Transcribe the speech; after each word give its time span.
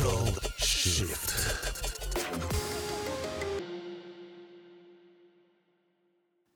Pro 0.00 0.10
Shift. 0.58 1.32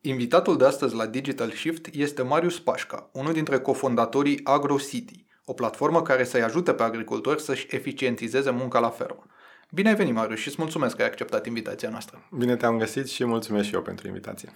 Invitatul 0.00 0.56
de 0.56 0.64
astăzi 0.64 0.95
la 0.95 1.06
Digital 1.06 1.51
Shift 1.51 1.87
este 1.93 2.22
Marius 2.22 2.61
Pașca, 2.61 3.11
unul 3.12 3.33
dintre 3.33 3.59
cofondatorii 3.59 4.41
AgroCity, 4.45 5.27
o 5.45 5.53
platformă 5.53 6.03
care 6.03 6.25
să-i 6.25 6.43
ajute 6.43 6.72
pe 6.72 6.83
agricultori 6.83 7.43
să-și 7.43 7.67
eficientizeze 7.71 8.51
munca 8.51 8.78
la 8.78 8.90
fermă. 8.90 9.26
Bine 9.71 9.88
ai 9.88 9.95
venit, 9.95 10.15
Marius, 10.15 10.38
și 10.38 10.49
îți 10.49 10.56
mulțumesc 10.58 10.97
că 10.97 11.03
ai 11.03 11.08
acceptat 11.08 11.47
invitația 11.47 11.88
noastră. 11.88 12.29
Bine 12.38 12.56
te-am 12.56 12.79
găsit 12.79 13.08
și 13.08 13.24
mulțumesc 13.24 13.69
și 13.69 13.74
eu 13.74 13.83
pentru 13.83 14.06
invitație. 14.06 14.53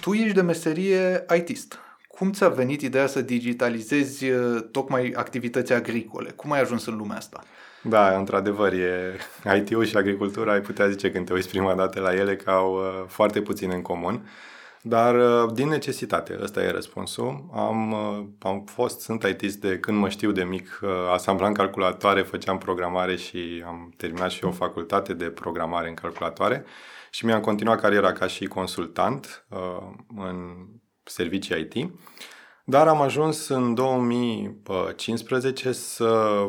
Tu 0.00 0.12
ești 0.12 0.34
de 0.34 0.42
meserie 0.42 1.24
ITist. 1.36 1.78
Cum 2.08 2.32
ți-a 2.32 2.48
venit 2.48 2.80
ideea 2.80 3.06
să 3.06 3.20
digitalizezi 3.20 4.30
uh, 4.30 4.68
tocmai 4.70 5.12
activități 5.16 5.72
agricole? 5.72 6.30
Cum 6.30 6.52
ai 6.52 6.60
ajuns 6.60 6.86
în 6.86 6.96
lumea 6.96 7.16
asta? 7.16 7.44
Da, 7.82 8.16
într-adevăr, 8.16 8.72
e 8.72 9.18
IT-ul 9.56 9.84
și 9.84 9.96
agricultura, 9.96 10.52
ai 10.52 10.60
putea 10.60 10.88
zice 10.88 11.10
când 11.10 11.26
te 11.26 11.32
uiți 11.32 11.48
prima 11.48 11.74
dată 11.74 12.00
la 12.00 12.14
ele 12.14 12.36
că 12.36 12.50
au 12.50 12.74
uh, 12.74 13.04
foarte 13.06 13.42
puțin 13.42 13.70
în 13.70 13.82
comun. 13.82 14.28
Dar 14.82 15.14
uh, 15.14 15.52
din 15.52 15.68
necesitate, 15.68 16.38
ăsta 16.42 16.62
e 16.62 16.70
răspunsul. 16.70 17.48
Am, 17.54 17.94
am 18.38 18.64
fost, 18.64 19.00
sunt 19.00 19.22
IT 19.22 19.52
de 19.52 19.78
când 19.78 19.98
mă 19.98 20.08
știu 20.08 20.32
de 20.32 20.44
mic, 20.44 20.80
asamblam 21.12 21.52
calculatoare, 21.52 22.22
făceam 22.22 22.58
programare 22.58 23.16
și 23.16 23.62
am 23.66 23.92
terminat 23.96 24.30
și 24.30 24.44
o 24.44 24.50
facultate 24.50 25.14
de 25.14 25.24
programare 25.24 25.88
în 25.88 25.94
calculatoare 25.94 26.64
și 27.10 27.24
mi-am 27.24 27.40
continuat 27.40 27.80
cariera 27.80 28.12
ca 28.12 28.26
și 28.26 28.46
consultant 28.46 29.46
în 30.16 30.66
servicii 31.04 31.60
IT. 31.60 31.90
Dar 32.70 32.88
am 32.88 33.00
ajuns 33.00 33.48
în 33.48 33.74
2015 33.74 35.72
să 35.72 36.40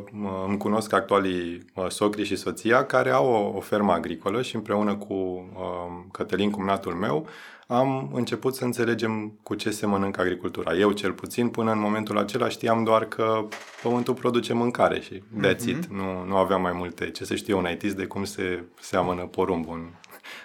îmi 0.47 0.57
cunosc 0.57 0.93
actualii 0.93 1.65
socri 1.87 2.23
și 2.23 2.35
soția 2.35 2.85
care 2.85 3.09
au 3.09 3.27
o, 3.27 3.57
o 3.57 3.59
fermă 3.59 3.91
agricolă 3.91 4.41
și 4.41 4.55
împreună 4.55 4.95
cu 4.95 5.13
um, 5.13 6.07
Cătălin, 6.11 6.51
cumnatul 6.51 6.93
meu, 6.93 7.27
am 7.67 8.11
început 8.13 8.55
să 8.55 8.63
înțelegem 8.63 9.39
cu 9.43 9.55
ce 9.55 9.69
se 9.69 9.85
mănâncă 9.85 10.21
agricultura. 10.21 10.75
Eu 10.75 10.91
cel 10.91 11.11
puțin, 11.11 11.49
până 11.49 11.71
în 11.71 11.79
momentul 11.79 12.17
acela 12.17 12.49
știam 12.49 12.83
doar 12.83 13.05
că 13.05 13.45
pământul 13.83 14.13
produce 14.13 14.53
mâncare 14.53 14.99
și 14.99 15.23
that's 15.45 15.55
mm-hmm. 15.55 15.67
it. 15.67 15.85
Nu, 15.85 16.23
nu 16.27 16.35
aveam 16.35 16.61
mai 16.61 16.73
multe 16.73 17.09
ce 17.11 17.25
să 17.25 17.35
știu 17.35 17.57
un 17.57 17.67
IT 17.71 17.93
de 17.93 18.05
cum 18.05 18.23
se 18.23 18.63
seamănă 18.79 19.21
porumbul 19.21 19.73
în, 19.73 19.89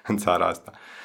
în 0.06 0.16
țara 0.16 0.46
asta. 0.46 0.70
Uh, 0.72 1.03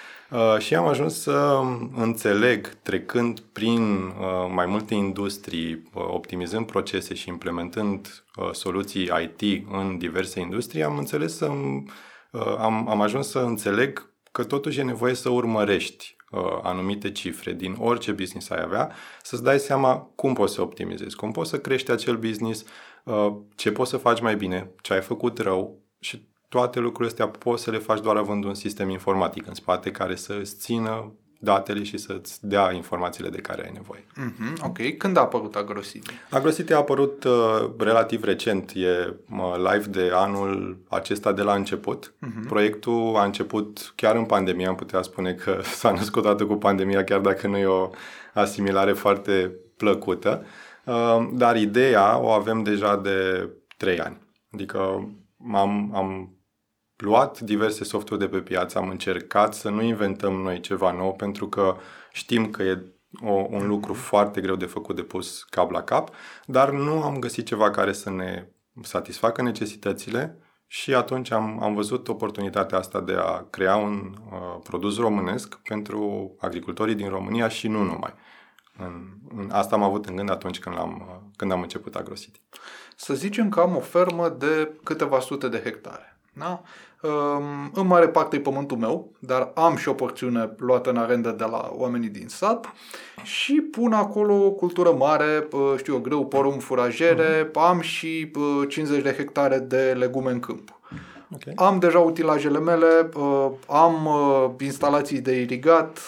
și 0.57 0.75
am 0.75 0.87
ajuns 0.87 1.21
să 1.21 1.61
înțeleg, 1.95 2.67
trecând 2.81 3.39
prin 3.39 3.93
uh, 3.93 4.51
mai 4.53 4.65
multe 4.65 4.93
industrii, 4.93 5.73
uh, 5.73 6.03
optimizând 6.07 6.65
procese 6.65 7.13
și 7.13 7.29
implementând 7.29 8.23
soluții 8.51 9.09
IT 9.21 9.67
în 9.71 9.97
diverse 9.97 10.39
industrii, 10.39 10.83
am 10.83 10.97
înțeles 10.97 11.37
să 11.37 11.45
am, 12.57 12.89
am 12.89 13.01
ajuns 13.01 13.29
să 13.29 13.39
înțeleg 13.39 14.13
că 14.31 14.43
totuși 14.43 14.79
e 14.79 14.83
nevoie 14.83 15.13
să 15.13 15.29
urmărești 15.29 16.15
anumite 16.61 17.11
cifre 17.11 17.53
din 17.53 17.75
orice 17.79 18.11
business 18.11 18.49
ai 18.49 18.61
avea, 18.61 18.91
să-ți 19.21 19.43
dai 19.43 19.59
seama 19.59 19.97
cum 20.15 20.33
poți 20.33 20.53
să 20.53 20.61
optimizezi, 20.61 21.15
cum 21.15 21.31
poți 21.31 21.49
să 21.49 21.59
crești 21.59 21.91
acel 21.91 22.17
business, 22.17 22.65
ce 23.55 23.71
poți 23.71 23.89
să 23.89 23.97
faci 23.97 24.21
mai 24.21 24.35
bine, 24.35 24.71
ce 24.81 24.93
ai 24.93 25.01
făcut 25.01 25.37
rău 25.37 25.79
și 25.99 26.28
toate 26.49 26.79
lucrurile 26.79 27.09
astea 27.09 27.27
poți 27.27 27.63
să 27.63 27.71
le 27.71 27.77
faci 27.77 28.01
doar 28.01 28.15
având 28.15 28.43
un 28.43 28.53
sistem 28.53 28.89
informatic 28.89 29.47
în 29.47 29.53
spate 29.53 29.91
care 29.91 30.15
să 30.15 30.37
îți 30.39 30.55
țină 30.55 31.13
datele 31.41 31.83
și 31.83 31.97
să-ți 31.97 32.47
dea 32.47 32.71
informațiile 32.71 33.29
de 33.29 33.37
care 33.37 33.63
ai 33.63 33.71
nevoie. 33.73 34.05
Mm-hmm, 34.05 34.65
ok. 34.65 34.97
Când 34.97 35.17
a 35.17 35.21
apărut 35.21 35.55
AgroCity? 35.55 36.13
AgroCity 36.29 36.73
a 36.73 36.77
apărut 36.77 37.23
uh, 37.23 37.69
relativ 37.77 38.23
recent, 38.23 38.71
e 38.75 39.13
uh, 39.31 39.55
live 39.71 39.87
de 39.89 40.11
anul 40.13 40.77
acesta 40.87 41.31
de 41.31 41.41
la 41.41 41.53
început. 41.53 42.13
Mm-hmm. 42.13 42.47
Proiectul 42.47 43.15
a 43.15 43.23
început 43.23 43.93
chiar 43.95 44.15
în 44.15 44.25
pandemie, 44.25 44.67
am 44.67 44.75
putea 44.75 45.01
spune 45.01 45.33
că 45.33 45.59
s-a 45.79 45.91
născut 45.91 46.23
toată 46.23 46.45
cu 46.45 46.55
pandemia, 46.55 47.03
chiar 47.03 47.19
dacă 47.19 47.47
nu 47.47 47.57
e 47.57 47.65
o 47.65 47.89
asimilare 48.33 48.93
foarte 48.93 49.51
plăcută. 49.77 50.45
Uh, 50.83 51.29
dar 51.33 51.55
ideea 51.55 52.19
o 52.19 52.29
avem 52.29 52.63
deja 52.63 52.97
de 52.97 53.49
trei 53.77 53.99
ani. 53.99 54.17
Adică 54.53 55.09
am, 55.53 55.91
am 55.95 56.38
luat 57.01 57.39
diverse 57.39 57.83
softuri 57.83 58.19
de 58.19 58.27
pe 58.27 58.39
piață, 58.39 58.77
am 58.77 58.89
încercat 58.89 59.53
să 59.53 59.69
nu 59.69 59.81
inventăm 59.81 60.33
noi 60.33 60.59
ceva 60.59 60.91
nou 60.91 61.13
pentru 61.13 61.49
că 61.49 61.77
știm 62.11 62.49
că 62.49 62.63
e 62.63 62.83
o, 63.23 63.47
un 63.49 63.67
lucru 63.67 63.93
foarte 63.93 64.41
greu 64.41 64.55
de 64.55 64.65
făcut 64.65 64.95
de 64.95 65.03
pus 65.03 65.43
cap 65.43 65.71
la 65.71 65.83
cap, 65.83 66.09
dar 66.45 66.71
nu 66.71 67.03
am 67.03 67.19
găsit 67.19 67.45
ceva 67.45 67.69
care 67.69 67.93
să 67.93 68.09
ne 68.09 68.47
satisfacă 68.81 69.41
necesitățile 69.41 70.37
și 70.67 70.93
atunci 70.93 71.31
am, 71.31 71.63
am 71.63 71.73
văzut 71.73 72.07
oportunitatea 72.07 72.77
asta 72.77 73.01
de 73.01 73.13
a 73.13 73.45
crea 73.49 73.75
un 73.75 74.15
uh, 74.31 74.59
produs 74.63 74.97
românesc 74.97 75.55
pentru 75.55 76.31
agricultorii 76.39 76.95
din 76.95 77.09
România 77.09 77.47
și 77.47 77.67
nu 77.67 77.83
numai. 77.83 78.13
În, 78.77 79.07
în, 79.35 79.49
asta 79.51 79.75
am 79.75 79.83
avut 79.83 80.05
în 80.05 80.15
gând 80.15 80.29
atunci 80.29 80.59
când, 80.59 80.77
am 80.77 81.07
uh, 81.09 81.31
când 81.35 81.51
am 81.51 81.61
început 81.61 81.95
AgroCity. 81.95 82.41
Să 82.95 83.13
zicem 83.13 83.49
că 83.49 83.59
am 83.59 83.75
o 83.75 83.79
fermă 83.79 84.29
de 84.29 84.71
câteva 84.83 85.19
sute 85.19 85.47
de 85.47 85.61
hectare. 85.63 86.19
Da? 86.33 86.61
În 87.73 87.87
mare 87.87 88.07
parte 88.07 88.35
e 88.35 88.39
pământul 88.39 88.77
meu, 88.77 89.11
dar 89.19 89.51
am 89.55 89.75
și 89.75 89.89
o 89.89 89.93
porțiune 89.93 90.55
luată 90.57 90.89
în 90.89 90.97
arendă 90.97 91.31
de 91.31 91.43
la 91.43 91.69
oamenii 91.73 92.09
din 92.09 92.27
sat 92.27 92.73
și 93.23 93.53
pun 93.53 93.93
acolo 93.93 94.45
o 94.45 94.51
cultură 94.51 94.91
mare, 94.91 95.47
știu 95.77 95.93
eu, 95.93 95.99
grâu, 95.99 96.25
porumb, 96.25 96.61
furajere, 96.61 97.47
uh-huh. 97.47 97.53
am 97.53 97.79
și 97.79 98.31
50 98.67 99.03
de 99.03 99.13
hectare 99.13 99.59
de 99.59 99.95
legume 99.97 100.31
în 100.31 100.39
câmp. 100.39 100.79
Okay. 101.35 101.53
Am 101.55 101.79
deja 101.79 101.99
utilajele 101.99 102.59
mele, 102.59 103.09
am 103.67 104.09
instalații 104.59 105.19
de 105.19 105.41
irigat, 105.41 105.99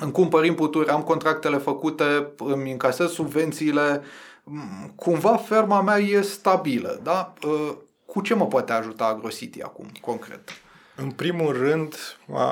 îmi 0.00 0.12
cumpăr 0.12 0.44
inputuri, 0.44 0.88
am 0.88 1.02
contractele 1.02 1.56
făcute, 1.56 2.32
îmi 2.38 2.70
încasez 2.70 3.10
subvențiile, 3.10 4.02
cumva 4.94 5.36
ferma 5.36 5.80
mea 5.82 5.98
e 5.98 6.20
stabilă, 6.20 7.00
da? 7.02 7.32
Cu 8.10 8.20
ce 8.20 8.34
mă 8.34 8.46
poate 8.46 8.72
ajuta 8.72 9.04
AgroCity 9.04 9.62
acum, 9.62 9.86
concret? 10.00 10.50
În 10.96 11.10
primul 11.10 11.52
rând, 11.52 11.94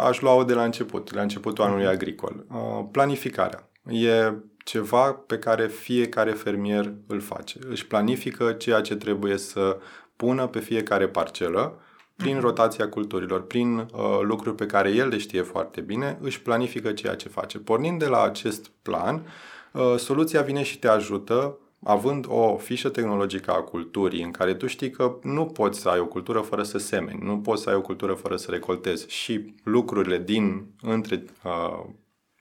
aș 0.02 0.20
lua-o 0.20 0.44
de 0.44 0.54
la 0.54 0.64
început, 0.64 1.14
la 1.14 1.22
începutul 1.22 1.64
anului 1.64 1.84
mhm. 1.84 1.92
agricol. 1.92 2.44
Planificarea. 2.90 3.68
E 3.88 4.32
ceva 4.64 5.12
pe 5.12 5.38
care 5.38 5.66
fiecare 5.66 6.30
fermier 6.30 6.92
îl 7.06 7.20
face. 7.20 7.58
Își 7.68 7.86
planifică 7.86 8.52
ceea 8.52 8.80
ce 8.80 8.96
trebuie 8.96 9.36
să 9.36 9.78
pună 10.16 10.46
pe 10.46 10.60
fiecare 10.60 11.08
parcelă, 11.08 11.78
prin 12.16 12.34
mhm. 12.34 12.44
rotația 12.44 12.88
culturilor, 12.88 13.42
prin 13.42 13.76
uh, 13.76 13.88
lucruri 14.20 14.54
pe 14.54 14.66
care 14.66 14.90
el 14.90 15.08
le 15.08 15.18
știe 15.18 15.42
foarte 15.42 15.80
bine, 15.80 16.18
își 16.20 16.42
planifică 16.42 16.92
ceea 16.92 17.14
ce 17.14 17.28
face. 17.28 17.58
Pornind 17.58 17.98
de 17.98 18.06
la 18.06 18.22
acest 18.22 18.70
plan, 18.82 19.26
uh, 19.72 19.94
soluția 19.96 20.42
vine 20.42 20.62
și 20.62 20.78
te 20.78 20.88
ajută 20.88 21.58
având 21.82 22.26
o 22.28 22.56
fișă 22.56 22.88
tehnologică 22.88 23.50
a 23.50 23.62
culturii 23.62 24.22
în 24.22 24.30
care 24.30 24.54
tu 24.54 24.66
știi 24.66 24.90
că 24.90 25.18
nu 25.22 25.46
poți 25.46 25.80
să 25.80 25.88
ai 25.88 25.98
o 25.98 26.06
cultură 26.06 26.40
fără 26.40 26.62
să 26.62 26.78
semeni, 26.78 27.20
nu 27.22 27.38
poți 27.38 27.62
să 27.62 27.68
ai 27.68 27.74
o 27.74 27.80
cultură 27.80 28.12
fără 28.12 28.36
să 28.36 28.50
recoltezi 28.50 29.08
și 29.08 29.54
lucrurile 29.64 30.18
din 30.18 30.66
între 30.82 31.24
uh, 31.44 31.84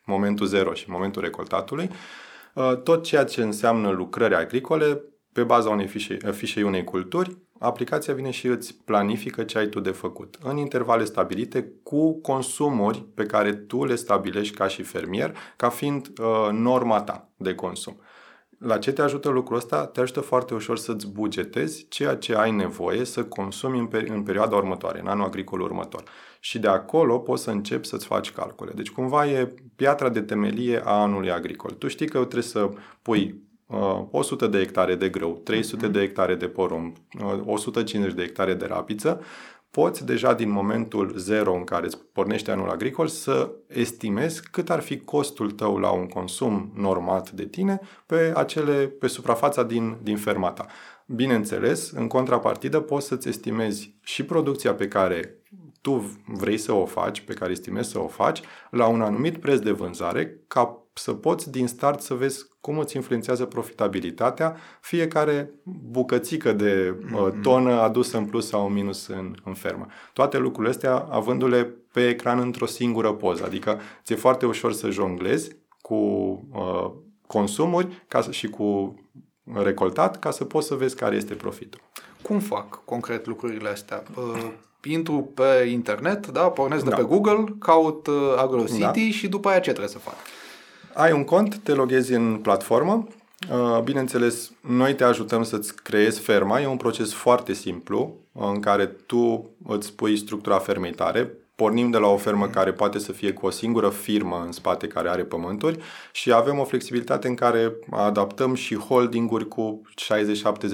momentul 0.05 0.45
zero 0.45 0.73
și 0.73 0.89
momentul 0.89 1.21
recoltatului, 1.21 1.89
uh, 2.53 2.81
tot 2.83 3.03
ceea 3.03 3.23
ce 3.23 3.41
înseamnă 3.41 3.89
lucrări 3.89 4.35
agricole, 4.35 5.01
pe 5.33 5.43
baza 5.43 5.69
unei 5.69 5.87
fișe, 5.87 6.17
fișei 6.31 6.63
unei 6.63 6.83
culturi, 6.83 7.37
aplicația 7.59 8.13
vine 8.13 8.31
și 8.31 8.47
îți 8.47 8.75
planifică 8.85 9.43
ce 9.43 9.57
ai 9.57 9.67
tu 9.67 9.79
de 9.79 9.91
făcut, 9.91 10.37
în 10.43 10.57
intervale 10.57 11.03
stabilite, 11.03 11.71
cu 11.83 12.21
consumuri 12.21 13.05
pe 13.13 13.25
care 13.25 13.53
tu 13.53 13.85
le 13.85 13.95
stabilești 13.95 14.55
ca 14.55 14.67
și 14.67 14.83
fermier, 14.83 15.37
ca 15.55 15.69
fiind 15.69 16.07
uh, 16.07 16.49
norma 16.51 17.01
ta 17.01 17.29
de 17.35 17.55
consum. 17.55 18.01
La 18.57 18.77
ce 18.77 18.91
te 18.91 19.01
ajută 19.01 19.29
lucrul 19.29 19.57
ăsta? 19.57 19.85
Te 19.85 19.99
ajută 19.99 20.19
foarte 20.19 20.53
ușor 20.53 20.77
să-ți 20.77 21.07
bugetezi 21.07 21.85
ceea 21.89 22.15
ce 22.15 22.35
ai 22.35 22.51
nevoie 22.51 23.03
să 23.03 23.23
consumi 23.23 23.79
în, 23.79 23.87
peri- 23.87 24.09
în 24.09 24.23
perioada 24.23 24.55
următoare, 24.55 24.99
în 24.99 25.07
anul 25.07 25.25
agricol 25.25 25.61
următor. 25.61 26.03
Și 26.39 26.59
de 26.59 26.67
acolo 26.67 27.19
poți 27.19 27.43
să 27.43 27.51
începi 27.51 27.87
să-ți 27.87 28.05
faci 28.05 28.31
calcule. 28.31 28.71
Deci 28.75 28.89
cumva 28.89 29.27
e 29.27 29.53
piatra 29.75 30.09
de 30.09 30.21
temelie 30.21 30.81
a 30.83 30.91
anului 30.91 31.31
agricol. 31.31 31.71
Tu 31.71 31.87
știi 31.87 32.07
că 32.07 32.17
trebuie 32.17 32.41
să 32.41 32.69
pui 33.01 33.41
uh, 33.65 34.01
100 34.11 34.47
de 34.47 34.57
hectare 34.57 34.95
de 34.95 35.09
grâu, 35.09 35.41
300 35.43 35.87
mm-hmm. 35.87 35.91
de 35.91 35.99
hectare 35.99 36.35
de 36.35 36.47
porumb, 36.47 36.95
uh, 37.23 37.41
150 37.45 38.13
de 38.13 38.21
hectare 38.21 38.53
de 38.53 38.65
rapiță, 38.65 39.21
poți 39.71 40.05
deja 40.05 40.33
din 40.33 40.49
momentul 40.49 41.13
zero 41.15 41.53
în 41.53 41.63
care 41.63 41.85
îți 41.85 41.97
pornește 42.11 42.51
anul 42.51 42.69
agricol 42.69 43.07
să 43.07 43.51
estimezi 43.67 44.49
cât 44.49 44.69
ar 44.69 44.79
fi 44.79 44.99
costul 44.99 45.51
tău 45.51 45.77
la 45.77 45.91
un 45.91 46.07
consum 46.07 46.71
normat 46.75 47.31
de 47.31 47.45
tine 47.45 47.79
pe, 48.05 48.33
acele, 48.35 48.87
pe 48.87 49.07
suprafața 49.07 49.63
din, 49.63 49.97
din 50.03 50.17
ferma 50.17 50.51
ta. 50.51 50.65
Bineînțeles, 51.05 51.91
în 51.91 52.07
contrapartidă 52.07 52.79
poți 52.79 53.07
să-ți 53.07 53.27
estimezi 53.27 53.95
și 54.01 54.25
producția 54.25 54.73
pe 54.73 54.87
care 54.87 55.41
tu 55.81 56.19
vrei 56.25 56.57
să 56.57 56.71
o 56.71 56.85
faci, 56.85 57.21
pe 57.21 57.33
care 57.33 57.51
estimezi 57.51 57.89
să 57.89 57.99
o 57.99 58.07
faci, 58.07 58.41
la 58.69 58.87
un 58.87 59.01
anumit 59.01 59.37
preț 59.37 59.59
de 59.59 59.71
vânzare, 59.71 60.39
ca 60.47 60.86
să 60.97 61.13
poți 61.13 61.51
din 61.51 61.67
start 61.67 62.01
să 62.01 62.13
vezi 62.13 62.45
cum 62.61 62.77
îți 62.77 62.95
influențează 62.95 63.45
profitabilitatea 63.45 64.57
fiecare 64.81 65.49
bucățică 65.91 66.51
de 66.51 66.95
uh, 67.13 67.27
mm-hmm. 67.27 67.41
tonă 67.41 67.71
adusă 67.71 68.17
în 68.17 68.25
plus 68.25 68.47
sau 68.47 68.67
în 68.67 68.73
minus 68.73 69.07
în, 69.07 69.35
în 69.43 69.53
fermă. 69.53 69.87
Toate 70.13 70.37
lucrurile 70.37 70.73
astea 70.73 71.07
avându-le 71.09 71.63
pe 71.91 72.07
ecran 72.07 72.39
într-o 72.39 72.65
singură 72.65 73.13
poză. 73.13 73.43
Adică 73.45 73.79
ți-e 74.03 74.15
foarte 74.15 74.45
ușor 74.45 74.73
să 74.73 74.89
jonglezi 74.89 75.55
cu 75.81 75.95
uh, 76.53 76.91
consumuri 77.27 78.03
ca 78.07 78.21
să, 78.21 78.31
și 78.31 78.47
cu 78.47 78.99
recoltat 79.53 80.19
ca 80.19 80.31
să 80.31 80.43
poți 80.43 80.67
să 80.67 80.75
vezi 80.75 80.95
care 80.95 81.15
este 81.15 81.33
profitul. 81.33 81.81
Cum 82.21 82.39
fac 82.39 82.81
concret 82.85 83.25
lucrurile 83.25 83.69
astea? 83.69 84.03
Uh, 84.15 84.51
intru 84.83 85.31
pe 85.33 85.67
internet, 85.71 86.27
da, 86.27 86.41
pornesc 86.41 86.83
da. 86.83 86.89
de 86.89 86.95
pe 86.95 87.07
Google, 87.07 87.43
caut 87.59 88.07
uh, 88.07 88.33
AgroCity 88.37 89.05
da. 89.05 89.11
și 89.11 89.27
după 89.27 89.49
aia 89.49 89.59
ce 89.59 89.69
trebuie 89.69 89.91
să 89.91 89.99
fac? 89.99 90.15
Ai 90.99 91.11
un 91.11 91.23
cont, 91.23 91.57
te 91.57 91.73
loghezi 91.73 92.13
în 92.13 92.37
platformă, 92.37 93.07
uh, 93.51 93.81
Bineînțeles, 93.83 94.51
noi 94.61 94.95
te 94.95 95.03
ajutăm 95.03 95.43
să-ți 95.43 95.75
creezi 95.75 96.19
ferma. 96.19 96.61
E 96.61 96.67
un 96.67 96.77
proces 96.77 97.13
foarte 97.13 97.53
simplu 97.53 98.15
în 98.31 98.59
care 98.59 98.85
tu 98.85 99.49
îți 99.65 99.93
pui 99.93 100.17
structura 100.17 100.57
fermei 100.57 100.91
tare, 100.91 101.31
pornim 101.55 101.89
de 101.89 101.97
la 101.97 102.07
o 102.07 102.17
fermă 102.17 102.47
care 102.47 102.71
poate 102.71 102.99
să 102.99 103.11
fie 103.11 103.33
cu 103.33 103.45
o 103.45 103.49
singură 103.49 103.89
firmă 103.89 104.43
în 104.45 104.51
spate 104.51 104.87
care 104.87 105.09
are 105.09 105.23
pământuri 105.23 105.79
și 106.11 106.33
avem 106.33 106.59
o 106.59 106.63
flexibilitate 106.63 107.27
în 107.27 107.35
care 107.35 107.73
adaptăm 107.91 108.53
și 108.53 108.75
holdinguri 108.75 109.47
cu 109.47 109.81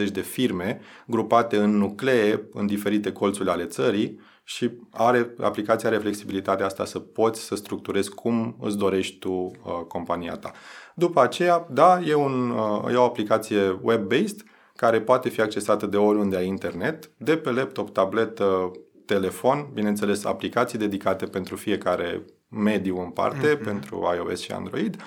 60-70 0.07 0.11
de 0.11 0.21
firme 0.21 0.81
grupate 1.05 1.57
în 1.57 1.77
nuclee 1.77 2.41
în 2.53 2.65
diferite 2.65 3.11
colțuri 3.11 3.49
ale 3.49 3.65
țării 3.65 4.19
și 4.43 4.71
are, 4.89 5.33
aplicația 5.39 5.89
are 5.89 5.97
flexibilitatea 5.97 6.65
asta 6.65 6.85
să 6.85 6.99
poți 6.99 7.41
să 7.41 7.55
structurezi 7.55 8.09
cum 8.09 8.57
îți 8.61 8.77
dorești 8.77 9.17
tu 9.17 9.31
uh, 9.31 9.51
compania 9.87 10.35
ta. 10.35 10.51
După 10.95 11.21
aceea, 11.21 11.67
da, 11.69 11.99
e, 12.05 12.13
un, 12.13 12.49
uh, 12.49 12.91
e 12.91 12.95
o 12.95 13.03
aplicație 13.03 13.79
web-based 13.81 14.43
care 14.75 15.01
poate 15.01 15.29
fi 15.29 15.41
accesată 15.41 15.85
de 15.85 15.97
oriunde 15.97 16.35
ai 16.35 16.47
internet, 16.47 17.11
de 17.17 17.37
pe 17.37 17.51
laptop, 17.51 17.89
tabletă, 17.93 18.71
telefon, 19.05 19.69
bineînțeles 19.73 20.25
aplicații 20.25 20.77
dedicate 20.77 21.25
pentru 21.25 21.55
fiecare 21.55 22.25
mediu 22.47 22.99
în 22.99 23.09
parte, 23.09 23.57
mm-hmm. 23.57 23.63
pentru 23.63 24.09
iOS 24.15 24.41
și 24.41 24.51
Android 24.51 25.01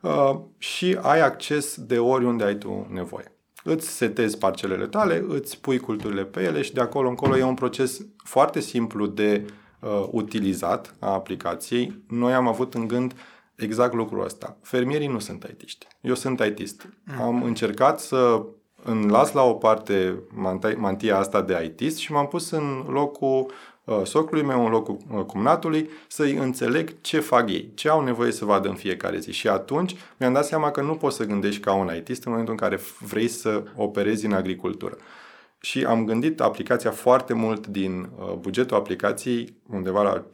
uh, 0.00 0.38
și 0.58 0.98
ai 1.02 1.20
acces 1.20 1.80
de 1.80 1.98
oriunde 1.98 2.44
ai 2.44 2.56
tu 2.56 2.86
nevoie. 2.90 3.35
Îți 3.68 3.88
setezi 3.88 4.38
parcelele 4.38 4.86
tale, 4.86 5.24
îți 5.28 5.60
pui 5.60 5.78
culturile 5.78 6.24
pe 6.24 6.42
ele 6.42 6.62
și 6.62 6.72
de 6.72 6.80
acolo 6.80 7.08
încolo 7.08 7.36
e 7.36 7.42
un 7.42 7.54
proces 7.54 8.06
foarte 8.24 8.60
simplu 8.60 9.06
de 9.06 9.46
uh, 9.80 10.06
utilizat 10.10 10.94
a 10.98 11.12
aplicației. 11.12 12.02
Noi 12.08 12.32
am 12.32 12.48
avut 12.48 12.74
în 12.74 12.88
gând 12.88 13.14
exact 13.54 13.94
lucrul 13.94 14.24
ăsta. 14.24 14.56
Fermierii 14.62 15.06
nu 15.06 15.18
sunt 15.18 15.44
IT-ști. 15.50 15.86
Eu 16.00 16.14
sunt 16.14 16.40
IT-ist. 16.40 16.88
Mm. 17.04 17.22
Am 17.22 17.42
încercat 17.42 18.00
să 18.00 18.42
îmi 18.82 19.10
las 19.10 19.32
la 19.32 19.42
o 19.42 19.52
parte 19.52 20.22
mantia 20.76 21.18
asta 21.18 21.42
de 21.42 21.74
IT 21.78 21.96
și 21.96 22.12
m-am 22.12 22.26
pus 22.26 22.50
în 22.50 22.84
locul 22.88 23.50
uh, 23.86 24.00
socului 24.04 24.42
meu, 24.42 24.64
în 24.64 24.70
locul 24.70 24.96
uh, 25.12 25.24
cumnatului, 25.24 25.90
să-i 26.08 26.32
înțeleg 26.32 27.00
ce 27.00 27.20
fac 27.20 27.50
ei, 27.50 27.70
ce 27.74 27.88
au 27.88 28.04
nevoie 28.04 28.32
să 28.32 28.44
vadă 28.44 28.68
în 28.68 28.74
fiecare 28.74 29.18
zi. 29.18 29.32
Și 29.32 29.48
atunci 29.48 29.96
mi-am 30.16 30.32
dat 30.32 30.44
seama 30.44 30.70
că 30.70 30.80
nu 30.80 30.94
poți 30.94 31.16
să 31.16 31.24
gândești 31.24 31.60
ca 31.60 31.74
un 31.74 31.90
IT 31.96 32.08
în 32.08 32.16
momentul 32.24 32.52
în 32.52 32.58
care 32.58 32.80
vrei 33.00 33.28
să 33.28 33.62
operezi 33.76 34.26
în 34.26 34.32
agricultură. 34.32 34.96
Și 35.60 35.84
am 35.84 36.04
gândit 36.04 36.40
aplicația 36.40 36.90
foarte 36.90 37.32
mult 37.32 37.66
din 37.66 38.10
uh, 38.18 38.32
bugetul 38.32 38.76
aplicației, 38.76 39.56
undeva 39.70 40.02
la 40.02 40.26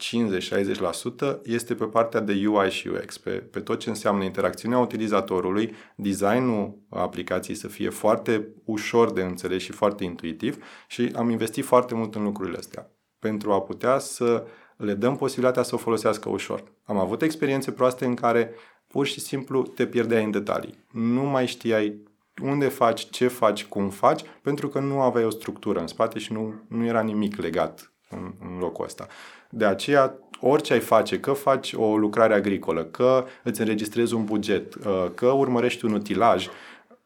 50-60%, 1.36 1.42
este 1.42 1.74
pe 1.74 1.84
partea 1.84 2.20
de 2.20 2.46
UI 2.46 2.70
și 2.70 2.88
UX, 2.88 3.18
pe, 3.18 3.30
pe 3.30 3.60
tot 3.60 3.78
ce 3.78 3.88
înseamnă 3.88 4.24
interacțiunea 4.24 4.78
utilizatorului, 4.78 5.74
designul 5.96 6.78
aplicației 6.88 7.56
să 7.56 7.68
fie 7.68 7.88
foarte 7.88 8.48
ușor 8.64 9.12
de 9.12 9.22
înțeles 9.22 9.62
și 9.62 9.72
foarte 9.72 10.04
intuitiv 10.04 10.64
și 10.86 11.12
am 11.16 11.30
investit 11.30 11.64
foarte 11.64 11.94
mult 11.94 12.14
în 12.14 12.22
lucrurile 12.22 12.58
astea 12.58 12.90
pentru 13.22 13.52
a 13.52 13.60
putea 13.60 13.98
să 13.98 14.44
le 14.76 14.94
dăm 14.94 15.16
posibilitatea 15.16 15.62
să 15.62 15.74
o 15.74 15.78
folosească 15.78 16.28
ușor. 16.28 16.64
Am 16.84 16.96
avut 16.96 17.22
experiențe 17.22 17.70
proaste 17.70 18.04
în 18.04 18.14
care 18.14 18.54
pur 18.86 19.06
și 19.06 19.20
simplu 19.20 19.62
te 19.62 19.86
pierdeai 19.86 20.24
în 20.24 20.30
detalii. 20.30 20.84
Nu 20.92 21.22
mai 21.22 21.46
știai 21.46 22.02
unde 22.42 22.68
faci, 22.68 23.10
ce 23.10 23.28
faci, 23.28 23.64
cum 23.64 23.88
faci, 23.88 24.22
pentru 24.42 24.68
că 24.68 24.78
nu 24.78 25.00
aveai 25.00 25.24
o 25.24 25.30
structură 25.30 25.80
în 25.80 25.86
spate 25.86 26.18
și 26.18 26.32
nu, 26.32 26.54
nu 26.68 26.84
era 26.84 27.00
nimic 27.00 27.36
legat 27.36 27.92
în, 28.10 28.32
în 28.40 28.58
locul 28.58 28.84
ăsta. 28.84 29.06
De 29.50 29.64
aceea, 29.64 30.18
orice 30.40 30.72
ai 30.72 30.80
face, 30.80 31.20
că 31.20 31.32
faci 31.32 31.72
o 31.72 31.96
lucrare 31.96 32.34
agricolă, 32.34 32.84
că 32.84 33.24
îți 33.42 33.60
înregistrezi 33.60 34.14
un 34.14 34.24
buget, 34.24 34.74
uh, 34.74 35.06
că 35.14 35.26
urmărești 35.26 35.84
un 35.84 35.92
utilaj, 35.92 36.48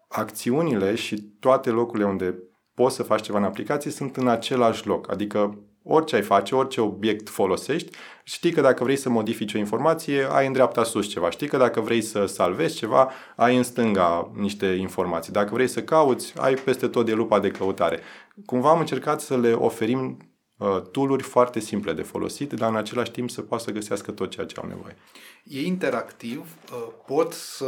acțiunile 0.08 0.94
și 0.94 1.22
toate 1.22 1.70
locurile 1.70 2.06
unde 2.06 2.34
poți 2.74 2.94
să 2.94 3.02
faci 3.02 3.22
ceva 3.22 3.38
în 3.38 3.44
aplicație 3.44 3.90
sunt 3.90 4.16
în 4.16 4.28
același 4.28 4.86
loc. 4.86 5.10
Adică 5.10 5.58
orice 5.86 6.14
ai 6.14 6.22
face, 6.22 6.54
orice 6.54 6.80
obiect 6.80 7.28
folosești, 7.28 7.96
știi 8.22 8.52
că 8.52 8.60
dacă 8.60 8.84
vrei 8.84 8.96
să 8.96 9.08
modifici 9.08 9.54
o 9.54 9.58
informație, 9.58 10.26
ai 10.30 10.46
în 10.46 10.52
dreapta 10.52 10.84
sus 10.84 11.06
ceva. 11.08 11.30
Știi 11.30 11.48
că 11.48 11.56
dacă 11.56 11.80
vrei 11.80 12.00
să 12.00 12.24
salvezi 12.24 12.76
ceva, 12.76 13.10
ai 13.36 13.56
în 13.56 13.62
stânga 13.62 14.30
niște 14.34 14.66
informații. 14.66 15.32
Dacă 15.32 15.54
vrei 15.54 15.68
să 15.68 15.82
cauți, 15.82 16.32
ai 16.36 16.54
peste 16.54 16.88
tot 16.88 17.06
de 17.06 17.12
lupa 17.12 17.40
de 17.40 17.50
căutare. 17.50 18.00
Cumva 18.46 18.70
am 18.70 18.78
încercat 18.78 19.20
să 19.20 19.36
le 19.36 19.52
oferim 19.52 20.16
uh, 20.56 20.82
tooluri 20.90 21.22
foarte 21.22 21.60
simple 21.60 21.92
de 21.92 22.02
folosit, 22.02 22.52
dar 22.52 22.70
în 22.70 22.76
același 22.76 23.10
timp 23.10 23.30
să 23.30 23.42
poată 23.42 23.64
să 23.64 23.70
găsească 23.70 24.10
tot 24.10 24.30
ceea 24.30 24.46
ce 24.46 24.60
au 24.62 24.68
nevoie. 24.68 24.96
E 25.44 25.66
interactiv, 25.66 26.38
uh, 26.38 26.86
pot 27.06 27.32
să 27.32 27.66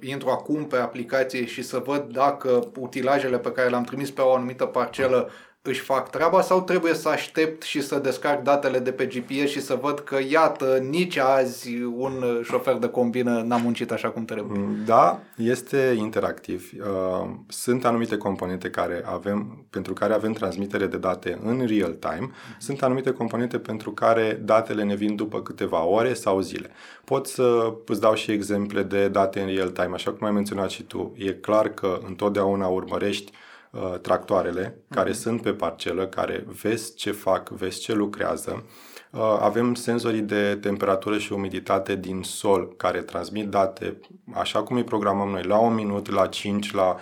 intru 0.00 0.28
acum 0.28 0.64
pe 0.64 0.76
aplicație 0.76 1.46
și 1.46 1.62
să 1.62 1.82
văd 1.86 2.02
dacă 2.12 2.70
utilajele 2.78 3.38
pe 3.38 3.52
care 3.52 3.68
le-am 3.68 3.84
trimis 3.84 4.10
pe 4.10 4.20
o 4.20 4.34
anumită 4.34 4.64
parcelă 4.64 5.30
își 5.64 5.80
fac 5.80 6.10
treaba 6.10 6.40
sau 6.40 6.62
trebuie 6.62 6.94
să 6.94 7.08
aștept 7.08 7.62
și 7.62 7.80
să 7.80 7.98
descarc 7.98 8.42
datele 8.42 8.78
de 8.78 8.92
pe 8.92 9.06
GPS 9.06 9.50
și 9.50 9.60
să 9.60 9.78
văd 9.80 9.98
că, 9.98 10.18
iată, 10.30 10.86
nici 10.90 11.16
azi 11.16 11.82
un 11.82 12.40
șofer 12.42 12.74
de 12.74 12.88
combină 12.88 13.42
n-a 13.46 13.56
muncit 13.56 13.90
așa 13.90 14.08
cum 14.08 14.24
trebuie? 14.24 14.58
Mm, 14.58 14.84
da, 14.84 15.20
este 15.36 15.94
interactiv. 15.98 16.70
Uh, 16.80 17.28
sunt 17.48 17.84
anumite 17.84 18.16
componente 18.16 18.70
care 18.70 19.02
avem, 19.06 19.66
pentru 19.70 19.92
care 19.92 20.12
avem 20.12 20.32
transmitere 20.32 20.86
de 20.86 20.96
date 20.96 21.38
în 21.44 21.66
real 21.66 21.92
time. 21.92 22.30
Sunt 22.58 22.82
anumite 22.82 23.10
componente 23.10 23.58
pentru 23.58 23.92
care 23.92 24.40
datele 24.44 24.82
ne 24.82 24.94
vin 24.94 25.16
după 25.16 25.42
câteva 25.42 25.84
ore 25.84 26.14
sau 26.14 26.40
zile. 26.40 26.70
Pot 27.04 27.26
să 27.26 27.74
îți 27.86 28.00
dau 28.00 28.14
și 28.14 28.30
exemple 28.30 28.82
de 28.82 29.08
date 29.08 29.40
în 29.40 29.46
real 29.46 29.68
time, 29.68 29.90
așa 29.92 30.10
cum 30.12 30.26
ai 30.26 30.32
menționat 30.32 30.70
și 30.70 30.82
tu. 30.82 31.12
E 31.16 31.32
clar 31.32 31.68
că 31.68 31.98
întotdeauna 32.06 32.66
urmărești 32.66 33.32
uh, 33.72 33.98
tractoarele 34.00 34.76
care 34.90 35.10
uh-huh. 35.10 35.14
sunt 35.14 35.42
pe 35.42 35.52
parcelă, 35.52 36.06
care 36.06 36.46
vezi 36.62 36.94
ce 36.94 37.10
fac, 37.10 37.48
vezi 37.48 37.80
ce 37.80 37.92
lucrează. 37.92 38.64
Uh, 39.12 39.20
avem 39.40 39.74
senzorii 39.74 40.20
de 40.20 40.58
temperatură 40.60 41.18
și 41.18 41.32
umiditate 41.32 41.96
din 41.96 42.22
sol 42.22 42.74
care 42.76 43.00
transmit 43.00 43.48
date 43.48 43.96
așa 44.32 44.62
cum 44.62 44.76
îi 44.76 44.84
programăm 44.84 45.28
noi, 45.28 45.42
la 45.42 45.58
un 45.58 45.74
minut, 45.74 46.10
la 46.10 46.26
5, 46.26 46.72
la 46.72 46.96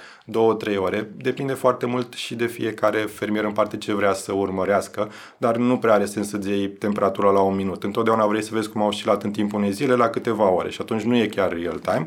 2-3 0.73 0.77
ore. 0.77 1.11
Depinde 1.17 1.53
foarte 1.53 1.87
mult 1.87 2.13
și 2.13 2.35
de 2.35 2.47
fiecare 2.47 2.99
fermier 2.99 3.45
în 3.45 3.53
parte 3.53 3.77
ce 3.77 3.95
vrea 3.95 4.13
să 4.13 4.33
urmărească, 4.33 5.11
dar 5.37 5.57
nu 5.57 5.79
prea 5.79 5.93
are 5.93 6.05
sens 6.05 6.29
să-ți 6.29 6.49
iei 6.49 6.69
temperatura 6.69 7.31
la 7.31 7.41
un 7.41 7.55
minut. 7.55 7.85
Întotdeauna 7.85 8.27
vrei 8.27 8.43
să 8.43 8.51
vezi 8.53 8.71
cum 8.71 8.83
a 8.83 8.87
oscilat 8.87 9.23
în 9.23 9.31
timpul 9.31 9.59
unei 9.59 9.73
zile 9.73 9.95
la 9.95 10.09
câteva 10.09 10.51
ore 10.51 10.71
și 10.71 10.81
atunci 10.81 11.03
nu 11.03 11.17
e 11.17 11.27
chiar 11.27 11.53
real 11.53 11.79
time. 11.79 12.07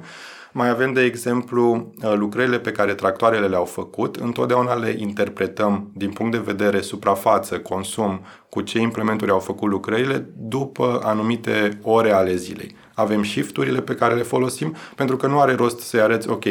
Mai 0.56 0.70
avem, 0.70 0.94
de 0.94 1.02
exemplu, 1.02 1.94
uh, 2.04 2.14
lucrările 2.16 2.60
pe 2.60 2.72
care 2.72 2.94
tractoarele 2.94 3.48
le-au 3.48 3.66
făcut. 3.66 4.16
Întotdeauna 4.16 4.74
le 4.74 4.96
interpretăm 4.98 5.92
din 5.94 6.12
punct 6.12 6.32
de 6.32 6.38
vedere 6.46 6.82
suprafață, 6.82 7.60
consum, 7.60 8.22
cu 8.50 8.62
ce 8.62 8.80
implementuri 8.80 9.32
au 9.32 9.40
făcut 9.40 9.70
lucrările 9.70 10.30
după 10.38 11.02
anumite 11.04 11.80
ore 11.82 12.12
ale 12.12 12.36
zilei. 12.36 12.76
Avem 12.94 13.24
shifturile 13.24 13.82
pe 13.82 13.96
care 13.96 14.14
le 14.14 14.22
folosim 14.22 14.76
pentru 14.96 15.18
că 15.18 15.28
nu 15.28 15.40
are 15.40 15.56
rost 15.56 15.80
să-i 15.80 16.02
arăți, 16.02 16.30
ok, 16.30 16.44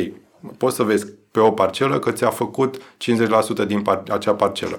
poți 0.59 0.77
să 0.77 0.83
vezi 0.83 1.07
pe 1.31 1.41
o 1.41 1.51
parcelă 1.51 1.99
că 1.99 2.11
ți-a 2.11 2.31
făcut 2.31 2.77
50% 2.77 3.65
din 3.67 3.83
par- 3.83 4.03
acea 4.11 4.35
parcelă. 4.35 4.79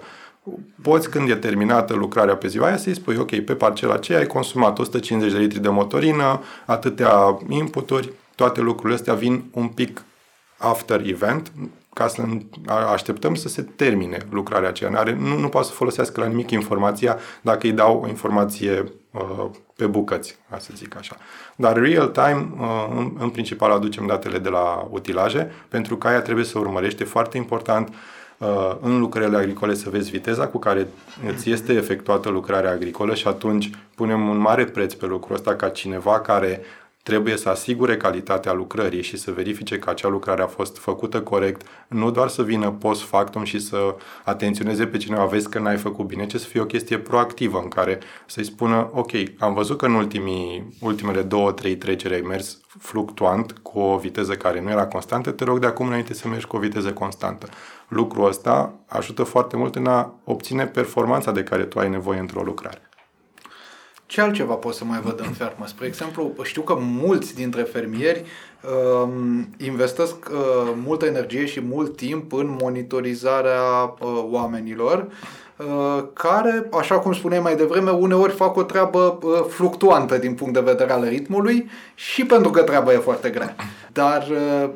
Poți, 0.81 1.09
când 1.09 1.29
e 1.29 1.35
terminată 1.35 1.93
lucrarea 1.93 2.35
pe 2.35 2.47
ziua 2.47 2.65
aia, 2.65 2.77
să-i 2.77 2.95
spui, 2.95 3.17
ok, 3.17 3.39
pe 3.39 3.55
parcela 3.55 3.93
aceea 3.93 4.17
ai 4.17 4.27
consumat 4.27 4.79
150 4.79 5.31
de 5.31 5.37
litri 5.37 5.61
de 5.61 5.69
motorină, 5.69 6.41
atâtea 6.65 7.37
inputuri, 7.49 8.11
toate 8.35 8.61
lucrurile 8.61 8.95
astea 8.95 9.13
vin 9.13 9.43
un 9.51 9.67
pic 9.67 10.03
after 10.57 11.07
event, 11.07 11.51
ca 11.93 12.07
să 12.07 12.23
așteptăm 12.91 13.35
să 13.35 13.47
se 13.47 13.61
termine 13.61 14.17
lucrarea 14.29 14.69
aceea. 14.69 14.89
N-are, 14.89 15.13
nu, 15.13 15.37
nu 15.37 15.49
poate 15.49 15.67
să 15.67 15.73
folosească 15.73 16.21
la 16.21 16.27
nimic 16.27 16.51
informația 16.51 17.17
dacă 17.41 17.67
îi 17.67 17.71
dau 17.71 18.01
o 18.03 18.07
informație 18.07 18.91
uh, 19.11 19.45
pe 19.75 19.85
bucăți, 19.85 20.37
ca 20.49 20.57
să 20.57 20.69
zic 20.75 20.97
așa. 20.97 21.17
Dar 21.55 21.77
real 21.77 22.07
time, 22.07 22.49
uh, 22.59 22.87
în, 22.97 23.11
în 23.19 23.29
principal, 23.29 23.71
aducem 23.71 24.05
datele 24.05 24.37
de 24.37 24.49
la 24.49 24.87
utilaje, 24.89 25.51
pentru 25.67 25.97
că 25.97 26.07
aia 26.07 26.21
trebuie 26.21 26.45
să 26.45 26.59
urmărește 26.59 27.03
foarte 27.03 27.37
important 27.37 27.93
uh, 28.37 28.75
în 28.81 28.99
lucrările 28.99 29.37
agricole 29.37 29.73
să 29.73 29.89
vezi 29.89 30.11
viteza 30.11 30.47
cu 30.47 30.57
care 30.57 30.87
îți 31.27 31.49
este 31.49 31.73
efectuată 31.73 32.29
lucrarea 32.29 32.71
agricolă 32.71 33.13
și 33.13 33.27
atunci 33.27 33.69
punem 33.95 34.27
un 34.27 34.37
mare 34.37 34.65
preț 34.65 34.93
pe 34.93 35.05
lucrul 35.05 35.35
ăsta 35.35 35.55
ca 35.55 35.69
cineva 35.69 36.19
care 36.19 36.61
trebuie 37.03 37.37
să 37.37 37.49
asigure 37.49 37.97
calitatea 37.97 38.53
lucrării 38.53 39.01
și 39.01 39.17
să 39.17 39.31
verifice 39.31 39.79
că 39.79 39.89
acea 39.89 40.07
lucrare 40.07 40.41
a 40.41 40.47
fost 40.47 40.77
făcută 40.77 41.21
corect, 41.21 41.67
nu 41.87 42.11
doar 42.11 42.27
să 42.27 42.43
vină 42.43 42.71
post 42.71 43.01
factum 43.01 43.43
și 43.43 43.59
să 43.59 43.95
atenționeze 44.23 44.87
pe 44.87 44.97
cineva, 44.97 45.25
vezi 45.25 45.49
că 45.49 45.59
n-ai 45.59 45.77
făcut 45.77 46.05
bine, 46.05 46.25
ci 46.25 46.35
să 46.35 46.47
fie 46.47 46.61
o 46.61 46.65
chestie 46.65 46.97
proactivă 46.97 47.59
în 47.59 47.67
care 47.67 47.99
să-i 48.25 48.43
spună, 48.43 48.89
ok, 48.93 49.11
am 49.39 49.53
văzut 49.53 49.77
că 49.77 49.85
în 49.85 49.93
ultimii, 49.93 50.77
ultimele 50.79 51.21
două, 51.21 51.51
trei 51.51 51.75
treceri 51.75 52.13
ai 52.13 52.21
mers 52.21 52.59
fluctuant 52.79 53.51
cu 53.51 53.79
o 53.79 53.97
viteză 53.97 54.33
care 54.33 54.61
nu 54.61 54.69
era 54.69 54.87
constantă, 54.87 55.31
te 55.31 55.43
rog 55.43 55.59
de 55.59 55.65
acum 55.65 55.87
înainte 55.87 56.13
să 56.13 56.27
mergi 56.27 56.45
cu 56.45 56.55
o 56.55 56.59
viteză 56.59 56.93
constantă. 56.93 57.47
Lucrul 57.87 58.27
ăsta 58.27 58.73
ajută 58.87 59.23
foarte 59.23 59.57
mult 59.57 59.75
în 59.75 59.87
a 59.87 60.13
obține 60.23 60.65
performanța 60.65 61.31
de 61.31 61.43
care 61.43 61.63
tu 61.63 61.79
ai 61.79 61.89
nevoie 61.89 62.19
într-o 62.19 62.41
lucrare. 62.41 62.81
Ce 64.13 64.21
altceva 64.21 64.53
pot 64.53 64.73
să 64.73 64.85
mai 64.85 64.99
văd 64.99 65.19
în 65.19 65.31
fermă? 65.31 65.65
Spre 65.67 65.85
exemplu, 65.85 66.33
știu 66.43 66.61
că 66.61 66.75
mulți 66.79 67.35
dintre 67.35 67.61
fermieri 67.61 68.23
uh, 68.61 69.09
investesc 69.57 70.15
uh, 70.15 70.73
multă 70.85 71.05
energie 71.05 71.45
și 71.45 71.61
mult 71.61 71.95
timp 71.95 72.33
în 72.33 72.57
monitorizarea 72.61 73.61
uh, 73.99 74.25
oamenilor 74.29 75.07
uh, 75.57 76.03
care, 76.13 76.69
așa 76.79 76.99
cum 76.99 77.13
spuneai 77.13 77.41
mai 77.41 77.55
devreme, 77.55 77.91
uneori 77.91 78.33
fac 78.33 78.55
o 78.55 78.63
treabă 78.63 79.19
uh, 79.23 79.45
fluctuantă 79.49 80.17
din 80.17 80.33
punct 80.33 80.53
de 80.53 80.59
vedere 80.59 80.91
al 80.91 81.03
ritmului 81.03 81.69
și 81.95 82.25
pentru 82.25 82.49
că 82.49 82.61
treaba 82.61 82.93
e 82.93 82.97
foarte 82.97 83.29
grea. 83.29 83.55
Dar 83.91 84.27
uh, 84.31 84.69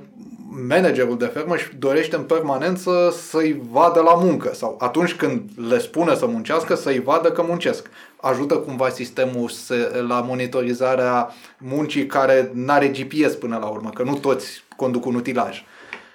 managerul 0.68 1.18
de 1.18 1.26
fermă 1.26 1.54
își 1.54 1.76
dorește 1.80 2.16
în 2.16 2.24
permanență 2.24 3.14
să-i 3.30 3.62
vadă 3.72 4.00
la 4.00 4.14
muncă 4.16 4.52
sau 4.54 4.76
atunci 4.80 5.14
când 5.14 5.50
le 5.70 5.80
spune 5.80 6.16
să 6.16 6.26
muncească, 6.26 6.76
să-i 6.76 7.00
vadă 7.00 7.32
că 7.32 7.44
muncesc. 7.48 7.90
Ajută 8.22 8.56
cumva 8.56 8.90
sistemul 8.90 9.50
să, 9.50 10.04
la 10.08 10.22
monitorizarea 10.22 11.30
muncii 11.58 12.06
care 12.06 12.52
nu 12.54 12.72
are 12.72 12.88
GPS 12.88 13.34
până 13.34 13.58
la 13.58 13.66
urmă, 13.66 13.90
că 13.90 14.04
nu 14.04 14.16
toți 14.16 14.64
conduc 14.76 15.06
un 15.06 15.16
utilaj. 15.16 15.64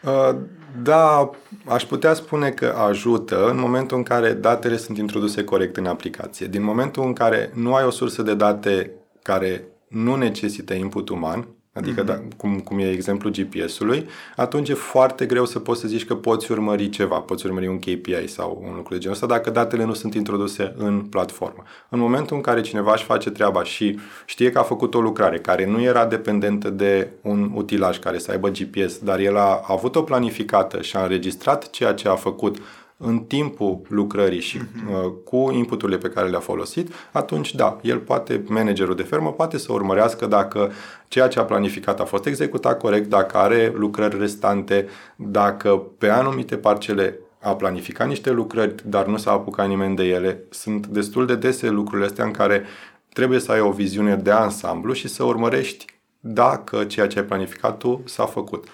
Uh, 0.03 0.37
da, 0.83 1.31
aș 1.65 1.85
putea 1.85 2.15
spune 2.15 2.51
că 2.51 2.75
ajută 2.89 3.49
în 3.49 3.59
momentul 3.59 3.97
în 3.97 4.03
care 4.03 4.33
datele 4.33 4.77
sunt 4.77 4.99
introduse 4.99 5.45
corect 5.45 5.77
în 5.77 5.87
aplicație. 5.87 6.47
Din 6.47 6.63
momentul 6.63 7.05
în 7.05 7.13
care 7.13 7.51
nu 7.55 7.75
ai 7.75 7.85
o 7.85 7.91
sursă 7.91 8.23
de 8.23 8.35
date 8.35 8.91
care 9.23 9.65
nu 9.89 10.17
necesită 10.17 10.75
input 10.75 11.09
uman, 11.09 11.49
adică 11.75 12.03
mm-hmm. 12.03 12.07
da, 12.07 12.21
cum, 12.37 12.61
cum 12.61 12.79
e 12.79 12.91
exemplul 12.91 13.33
GPS-ului, 13.33 14.09
atunci 14.37 14.69
e 14.69 14.75
foarte 14.75 15.27
greu 15.27 15.45
să 15.45 15.59
poți 15.59 15.81
să 15.81 15.89
zici 15.89 16.05
că 16.05 16.15
poți 16.15 16.53
urmări 16.53 16.89
ceva, 16.89 17.19
poți 17.21 17.47
urmări 17.47 17.67
un 17.67 17.79
KPI 17.79 18.27
sau 18.27 18.63
un 18.69 18.75
lucru 18.75 18.93
de 18.93 18.99
genul 18.99 19.15
ăsta 19.15 19.27
dacă 19.27 19.51
datele 19.51 19.85
nu 19.85 19.95
sunt 19.95 20.15
introduse 20.15 20.75
în 20.77 21.01
platformă. 21.01 21.63
În 21.89 21.99
momentul 21.99 22.37
în 22.37 22.43
care 22.43 22.61
cineva 22.61 22.93
își 22.93 23.05
face 23.05 23.31
treaba 23.31 23.65
și 23.65 23.99
știe 24.25 24.51
că 24.51 24.59
a 24.59 24.63
făcut 24.63 24.95
o 24.95 25.01
lucrare 25.01 25.39
care 25.39 25.67
nu 25.67 25.83
era 25.83 26.07
dependentă 26.07 26.71
de 26.71 27.11
un 27.23 27.51
utilaj 27.55 27.99
care 27.99 28.19
să 28.19 28.31
aibă 28.31 28.49
GPS, 28.49 28.99
dar 28.99 29.19
el 29.19 29.37
a 29.37 29.65
avut 29.67 29.97
o 29.97 30.03
planificată 30.03 30.81
și 30.81 30.97
a 30.97 31.03
înregistrat 31.03 31.71
ceea 31.71 31.93
ce 31.93 32.09
a 32.09 32.15
făcut 32.15 32.59
în 33.05 33.19
timpul 33.19 33.81
lucrării 33.89 34.41
și 34.41 34.59
uh, 34.59 35.13
cu 35.25 35.51
inputurile 35.53 35.99
pe 35.99 36.09
care 36.09 36.29
le-a 36.29 36.41
folosit, 36.41 36.93
atunci 37.13 37.55
da, 37.55 37.79
el 37.83 37.99
poate, 37.99 38.45
managerul 38.47 38.95
de 38.95 39.03
fermă 39.03 39.33
poate 39.33 39.59
să 39.59 39.73
urmărească 39.73 40.27
dacă 40.27 40.73
ceea 41.09 41.29
ce 41.29 41.39
a 41.39 41.45
planificat 41.45 42.01
a 42.01 42.05
fost 42.05 42.27
executat 42.27 42.79
corect, 42.79 43.09
dacă 43.09 43.37
are 43.37 43.73
lucrări 43.75 44.19
restante, 44.19 44.89
dacă 45.17 45.83
pe 45.99 46.09
anumite 46.09 46.57
parcele 46.57 47.19
a 47.41 47.55
planificat 47.55 48.09
niște 48.09 48.31
lucrări, 48.31 48.75
dar 48.85 49.07
nu 49.07 49.17
s-a 49.17 49.31
apucat 49.31 49.69
nimeni 49.69 49.97
de 49.97 50.05
ele. 50.05 50.43
Sunt 50.51 50.87
destul 50.87 51.27
de 51.27 51.37
dese 51.37 51.69
lucrurile 51.69 52.07
astea 52.07 52.25
în 52.25 52.31
care 52.31 52.65
trebuie 53.13 53.39
să 53.39 53.53
ai 53.53 53.61
o 53.61 53.71
viziune 53.71 54.17
de 54.17 54.31
ansamblu 54.31 54.93
și 54.93 55.09
să 55.09 55.25
urmărești 55.25 55.85
dacă 56.21 56.85
ceea 56.85 57.07
ce 57.07 57.19
ai 57.19 57.25
planificat 57.25 57.79
tu 57.79 58.03
s-a 58.05 58.25
făcut. 58.25 58.69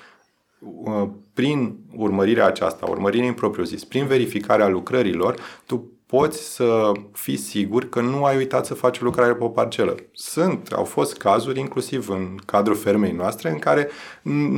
Uh, 0.58 1.08
prin 1.32 1.76
urmărirea 1.96 2.46
aceasta, 2.46 2.86
urmărirea 2.88 3.28
în 3.28 3.34
propriu 3.34 3.64
zis, 3.64 3.84
prin 3.84 4.06
verificarea 4.06 4.68
lucrărilor, 4.68 5.34
tu 5.66 5.90
poți 6.06 6.54
să 6.54 6.92
fii 7.12 7.36
sigur 7.36 7.88
că 7.88 8.00
nu 8.00 8.24
ai 8.24 8.36
uitat 8.36 8.66
să 8.66 8.74
faci 8.74 9.00
lucrare 9.00 9.34
pe 9.34 9.44
o 9.44 9.48
parcelă. 9.48 9.94
Sunt, 10.12 10.72
au 10.72 10.84
fost 10.84 11.16
cazuri, 11.16 11.58
inclusiv 11.58 12.08
în 12.08 12.36
cadrul 12.46 12.76
fermei 12.76 13.12
noastre, 13.12 13.50
în 13.50 13.58
care 13.58 13.88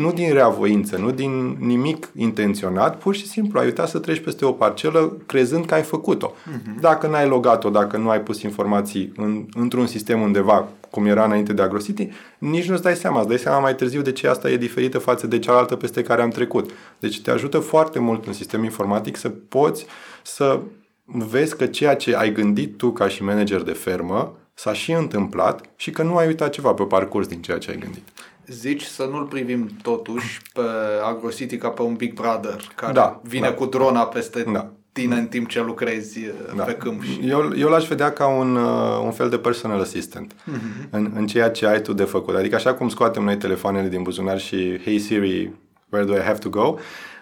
nu 0.01 0.13
din 0.13 0.33
reavoință, 0.33 0.97
nu 0.97 1.11
din 1.11 1.57
nimic 1.61 2.11
intenționat, 2.17 2.99
pur 2.99 3.15
și 3.15 3.27
simplu 3.27 3.59
ai 3.59 3.65
uitat 3.65 3.89
să 3.89 3.99
treci 3.99 4.21
peste 4.21 4.45
o 4.45 4.53
parcelă 4.53 5.17
crezând 5.27 5.67
că 5.67 5.75
ai 5.75 5.83
făcut-o. 5.83 6.33
Uh-huh. 6.33 6.81
Dacă 6.81 7.07
n-ai 7.07 7.29
logat-o, 7.29 7.71
dacă 7.71 7.97
nu 7.97 8.09
ai 8.09 8.21
pus 8.21 8.43
informații 8.43 9.13
în, 9.17 9.47
într-un 9.55 9.87
sistem 9.87 10.21
undeva, 10.21 10.69
cum 10.91 11.07
era 11.07 11.25
înainte 11.25 11.53
de 11.53 11.63
AgroCity, 11.63 12.09
nici 12.39 12.69
nu-ți 12.69 12.83
dai 12.83 12.97
seama. 12.97 13.19
Îți 13.19 13.29
dai 13.29 13.39
seama 13.39 13.59
mai 13.59 13.75
târziu 13.75 14.03
de 14.03 14.13
ce 14.13 14.29
asta 14.29 14.51
e 14.51 14.57
diferită 14.57 14.99
față 14.99 15.27
de 15.27 15.39
cealaltă 15.39 15.77
peste 15.77 16.03
care 16.03 16.23
am 16.23 16.31
trecut. 16.31 16.71
Deci 16.99 17.21
te 17.21 17.31
ajută 17.31 17.59
foarte 17.59 17.99
mult 17.99 18.27
un 18.27 18.33
sistem 18.33 18.65
informatic 18.65 19.17
să 19.17 19.29
poți 19.29 19.87
să 20.23 20.61
vezi 21.05 21.57
că 21.57 21.67
ceea 21.67 21.97
ce 21.97 22.17
ai 22.17 22.33
gândit 22.33 22.77
tu 22.77 22.93
ca 22.93 23.09
și 23.09 23.23
manager 23.23 23.63
de 23.63 23.73
fermă 23.73 24.35
s-a 24.55 24.73
și 24.73 24.93
întâmplat 24.93 25.65
și 25.77 25.91
că 25.91 26.03
nu 26.03 26.17
ai 26.17 26.27
uitat 26.27 26.51
ceva 26.51 26.75
pe 26.75 26.83
parcurs 26.83 27.27
din 27.27 27.43
ceea 27.43 27.59
ce 27.59 27.71
ai 27.71 27.79
gândit. 27.79 28.03
Zici 28.47 28.83
să 28.83 29.09
nu-l 29.11 29.25
privim 29.25 29.71
totuși 29.83 30.41
pe 30.53 30.61
AgroCity 31.05 31.57
ca 31.57 31.69
pe 31.69 31.83
un 31.83 31.95
Big 31.95 32.13
Brother 32.13 32.73
care 32.75 32.93
da, 32.93 33.21
vine 33.25 33.49
da. 33.49 33.55
cu 33.55 33.67
drona 33.67 34.07
peste 34.07 34.43
da. 34.53 34.71
Tine 35.01 35.15
în 35.15 35.27
timp 35.27 35.49
ce 35.49 35.63
lucrezi 35.63 36.19
uh, 36.19 36.57
da. 36.57 36.63
pe 36.63 36.73
câmp. 36.73 37.03
Și... 37.03 37.21
Eu, 37.29 37.53
eu 37.57 37.69
l-aș 37.69 37.87
vedea 37.87 38.13
ca 38.13 38.27
un, 38.27 38.57
uh, 38.57 39.01
un 39.05 39.11
fel 39.11 39.29
de 39.29 39.39
personal 39.39 39.81
assistant 39.81 40.33
mm-hmm. 40.33 40.91
în, 40.91 41.13
în 41.15 41.27
ceea 41.27 41.51
ce 41.51 41.67
ai 41.67 41.81
tu 41.81 41.93
de 41.93 42.05
făcut. 42.05 42.35
Adică 42.35 42.55
așa 42.55 42.75
cum 42.75 42.89
scoatem 42.89 43.25
noi 43.25 43.37
telefoanele 43.37 43.89
din 43.89 44.03
buzunar 44.03 44.39
și 44.39 44.81
Hey 44.85 44.99
Siri, 44.99 45.53
where 45.89 46.07
do 46.07 46.15
I 46.15 46.21
have 46.21 46.39
to 46.39 46.49
go? 46.49 46.75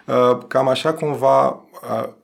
Uh, 0.05 0.37
cam 0.47 0.67
așa 0.67 0.93
cumva 0.93 1.63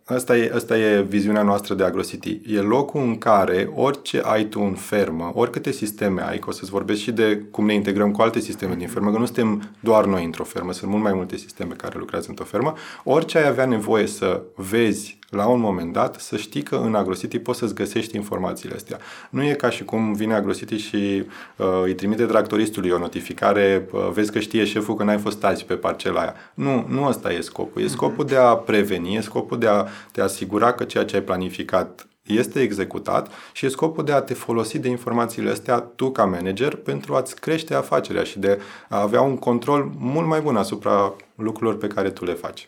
Asta 0.07 0.37
e, 0.37 0.51
asta 0.55 0.77
e 0.77 1.01
viziunea 1.01 1.41
noastră 1.41 1.73
de 1.73 1.83
AgroCity. 1.83 2.41
E 2.47 2.59
locul 2.59 3.01
în 3.01 3.17
care 3.17 3.71
orice 3.75 4.21
ai 4.23 4.45
tu 4.45 4.59
în 4.59 4.73
fermă, 4.73 5.31
oricâte 5.33 5.71
sisteme 5.71 6.21
ai, 6.21 6.39
că 6.39 6.49
o 6.49 6.51
să-ți 6.51 6.71
vorbesc 6.71 6.99
și 6.99 7.11
de 7.11 7.37
cum 7.51 7.65
ne 7.65 7.73
integrăm 7.73 8.11
cu 8.11 8.21
alte 8.21 8.39
sisteme 8.39 8.75
din 8.75 8.87
fermă, 8.87 9.11
că 9.11 9.17
nu 9.17 9.25
suntem 9.25 9.69
doar 9.79 10.05
noi 10.05 10.23
într-o 10.23 10.43
fermă, 10.43 10.73
sunt 10.73 10.91
mult 10.91 11.03
mai 11.03 11.13
multe 11.13 11.37
sisteme 11.37 11.73
care 11.73 11.95
lucrează 11.97 12.25
într-o 12.29 12.45
fermă, 12.45 12.73
orice 13.03 13.37
ai 13.37 13.47
avea 13.47 13.65
nevoie 13.65 14.07
să 14.07 14.41
vezi 14.55 15.14
la 15.29 15.47
un 15.47 15.59
moment 15.59 15.93
dat, 15.93 16.19
să 16.19 16.37
știi 16.37 16.63
că 16.63 16.75
în 16.75 16.95
AgroCity 16.95 17.39
poți 17.39 17.59
să-ți 17.59 17.73
găsești 17.73 18.15
informațiile 18.15 18.75
astea. 18.75 18.99
Nu 19.29 19.43
e 19.43 19.53
ca 19.53 19.69
și 19.69 19.83
cum 19.83 20.13
vine 20.13 20.33
AgroCity 20.33 20.77
și 20.77 21.25
uh, 21.55 21.67
îi 21.83 21.95
trimite 21.95 22.25
tractoristului 22.25 22.89
o 22.89 22.97
notificare, 22.97 23.87
uh, 23.91 24.09
vezi 24.13 24.31
că 24.31 24.39
știe 24.39 24.65
șeful 24.65 24.95
că 24.95 25.03
n-ai 25.03 25.17
fost 25.17 25.43
azi 25.43 25.65
pe 25.65 25.75
parcela 25.75 26.19
aia. 26.19 26.35
Nu, 26.53 26.85
nu 26.89 27.05
ăsta 27.05 27.31
e 27.31 27.41
scopul. 27.41 27.81
E 27.81 27.87
scopul 27.87 28.25
de 28.25 28.35
a 28.35 28.55
preveni, 28.55 29.15
e 29.15 29.21
scopul 29.21 29.59
de 29.59 29.67
a 29.67 29.85
te 30.11 30.21
asigura 30.21 30.73
că 30.73 30.83
ceea 30.83 31.05
ce 31.05 31.15
ai 31.15 31.21
planificat 31.21 32.07
este 32.25 32.61
executat 32.61 33.31
și 33.53 33.65
e 33.65 33.69
scopul 33.69 34.03
de 34.03 34.11
a 34.11 34.21
te 34.21 34.33
folosi 34.33 34.79
de 34.79 34.87
informațiile 34.87 35.49
astea 35.49 35.79
tu 35.79 36.11
ca 36.11 36.25
manager 36.25 36.75
pentru 36.75 37.15
a-ți 37.15 37.39
crește 37.39 37.73
afacerea 37.73 38.23
și 38.23 38.39
de 38.39 38.61
a 38.89 39.01
avea 39.01 39.21
un 39.21 39.37
control 39.37 39.91
mult 39.97 40.27
mai 40.27 40.41
bun 40.41 40.55
asupra 40.55 41.13
lucrurilor 41.35 41.77
pe 41.77 41.87
care 41.87 42.09
tu 42.09 42.25
le 42.25 42.33
faci 42.33 42.67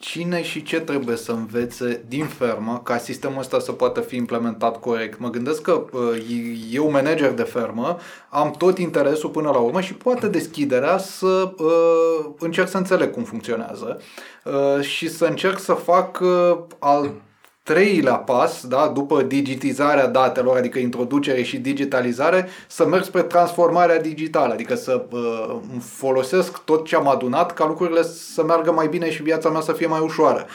cine 0.00 0.42
și 0.42 0.62
ce 0.62 0.80
trebuie 0.80 1.16
să 1.16 1.32
învețe 1.32 2.04
din 2.08 2.24
fermă 2.26 2.80
ca 2.84 2.98
sistemul 2.98 3.38
ăsta 3.38 3.58
să 3.58 3.72
poată 3.72 4.00
fi 4.00 4.16
implementat 4.16 4.80
corect. 4.80 5.18
Mă 5.18 5.30
gândesc 5.30 5.62
că 5.62 5.84
uh, 5.92 6.00
eu, 6.70 6.90
manager 6.90 7.32
de 7.32 7.42
fermă, 7.42 7.98
am 8.28 8.50
tot 8.50 8.78
interesul 8.78 9.30
până 9.30 9.50
la 9.50 9.58
urmă 9.58 9.80
și 9.80 9.94
poate 9.94 10.28
deschiderea 10.28 10.98
să 10.98 11.52
uh, 11.56 12.30
încerc 12.38 12.68
să 12.68 12.76
înțeleg 12.76 13.10
cum 13.10 13.22
funcționează 13.22 14.00
uh, 14.44 14.84
și 14.84 15.08
să 15.08 15.24
încerc 15.24 15.58
să 15.58 15.72
fac 15.72 16.20
uh, 16.20 16.58
al 16.78 17.12
treilea 17.72 18.14
pas, 18.14 18.66
da, 18.66 18.90
după 18.94 19.22
digitizarea 19.22 20.06
datelor, 20.06 20.56
adică 20.56 20.78
introducere 20.78 21.42
și 21.42 21.58
digitalizare, 21.58 22.48
să 22.68 22.86
merg 22.86 23.04
spre 23.04 23.22
transformarea 23.22 24.00
digitală, 24.00 24.52
adică 24.52 24.74
să 24.74 25.04
uh, 25.10 25.56
folosesc 25.80 26.58
tot 26.58 26.86
ce 26.86 26.96
am 26.96 27.08
adunat 27.08 27.54
ca 27.54 27.66
lucrurile 27.66 28.02
să 28.02 28.44
meargă 28.44 28.72
mai 28.72 28.88
bine 28.88 29.10
și 29.10 29.22
viața 29.22 29.48
mea 29.50 29.60
să 29.60 29.72
fie 29.72 29.86
mai 29.86 30.00
ușoară. 30.00 30.46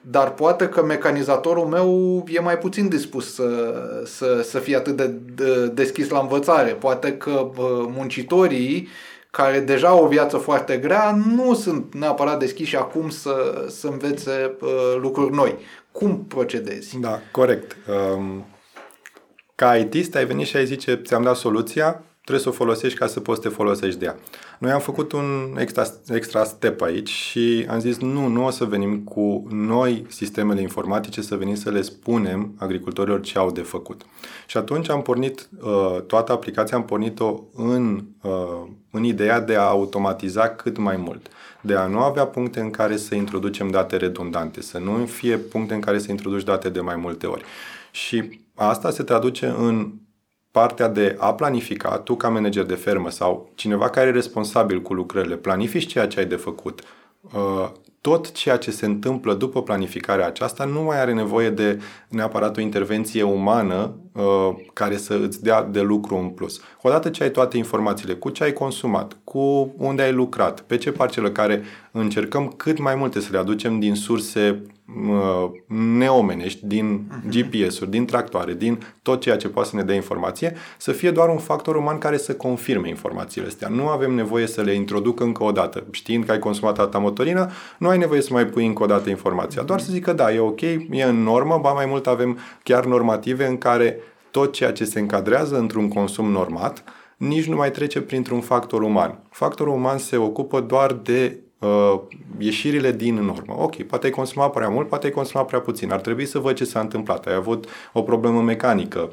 Dar 0.00 0.30
poate 0.30 0.68
că 0.68 0.84
mecanizatorul 0.84 1.66
meu 1.66 2.24
e 2.28 2.40
mai 2.40 2.58
puțin 2.58 2.88
dispus 2.88 3.34
să, 3.34 3.74
să, 4.04 4.42
să 4.42 4.58
fie 4.58 4.76
atât 4.76 4.96
de, 4.96 5.06
de 5.34 5.66
deschis 5.66 6.08
la 6.08 6.18
învățare. 6.18 6.70
Poate 6.70 7.12
că 7.12 7.30
uh, 7.30 7.54
muncitorii 7.96 8.88
care 9.30 9.60
deja 9.60 9.88
au 9.88 10.04
o 10.04 10.08
viață 10.08 10.36
foarte 10.36 10.76
grea, 10.76 11.18
nu 11.34 11.54
sunt 11.54 11.94
neapărat 11.94 12.38
deschiși 12.38 12.76
acum 12.76 13.08
să, 13.08 13.64
să 13.68 13.86
învețe 13.86 14.56
uh, 14.60 14.68
lucruri 15.00 15.34
noi. 15.34 15.56
Cum 15.94 16.24
procedezi? 16.24 16.98
Da, 16.98 17.20
corect. 17.30 17.76
Um, 17.88 18.46
ca 19.54 19.76
ITist 19.76 20.14
ai 20.14 20.24
venit 20.24 20.46
și 20.46 20.56
ai 20.56 20.66
zice, 20.66 21.02
ți-am 21.04 21.22
dat 21.22 21.36
soluția, 21.36 22.04
trebuie 22.24 22.44
să 22.44 22.48
o 22.48 22.52
folosești 22.52 22.98
ca 22.98 23.06
să 23.06 23.20
poți 23.20 23.42
să 23.42 23.48
te 23.48 23.54
folosești 23.54 23.98
de 23.98 24.04
ea. 24.04 24.16
Noi 24.58 24.70
am 24.70 24.80
făcut 24.80 25.12
un 25.12 25.56
extra, 25.58 25.84
extra 26.08 26.44
step 26.44 26.82
aici 26.82 27.08
și 27.08 27.66
am 27.68 27.78
zis 27.78 27.98
nu, 27.98 28.26
nu 28.26 28.44
o 28.44 28.50
să 28.50 28.64
venim 28.64 28.98
cu 29.00 29.46
noi 29.50 30.06
sistemele 30.08 30.60
informatice, 30.60 31.22
să 31.22 31.36
venim 31.36 31.54
să 31.54 31.70
le 31.70 31.82
spunem 31.82 32.54
agricultorilor 32.58 33.20
ce 33.20 33.38
au 33.38 33.50
de 33.50 33.60
făcut. 33.60 34.02
Și 34.46 34.56
atunci 34.56 34.88
am 34.90 35.02
pornit 35.02 35.48
uh, 35.60 36.00
toată 36.06 36.32
aplicația, 36.32 36.76
am 36.76 36.84
pornit-o 36.84 37.40
în, 37.54 38.04
uh, 38.22 38.66
în 38.90 39.04
ideea 39.04 39.40
de 39.40 39.54
a 39.54 39.62
automatiza 39.62 40.48
cât 40.48 40.76
mai 40.76 40.96
mult 40.96 41.28
de 41.64 41.74
a 41.74 41.86
nu 41.86 41.98
avea 41.98 42.26
puncte 42.26 42.60
în 42.60 42.70
care 42.70 42.96
să 42.96 43.14
introducem 43.14 43.70
date 43.70 43.96
redundante, 43.96 44.62
să 44.62 44.78
nu 44.78 45.06
fie 45.06 45.36
puncte 45.36 45.74
în 45.74 45.80
care 45.80 45.98
să 45.98 46.10
introduci 46.10 46.42
date 46.42 46.68
de 46.68 46.80
mai 46.80 46.96
multe 46.96 47.26
ori. 47.26 47.44
Și 47.90 48.40
asta 48.54 48.90
se 48.90 49.02
traduce 49.02 49.54
în 49.58 49.92
partea 50.54 50.88
de 50.88 51.16
a 51.18 51.34
planifica, 51.34 51.98
tu 51.98 52.14
ca 52.14 52.28
manager 52.28 52.64
de 52.64 52.74
fermă 52.74 53.10
sau 53.10 53.50
cineva 53.54 53.90
care 53.90 54.08
e 54.08 54.12
responsabil 54.12 54.82
cu 54.82 54.94
lucrările, 54.94 55.36
planifici 55.36 55.86
ceea 55.86 56.06
ce 56.06 56.18
ai 56.18 56.26
de 56.26 56.36
făcut. 56.36 56.80
Uh, 57.20 57.70
tot 58.00 58.32
ceea 58.32 58.56
ce 58.56 58.70
se 58.70 58.86
întâmplă 58.86 59.34
după 59.34 59.62
planificarea 59.62 60.26
aceasta 60.26 60.64
nu 60.64 60.82
mai 60.82 61.00
are 61.00 61.12
nevoie 61.12 61.50
de 61.50 61.80
neapărat 62.08 62.56
o 62.56 62.60
intervenție 62.60 63.22
umană 63.22 63.94
uh, 63.96 64.03
care 64.72 64.96
să 64.96 65.20
îți 65.22 65.42
dea 65.42 65.62
de 65.62 65.80
lucru 65.80 66.16
în 66.16 66.28
plus. 66.28 66.60
Odată 66.82 67.08
ce 67.08 67.22
ai 67.22 67.30
toate 67.30 67.56
informațiile, 67.56 68.14
cu 68.14 68.30
ce 68.30 68.44
ai 68.44 68.52
consumat, 68.52 69.16
cu 69.24 69.74
unde 69.76 70.02
ai 70.02 70.12
lucrat, 70.12 70.60
pe 70.60 70.76
ce 70.76 70.92
parcelă 70.92 71.30
care 71.30 71.62
încercăm 71.92 72.48
cât 72.56 72.78
mai 72.78 72.94
multe 72.94 73.20
să 73.20 73.28
le 73.32 73.38
aducem 73.38 73.78
din 73.78 73.94
surse 73.94 74.62
uh, 74.86 75.50
neomenești, 75.98 76.66
din 76.66 77.06
mhm. 77.08 77.28
GPS-uri, 77.28 77.90
din 77.90 78.04
tractoare, 78.04 78.54
din 78.54 78.78
tot 79.02 79.20
ceea 79.20 79.36
ce 79.36 79.48
poate 79.48 79.68
să 79.68 79.76
ne 79.76 79.82
dea 79.82 79.94
informație, 79.94 80.56
să 80.78 80.92
fie 80.92 81.10
doar 81.10 81.28
un 81.28 81.38
factor 81.38 81.76
uman 81.76 81.98
care 81.98 82.16
să 82.16 82.34
confirme 82.34 82.88
informațiile 82.88 83.46
astea. 83.46 83.68
Nu 83.68 83.88
avem 83.88 84.12
nevoie 84.12 84.46
să 84.46 84.60
le 84.62 84.74
introduc 84.74 85.20
încă 85.20 85.44
o 85.44 85.52
dată. 85.52 85.84
Știind 85.90 86.24
că 86.24 86.32
ai 86.32 86.38
consumat 86.38 86.78
atâta 86.78 86.98
motorină, 86.98 87.50
nu 87.78 87.88
ai 87.88 87.98
nevoie 87.98 88.20
să 88.20 88.32
mai 88.32 88.46
pui 88.46 88.66
încă 88.66 88.82
o 88.82 88.86
dată 88.86 89.10
informația. 89.10 89.62
Doar 89.62 89.80
să 89.80 89.92
zic 89.92 90.04
că 90.04 90.12
da, 90.12 90.32
e 90.32 90.38
ok, 90.38 90.60
e 90.60 91.02
în 91.02 91.22
normă, 91.22 91.58
ba 91.62 91.72
mai 91.72 91.86
mult 91.86 92.06
avem 92.06 92.38
chiar 92.62 92.84
normative 92.84 93.46
în 93.46 93.58
care 93.58 93.98
tot 94.34 94.52
ceea 94.52 94.72
ce 94.72 94.84
se 94.84 94.98
încadrează 94.98 95.58
într-un 95.58 95.88
consum 95.88 96.30
normat, 96.30 96.84
nici 97.16 97.46
nu 97.46 97.56
mai 97.56 97.70
trece 97.70 98.00
printr-un 98.00 98.40
factor 98.40 98.82
uman. 98.82 99.18
Factorul 99.30 99.74
uman 99.74 99.98
se 99.98 100.16
ocupă 100.16 100.60
doar 100.60 100.92
de 100.92 101.38
uh, 101.58 102.00
ieșirile 102.38 102.92
din 102.92 103.14
normă. 103.14 103.54
Ok, 103.58 103.82
poate 103.82 104.06
ai 104.06 104.12
consumat 104.12 104.52
prea 104.52 104.68
mult, 104.68 104.88
poate 104.88 105.06
ai 105.06 105.12
consumat 105.12 105.46
prea 105.46 105.60
puțin. 105.60 105.92
Ar 105.92 106.00
trebui 106.00 106.26
să 106.26 106.38
văd 106.38 106.54
ce 106.54 106.64
s-a 106.64 106.80
întâmplat. 106.80 107.26
Ai 107.26 107.34
avut 107.34 107.68
o 107.92 108.02
problemă 108.02 108.42
mecanică, 108.42 109.10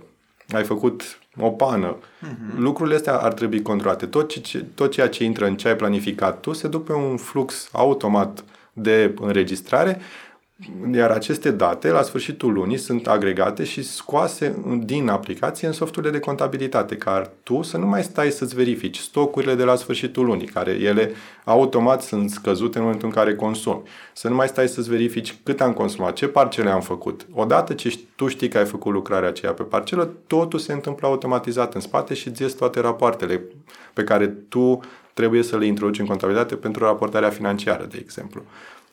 ai 0.50 0.64
făcut 0.64 1.20
o 1.40 1.50
pană. 1.50 1.96
Uh-huh. 1.96 2.58
Lucrurile 2.58 2.96
astea 2.96 3.18
ar 3.18 3.34
trebui 3.34 3.62
controlate. 3.62 4.06
Tot, 4.06 4.42
ce, 4.42 4.66
tot 4.76 4.92
ceea 4.92 5.10
ce 5.10 5.24
intră 5.24 5.46
în 5.46 5.56
ce 5.56 5.68
ai 5.68 5.76
planificat 5.76 6.40
tu 6.40 6.54
se 6.54 6.68
duc 6.68 6.84
pe 6.86 6.94
un 6.94 7.18
flux 7.18 7.70
automat 7.72 8.44
de 8.74 9.14
înregistrare 9.22 10.02
iar 10.94 11.10
aceste 11.10 11.52
date, 11.52 11.90
la 11.90 12.02
sfârșitul 12.02 12.54
lunii, 12.54 12.78
sunt 12.78 13.08
agregate 13.08 13.64
și 13.64 13.84
scoase 13.84 14.64
din 14.84 15.10
aplicație 15.10 15.68
în 15.68 15.74
softurile 15.74 16.12
de 16.12 16.20
contabilitate, 16.20 16.96
ca 16.96 17.32
tu 17.44 17.62
să 17.62 17.78
nu 17.78 17.86
mai 17.86 18.04
stai 18.04 18.32
să-ți 18.32 18.56
verifici 18.56 18.98
stocurile 18.98 19.56
de 19.56 19.64
la 19.64 19.76
sfârșitul 19.76 20.26
lunii, 20.26 20.48
care 20.48 20.72
ele 20.72 21.12
automat 21.44 22.02
sunt 22.02 22.30
scăzute 22.30 22.78
în 22.78 22.84
momentul 22.84 23.08
în 23.08 23.14
care 23.14 23.36
consumi. 23.36 23.82
Să 24.14 24.28
nu 24.28 24.36
mai 24.36 24.48
stai 24.48 24.68
să-ți 24.68 24.90
verifici 24.90 25.36
cât 25.44 25.62
am 25.62 25.74
consumat, 25.74 26.14
ce 26.14 26.28
parcele 26.28 26.70
am 26.70 26.82
făcut. 26.82 27.28
Odată 27.34 27.74
ce 27.74 28.00
tu 28.16 28.28
știi 28.28 28.48
că 28.48 28.58
ai 28.58 28.66
făcut 28.66 28.92
lucrarea 28.92 29.30
aceea 29.30 29.54
pe 29.54 29.64
parcelă, 29.64 30.10
totul 30.28 30.60
se 30.60 30.74
întâmplă 30.74 31.08
automatizat 31.08 31.74
în 31.74 31.82
spate 31.82 32.14
și 32.14 32.28
îți 32.28 32.42
ies 32.42 32.54
toate 32.54 32.80
rapoartele 32.80 33.42
pe 33.94 34.04
care 34.04 34.28
tu 34.28 34.80
trebuie 35.14 35.44
să 35.44 35.58
le 35.58 35.66
introduci 35.66 36.00
în 36.00 36.06
contabilitate 36.06 36.56
pentru 36.56 36.86
raportarea 36.86 37.30
financiară, 37.30 37.86
de 37.86 37.98
exemplu. 38.02 38.44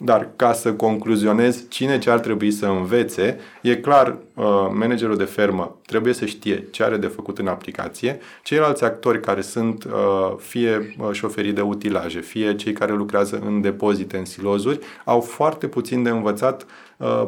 Dar 0.01 0.29
ca 0.37 0.53
să 0.53 0.73
concluzionez 0.73 1.69
cine 1.69 1.99
ce 1.99 2.11
ar 2.11 2.19
trebui 2.19 2.51
să 2.51 2.67
învețe, 2.67 3.39
e 3.63 3.77
clar, 3.77 4.19
uh, 4.35 4.45
managerul 4.73 5.17
de 5.17 5.25
fermă 5.25 5.79
trebuie 5.87 6.13
să 6.13 6.25
știe 6.25 6.65
ce 6.71 6.83
are 6.83 6.97
de 6.97 7.07
făcut 7.07 7.39
în 7.39 7.47
aplicație, 7.47 8.19
ceilalți 8.43 8.85
actori 8.85 9.21
care 9.21 9.41
sunt 9.41 9.85
uh, 9.85 9.91
fie 10.39 10.95
uh, 10.99 11.09
șoferii 11.13 11.53
de 11.53 11.61
utilaje, 11.61 12.21
fie 12.21 12.55
cei 12.55 12.73
care 12.73 12.93
lucrează 12.93 13.43
în 13.47 13.61
depozite, 13.61 14.17
în 14.17 14.25
silozuri, 14.25 14.79
au 15.05 15.21
foarte 15.21 15.67
puțin 15.67 16.03
de 16.03 16.11
învățat 16.11 16.67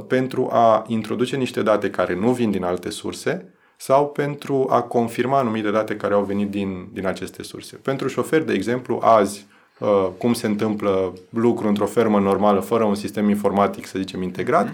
pentru 0.06 0.48
a 0.52 0.84
introduce 0.86 1.36
niște 1.36 1.62
date 1.62 1.90
care 1.90 2.14
nu 2.14 2.30
vin 2.30 2.50
din 2.50 2.64
alte 2.64 2.90
surse, 2.90 3.52
sau 3.76 4.08
pentru 4.08 4.66
a 4.70 4.82
confirma 4.82 5.38
anumite 5.38 5.70
date 5.70 5.96
care 5.96 6.14
au 6.14 6.22
venit 6.22 6.50
din, 6.50 6.88
din 6.92 7.06
aceste 7.06 7.42
surse. 7.42 7.76
Pentru 7.76 8.08
șofer, 8.08 8.42
de 8.42 8.52
exemplu, 8.52 8.98
azi, 9.02 9.46
uh, 9.80 10.08
cum 10.18 10.32
se 10.32 10.46
întâmplă 10.46 11.12
lucru 11.30 11.68
într-o 11.68 11.86
fermă 11.86 12.18
normală, 12.18 12.60
fără 12.60 12.84
un 12.84 12.94
sistem 12.94 13.28
informatic, 13.28 13.86
să 13.86 13.98
zicem, 13.98 14.22
integrat, 14.22 14.68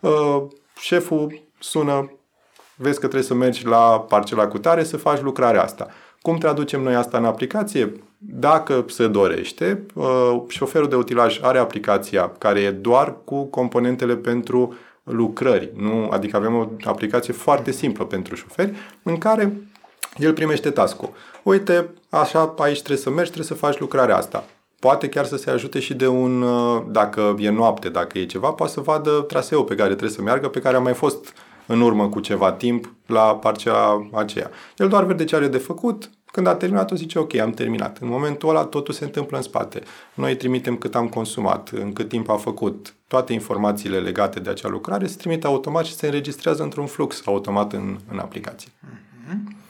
uh, 0.00 0.42
șeful 0.78 1.42
sună, 1.58 2.10
vezi 2.76 2.94
că 2.94 3.06
trebuie 3.06 3.22
să 3.22 3.34
mergi 3.34 3.66
la 3.66 4.04
parcela 4.08 4.46
cu 4.46 4.58
tare 4.58 4.84
să 4.84 4.96
faci 4.96 5.20
lucrarea 5.20 5.62
asta. 5.62 5.88
Cum 6.20 6.36
traducem 6.38 6.82
noi 6.82 6.94
asta 6.94 7.18
în 7.18 7.24
aplicație? 7.24 7.92
Dacă 8.18 8.84
se 8.88 9.06
dorește, 9.06 9.86
uh, 9.94 10.42
șoferul 10.48 10.88
de 10.88 10.96
utilaj 10.96 11.40
are 11.42 11.58
aplicația 11.58 12.32
care 12.38 12.60
e 12.60 12.70
doar 12.70 13.14
cu 13.24 13.44
componentele 13.44 14.16
pentru 14.16 14.74
lucrări. 15.02 15.70
Nu? 15.76 16.08
Adică 16.10 16.36
avem 16.36 16.54
o 16.54 16.66
aplicație 16.84 17.32
foarte 17.32 17.70
simplă 17.70 18.04
pentru 18.04 18.34
șoferi 18.34 18.72
în 19.02 19.18
care 19.18 19.56
el 20.16 20.32
primește 20.32 20.70
task 20.70 21.02
Uite, 21.42 21.90
așa, 22.08 22.54
aici 22.58 22.78
trebuie 22.78 23.02
să 23.02 23.10
mergi, 23.10 23.30
trebuie 23.30 23.58
să 23.58 23.64
faci 23.64 23.78
lucrarea 23.78 24.16
asta. 24.16 24.44
Poate 24.78 25.08
chiar 25.08 25.24
să 25.24 25.36
se 25.36 25.50
ajute 25.50 25.80
și 25.80 25.94
de 25.94 26.06
un, 26.06 26.42
uh, 26.42 26.82
dacă 26.88 27.36
e 27.38 27.50
noapte, 27.50 27.88
dacă 27.88 28.18
e 28.18 28.26
ceva, 28.26 28.50
poate 28.50 28.72
să 28.72 28.80
vadă 28.80 29.10
traseul 29.10 29.64
pe 29.64 29.74
care 29.74 29.88
trebuie 29.88 30.10
să 30.10 30.22
meargă, 30.22 30.48
pe 30.48 30.60
care 30.60 30.76
a 30.76 30.80
mai 30.80 30.94
fost 30.94 31.32
în 31.66 31.80
urmă 31.80 32.08
cu 32.08 32.20
ceva 32.20 32.52
timp 32.52 32.92
la 33.06 33.36
parcea 33.36 34.08
aceea. 34.12 34.50
El 34.76 34.88
doar 34.88 35.04
vede 35.04 35.24
ce 35.24 35.36
are 35.36 35.48
de 35.48 35.58
făcut, 35.58 36.10
când 36.32 36.46
a 36.46 36.54
terminat, 36.54 36.90
o 36.90 36.94
zice, 36.94 37.18
ok, 37.18 37.34
am 37.34 37.50
terminat. 37.50 37.98
În 38.00 38.08
momentul 38.08 38.48
ăla, 38.48 38.64
totul 38.64 38.94
se 38.94 39.04
întâmplă 39.04 39.36
în 39.36 39.42
spate. 39.42 39.82
Noi 40.14 40.36
trimitem 40.36 40.76
cât 40.76 40.94
am 40.94 41.08
consumat, 41.08 41.68
în 41.68 41.92
cât 41.92 42.08
timp 42.08 42.28
a 42.28 42.36
făcut. 42.36 42.94
Toate 43.06 43.32
informațiile 43.32 43.98
legate 43.98 44.40
de 44.40 44.50
acea 44.50 44.68
lucrare 44.68 45.06
se 45.06 45.16
trimit 45.16 45.44
automat 45.44 45.84
și 45.84 45.94
se 45.94 46.06
înregistrează 46.06 46.62
într-un 46.62 46.86
flux 46.86 47.22
automat 47.26 47.72
în, 47.72 47.98
în 48.10 48.18
aplicație. 48.18 48.70
Mm-hmm. 48.70 49.61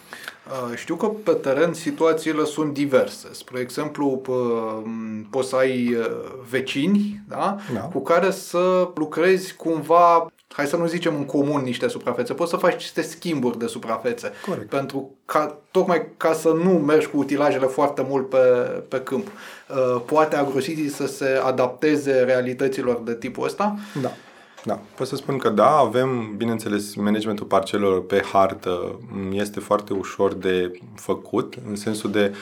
Știu 0.75 0.95
că 0.95 1.07
pe 1.07 1.33
teren 1.33 1.73
situațiile 1.73 2.45
sunt 2.45 2.73
diverse. 2.73 3.29
Spre 3.31 3.61
exemplu, 3.61 4.23
poți 5.31 5.49
să 5.49 5.57
ai 5.57 5.95
uh, 5.95 6.07
vecini 6.51 7.21
da? 7.29 7.57
Da. 7.75 7.81
cu 7.81 8.01
care 8.03 8.31
să 8.31 8.89
lucrezi 8.95 9.57
cumva 9.57 10.33
hai 10.53 10.67
să 10.67 10.77
nu 10.77 10.87
zicem 10.87 11.15
în 11.15 11.25
comun 11.25 11.63
niște 11.63 11.89
suprafețe, 11.89 12.33
poți 12.33 12.51
să 12.51 12.57
faci 12.57 12.73
niște 12.73 13.03
schimburi 13.03 13.59
de 13.59 13.67
suprafețe. 13.67 14.33
Corect. 14.47 14.69
Pentru 14.69 15.11
ca, 15.25 15.59
tocmai 15.71 16.07
ca 16.17 16.33
să 16.33 16.49
nu 16.49 16.71
mergi 16.71 17.07
cu 17.07 17.19
utilajele 17.19 17.67
foarte 17.67 18.07
mult 18.09 18.29
pe, 18.29 18.39
pe 18.89 19.01
câmp. 19.01 19.27
Uh, 19.27 20.03
poate 20.07 20.37
AgroCity 20.37 20.89
să 20.89 21.07
se 21.07 21.41
adapteze 21.45 22.13
realităților 22.13 23.01
de 23.05 23.15
tipul 23.15 23.45
ăsta? 23.45 23.77
Da. 24.03 24.13
Da, 24.65 24.81
pot 24.97 25.07
să 25.07 25.17
spun 25.17 25.39
că 25.39 25.49
da, 25.49 25.77
avem, 25.77 26.37
bineînțeles, 26.37 26.95
managementul 26.95 27.47
parcelelor 27.47 28.07
pe 28.07 28.23
hartă 28.33 29.01
este 29.33 29.61
foarte 29.61 29.93
ușor 29.93 30.35
de 30.35 30.81
făcut, 30.95 31.55
în 31.69 31.77
sensul 31.77 32.11
de 32.11 32.35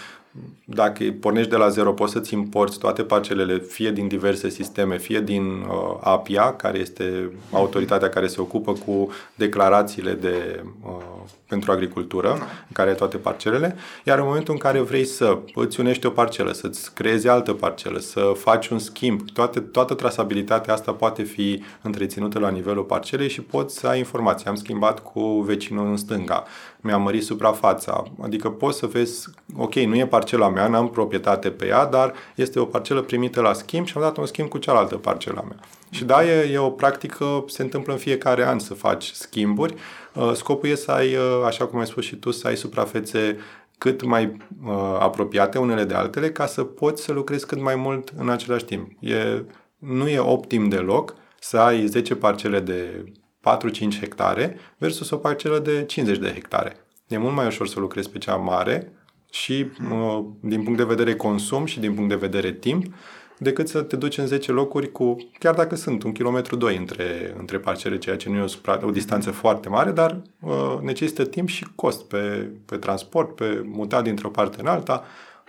dacă 0.65 1.05
pornești 1.21 1.51
de 1.51 1.57
la 1.57 1.69
zero, 1.69 1.93
poți 1.93 2.13
să-ți 2.13 2.35
importi 2.35 2.79
toate 2.79 3.03
parcelele, 3.03 3.59
fie 3.59 3.91
din 3.91 4.09
diverse 4.09 4.49
sisteme, 4.49 4.99
fie 4.99 5.21
din 5.21 5.45
uh, 5.45 5.99
APIA, 6.01 6.55
care 6.57 6.79
este 6.79 7.33
autoritatea 7.53 8.09
care 8.09 8.27
se 8.27 8.41
ocupă 8.41 8.73
cu 8.73 9.11
declarațiile 9.35 10.13
de, 10.13 10.65
uh, 10.85 11.20
pentru 11.51 11.73
agricultură, 11.73 12.31
în 12.40 12.73
care 12.73 12.90
ai 12.90 12.97
toate 12.97 13.16
parcelele, 13.16 13.77
iar 14.05 14.19
în 14.19 14.25
momentul 14.25 14.55
în 14.55 14.61
care 14.61 14.81
vrei 14.81 15.05
să 15.05 15.38
îți 15.55 15.81
unești 15.81 16.07
o 16.07 16.11
parcelă, 16.11 16.53
să-ți 16.53 16.95
creezi 16.95 17.29
altă 17.29 17.53
parcelă, 17.53 17.99
să 17.99 18.33
faci 18.37 18.69
un 18.69 18.79
schimb, 18.79 19.31
toate, 19.33 19.61
toată 19.61 19.95
trasabilitatea 19.95 20.75
asta 20.75 20.93
poate 20.93 21.23
fi 21.23 21.62
întreținută 21.83 22.38
la 22.38 22.49
nivelul 22.49 22.85
parcelei 22.85 23.29
și 23.29 23.40
poți 23.40 23.79
să 23.79 23.87
ai 23.87 23.99
informații. 23.99 24.47
Am 24.47 24.55
schimbat 24.55 25.01
cu 25.01 25.21
vecinul 25.21 25.87
în 25.87 25.97
stânga, 25.97 26.45
mi-a 26.81 26.97
mărit 26.97 27.25
suprafața, 27.25 28.03
adică 28.23 28.51
poți 28.51 28.79
să 28.79 28.87
vezi, 28.87 29.29
ok, 29.57 29.75
nu 29.75 29.97
e 29.97 30.07
parcela 30.07 30.49
mea, 30.49 30.69
n-am 30.69 30.90
proprietate 30.90 31.51
pe 31.51 31.66
ea, 31.66 31.87
dar 31.87 32.12
este 32.35 32.59
o 32.59 32.64
parcelă 32.64 33.01
primită 33.01 33.40
la 33.40 33.53
schimb 33.53 33.87
și 33.87 33.93
am 33.97 34.03
dat 34.03 34.16
un 34.16 34.27
schimb 34.27 34.49
cu 34.49 34.59
cealaltă 34.59 34.97
parcela 34.97 35.45
mea. 35.49 35.59
Și 35.90 36.05
da, 36.05 36.24
e, 36.24 36.53
e 36.53 36.59
o 36.59 36.70
practică, 36.70 37.44
se 37.48 37.62
întâmplă 37.62 37.92
în 37.92 37.98
fiecare 37.98 38.46
an 38.46 38.59
să 38.59 38.74
faci 38.74 39.11
schimburi. 39.11 39.74
Uh, 40.14 40.33
scopul 40.35 40.68
e 40.68 40.74
să 40.74 40.90
ai, 40.90 41.14
uh, 41.14 41.42
așa 41.46 41.66
cum 41.66 41.79
ai 41.79 41.87
spus 41.87 42.05
și 42.05 42.16
tu, 42.16 42.31
să 42.31 42.46
ai 42.46 42.57
suprafețe 42.57 43.38
cât 43.79 44.03
mai 44.03 44.37
uh, 44.64 44.72
apropiate 44.98 45.59
unele 45.59 45.85
de 45.85 45.94
altele 45.94 46.33
ca 46.33 46.46
să 46.46 46.64
poți 46.64 47.03
să 47.03 47.12
lucrezi 47.12 47.46
cât 47.46 47.61
mai 47.61 47.74
mult 47.74 48.12
în 48.16 48.29
același 48.29 48.64
timp. 48.64 48.90
E, 49.00 49.44
nu 49.79 50.09
e 50.09 50.18
optim 50.18 50.68
deloc 50.68 51.14
să 51.40 51.59
ai 51.59 51.87
10 51.87 52.14
parcele 52.14 52.61
de 52.61 53.05
4-5 53.40 54.00
hectare 54.00 54.57
versus 54.79 55.11
o 55.11 55.16
parcelă 55.16 55.59
de 55.59 55.85
50 55.85 56.18
de 56.18 56.33
hectare. 56.33 56.76
E 57.09 57.18
mult 57.18 57.35
mai 57.35 57.46
ușor 57.46 57.68
să 57.68 57.81
lucrezi 57.81 58.11
pe 58.11 58.18
cea 58.18 58.37
mare 58.37 58.92
și 59.31 59.66
uh, 59.90 60.24
din 60.40 60.62
punct 60.62 60.79
de 60.79 60.85
vedere 60.85 61.14
consum 61.14 61.64
și 61.64 61.81
din 61.81 61.94
punct 61.94 62.09
de 62.09 62.14
vedere 62.14 62.53
timp, 62.53 62.94
decât 63.42 63.68
să 63.68 63.83
te 63.83 63.96
duci 63.96 64.18
în 64.18 64.26
10 64.26 64.53
locuri 64.53 64.92
cu, 64.92 65.16
chiar 65.38 65.55
dacă 65.55 65.74
sunt 65.74 66.03
un 66.03 66.12
kilometru 66.12 66.57
doi 66.57 66.76
între, 66.76 67.35
între 67.38 67.59
parcele, 67.59 67.98
ceea 67.98 68.16
ce 68.16 68.29
nu 68.29 68.37
e 68.37 68.44
o, 68.66 68.87
o 68.87 68.90
distanță 68.90 69.31
foarte 69.31 69.68
mare, 69.68 69.90
dar 69.90 70.20
uh, 70.40 70.79
necesită 70.81 71.24
timp 71.24 71.48
și 71.48 71.66
cost 71.74 72.05
pe, 72.05 72.50
pe 72.66 72.76
transport, 72.76 73.35
pe 73.35 73.62
mutat 73.64 74.03
dintr-o 74.03 74.29
parte 74.29 74.61
în 74.61 74.66
alta. 74.66 75.05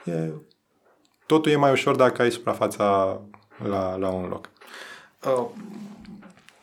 E, 0.06 0.30
totul 1.26 1.52
e 1.52 1.56
mai 1.56 1.72
ușor 1.72 1.96
dacă 1.96 2.22
ai 2.22 2.32
suprafața 2.32 3.20
la, 3.68 3.96
la 3.96 4.10
un 4.10 4.28
loc. 4.30 4.50
Uh, 5.26 5.48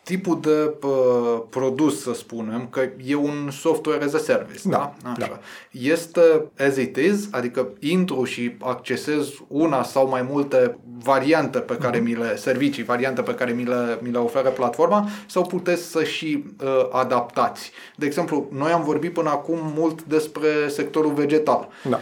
tipul 0.08 0.40
de 0.40 0.74
uh, 0.82 1.42
produs, 1.50 2.02
să 2.02 2.14
spunem, 2.14 2.68
că 2.70 2.88
e 3.04 3.14
un 3.14 3.50
software 3.50 4.04
as 4.04 4.12
a 4.12 4.18
service, 4.18 4.68
da? 4.68 4.94
da? 5.02 5.10
Așa. 5.10 5.26
Da. 5.30 5.40
Este 5.70 6.20
as 6.58 6.76
it 6.76 6.96
is, 6.96 7.28
adică 7.30 7.68
intru 7.78 8.24
și 8.24 8.56
accesez 8.60 9.28
una 9.48 9.82
sau 9.82 10.08
mai 10.08 10.26
multe 10.30 10.78
variante 11.02 11.58
pe 11.58 11.76
care 11.76 11.98
uh-huh. 11.98 12.02
mi 12.02 12.14
le, 12.14 12.36
servicii, 12.36 12.82
variante 12.82 13.22
pe 13.22 13.34
care 13.34 13.52
mi 13.52 13.64
le, 13.64 13.98
mi 14.02 14.10
le 14.10 14.18
oferă 14.18 14.48
platforma, 14.48 15.08
sau 15.26 15.46
puteți 15.46 15.82
să 15.82 16.04
și 16.04 16.44
uh, 16.62 16.88
adaptați. 16.92 17.70
De 17.96 18.06
exemplu, 18.06 18.48
noi 18.52 18.70
am 18.70 18.82
vorbit 18.82 19.12
până 19.12 19.30
acum 19.30 19.58
mult 19.76 20.02
despre 20.02 20.48
sectorul 20.68 21.12
vegetal. 21.12 21.68
Da 21.88 21.98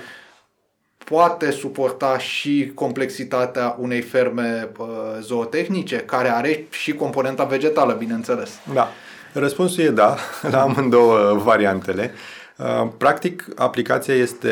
poate 1.11 1.51
suporta 1.51 2.19
și 2.19 2.73
complexitatea 2.75 3.77
unei 3.81 4.01
ferme 4.01 4.71
uh, 4.79 4.87
zootehnice, 5.21 5.97
care 5.97 6.29
are 6.29 6.67
și 6.71 6.93
componenta 6.93 7.45
vegetală, 7.45 7.93
bineînțeles. 7.93 8.51
Da. 8.75 8.89
Răspunsul 9.33 9.85
e 9.85 9.91
da, 9.91 10.17
la 10.53 10.63
amândouă 10.63 11.41
variantele. 11.45 12.13
Uh, 12.57 12.89
practic, 12.97 13.49
aplicația 13.57 14.15
este 14.15 14.51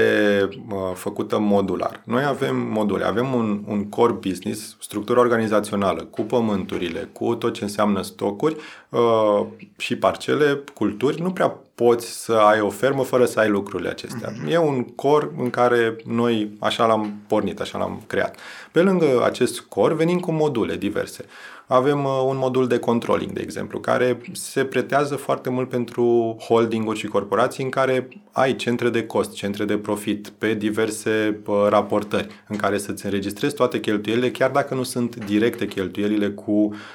uh, 0.68 0.76
făcută 0.94 1.38
modular. 1.38 2.00
Noi 2.04 2.24
avem 2.24 2.56
module, 2.56 3.04
avem 3.04 3.34
un, 3.34 3.62
un 3.66 3.88
core 3.88 4.12
business, 4.12 4.76
structură 4.80 5.20
organizațională, 5.20 6.02
cu 6.02 6.22
pământurile, 6.22 7.08
cu 7.12 7.34
tot 7.34 7.52
ce 7.52 7.62
înseamnă 7.62 8.02
stocuri 8.02 8.56
uh, 8.88 9.46
și 9.76 9.96
parcele, 9.96 10.60
culturi. 10.74 11.20
Nu 11.20 11.30
prea 11.30 11.58
poți 11.74 12.22
să 12.22 12.32
ai 12.32 12.60
o 12.60 12.70
fermă 12.70 13.02
fără 13.02 13.24
să 13.24 13.40
ai 13.40 13.48
lucrurile 13.48 13.88
acestea. 13.88 14.32
Mm-hmm. 14.32 14.50
E 14.50 14.58
un 14.58 14.84
core 14.84 15.30
în 15.38 15.50
care 15.50 15.96
noi 16.04 16.56
așa 16.60 16.86
l-am 16.86 17.14
pornit, 17.26 17.60
așa 17.60 17.78
l-am 17.78 18.02
creat. 18.06 18.36
Pe 18.72 18.80
lângă 18.80 19.24
acest 19.24 19.60
core 19.60 19.94
venim 19.94 20.20
cu 20.20 20.32
module 20.32 20.76
diverse. 20.76 21.24
Avem 21.66 22.04
uh, 22.04 22.24
un 22.26 22.36
modul 22.36 22.66
de 22.66 22.78
controlling, 22.78 23.32
de 23.32 23.40
exemplu, 23.40 23.80
care 23.80 24.20
se 24.32 24.64
pretează 24.64 25.16
foarte 25.16 25.50
mult 25.50 25.68
pentru 25.68 26.36
holdinguri 26.40 26.98
și 26.98 27.06
corporații 27.06 27.64
în 27.64 27.70
care 27.70 28.08
ai 28.32 28.56
centre 28.56 28.88
de 28.88 29.06
cost, 29.06 29.32
centre 29.32 29.64
de 29.64 29.76
profit 29.76 30.28
pe 30.28 30.54
diverse 30.54 31.40
uh, 31.46 31.66
raportări 31.68 32.26
în 32.48 32.56
care 32.56 32.78
să-ți 32.78 33.04
înregistrezi 33.04 33.54
toate 33.54 33.80
cheltuielile, 33.80 34.30
chiar 34.30 34.50
dacă 34.50 34.74
nu 34.74 34.82
sunt 34.82 35.24
directe 35.24 35.66
cheltuielile 35.66 36.30
cu 36.30 36.52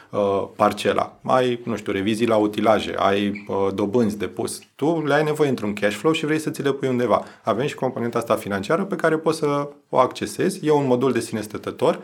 uh, 0.10 0.48
parcela. 0.56 1.20
Ai, 1.24 1.60
nu 1.66 1.76
știu, 1.76 1.92
revizii 1.92 2.28
la 2.28 2.36
utilaje, 2.36 2.94
ai 2.98 3.46
uh, 3.48 3.74
dobânzi 3.74 4.18
de 4.18 4.28
pus. 4.28 4.62
Tu 4.76 5.04
le 5.06 5.14
ai 5.14 5.24
nevoie 5.24 5.50
într-un 5.50 5.74
cash 5.74 5.96
flow 5.96 6.12
și 6.12 6.26
vrei 6.26 6.40
să 6.40 6.50
ți 6.50 6.62
le 6.62 6.72
pui 6.72 6.88
undeva. 6.88 7.24
Avem 7.44 7.68
și 7.68 7.76
componenta 7.76 8.18
asta 8.18 8.36
financiară 8.36 8.84
pe 8.84 8.96
care 8.96 9.18
poți 9.18 9.38
să 9.38 9.70
o 9.90 9.98
accesezi. 9.98 10.66
E 10.66 10.72
un 10.72 10.86
modul 10.86 11.12
de 11.12 11.20
sine 11.20 11.42
stătător 11.42 12.00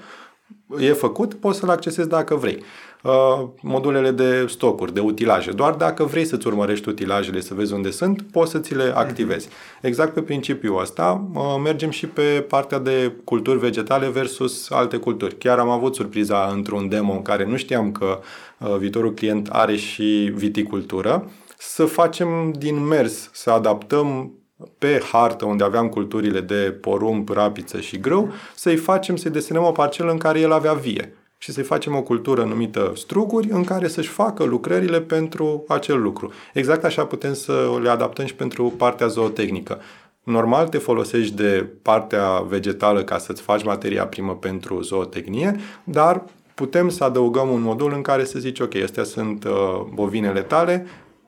e 0.79 0.91
făcut, 0.91 1.33
poți 1.33 1.59
să-l 1.59 1.69
accesezi 1.69 2.07
dacă 2.07 2.35
vrei. 2.35 2.63
Uh, 3.03 3.47
modulele 3.61 4.11
de 4.11 4.45
stocuri, 4.49 4.93
de 4.93 4.99
utilaje. 4.99 5.51
Doar 5.51 5.73
dacă 5.73 6.03
vrei 6.03 6.25
să-ți 6.25 6.47
urmărești 6.47 6.89
utilajele, 6.89 7.39
să 7.39 7.53
vezi 7.53 7.73
unde 7.73 7.91
sunt, 7.91 8.21
poți 8.31 8.51
să 8.51 8.59
ți 8.59 8.75
le 8.75 8.91
activezi. 8.95 9.47
Exact 9.81 10.13
pe 10.13 10.21
principiul 10.21 10.81
ăsta 10.81 11.27
uh, 11.33 11.41
mergem 11.63 11.89
și 11.89 12.07
pe 12.07 12.45
partea 12.47 12.79
de 12.79 13.11
culturi 13.23 13.59
vegetale 13.59 14.09
versus 14.09 14.69
alte 14.69 14.97
culturi. 14.97 15.37
Chiar 15.37 15.59
am 15.59 15.69
avut 15.69 15.95
surpriza 15.95 16.49
într-un 16.53 16.89
demo 16.89 17.13
în 17.13 17.21
care 17.21 17.45
nu 17.45 17.55
știam 17.55 17.91
că 17.91 18.19
uh, 18.59 18.75
viitorul 18.77 19.13
client 19.13 19.49
are 19.51 19.75
și 19.75 20.31
viticultură, 20.35 21.31
să 21.57 21.85
facem 21.85 22.53
din 22.57 22.85
mers, 22.85 23.29
să 23.33 23.49
adaptăm 23.49 24.31
pe 24.77 25.01
hartă 25.11 25.45
unde 25.45 25.63
aveam 25.63 25.89
culturile 25.89 26.39
de 26.39 26.77
porumb, 26.81 27.29
rapiță 27.29 27.79
și 27.79 27.99
grâu, 27.99 28.33
să-i 28.55 28.75
facem, 28.75 29.15
să-i 29.15 29.31
desenăm 29.31 29.63
o 29.63 29.71
parcelă 29.71 30.11
în 30.11 30.17
care 30.17 30.39
el 30.39 30.51
avea 30.51 30.73
vie 30.73 31.13
și 31.37 31.51
să-i 31.51 31.63
facem 31.63 31.95
o 31.95 32.01
cultură 32.01 32.43
numită 32.43 32.91
struguri 32.95 33.49
în 33.51 33.63
care 33.63 33.87
să-și 33.87 34.09
facă 34.09 34.43
lucrările 34.43 35.01
pentru 35.01 35.63
acel 35.67 36.01
lucru. 36.01 36.31
Exact 36.53 36.83
așa 36.83 37.05
putem 37.05 37.33
să 37.33 37.79
le 37.81 37.89
adaptăm 37.89 38.25
și 38.25 38.35
pentru 38.35 38.73
partea 38.77 39.07
zootehnică. 39.07 39.81
Normal 40.23 40.67
te 40.67 40.77
folosești 40.77 41.35
de 41.35 41.67
partea 41.81 42.39
vegetală 42.39 43.03
ca 43.03 43.17
să-ți 43.17 43.41
faci 43.41 43.63
materia 43.63 44.07
primă 44.07 44.35
pentru 44.35 44.81
zootehnie, 44.81 45.55
dar 45.83 46.23
putem 46.53 46.89
să 46.89 47.03
adăugăm 47.03 47.49
un 47.49 47.61
modul 47.61 47.93
în 47.93 48.01
care 48.01 48.23
să 48.23 48.39
zici, 48.39 48.59
ok, 48.59 48.75
astea 48.75 49.03
sunt 49.03 49.43
uh, 49.43 49.51
bovinele 49.93 50.41
tale, 50.41 50.85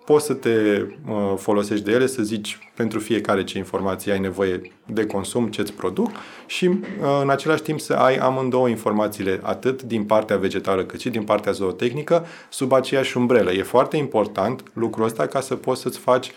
poți 0.08 0.26
să 0.26 0.34
te 0.34 0.86
uh, 1.08 1.34
folosești 1.38 1.86
de 1.86 1.92
ele, 1.92 2.06
să 2.06 2.24
zici 2.24 2.58
pentru 2.76 3.00
fiecare 3.00 3.44
ce 3.44 3.58
informații 3.58 4.12
ai 4.12 4.20
nevoie 4.20 4.62
de 4.86 5.06
consum, 5.06 5.48
ce 5.48 5.62
îți 5.62 5.74
produc 5.74 6.12
și 6.46 6.66
uh, 6.66 6.80
în 7.22 7.30
același 7.30 7.62
timp 7.62 7.80
să 7.80 7.94
ai 7.94 8.18
amândouă 8.18 8.68
informațiile, 8.68 9.40
atât 9.44 9.82
din 9.82 10.04
partea 10.04 10.38
vegetală 10.38 10.84
cât 10.84 11.00
și 11.00 11.10
din 11.10 11.24
partea 11.24 11.52
zootehnică, 11.52 12.26
sub 12.50 12.72
aceeași 12.72 13.18
umbrelă. 13.18 13.52
E 13.52 13.64
foarte 13.64 13.98
important 13.98 14.64
lucrul 14.74 15.06
ăsta 15.06 15.26
ca 15.26 15.40
să 15.40 15.56
poți 15.56 15.82
să-ți 15.82 16.00
faci 16.00 16.32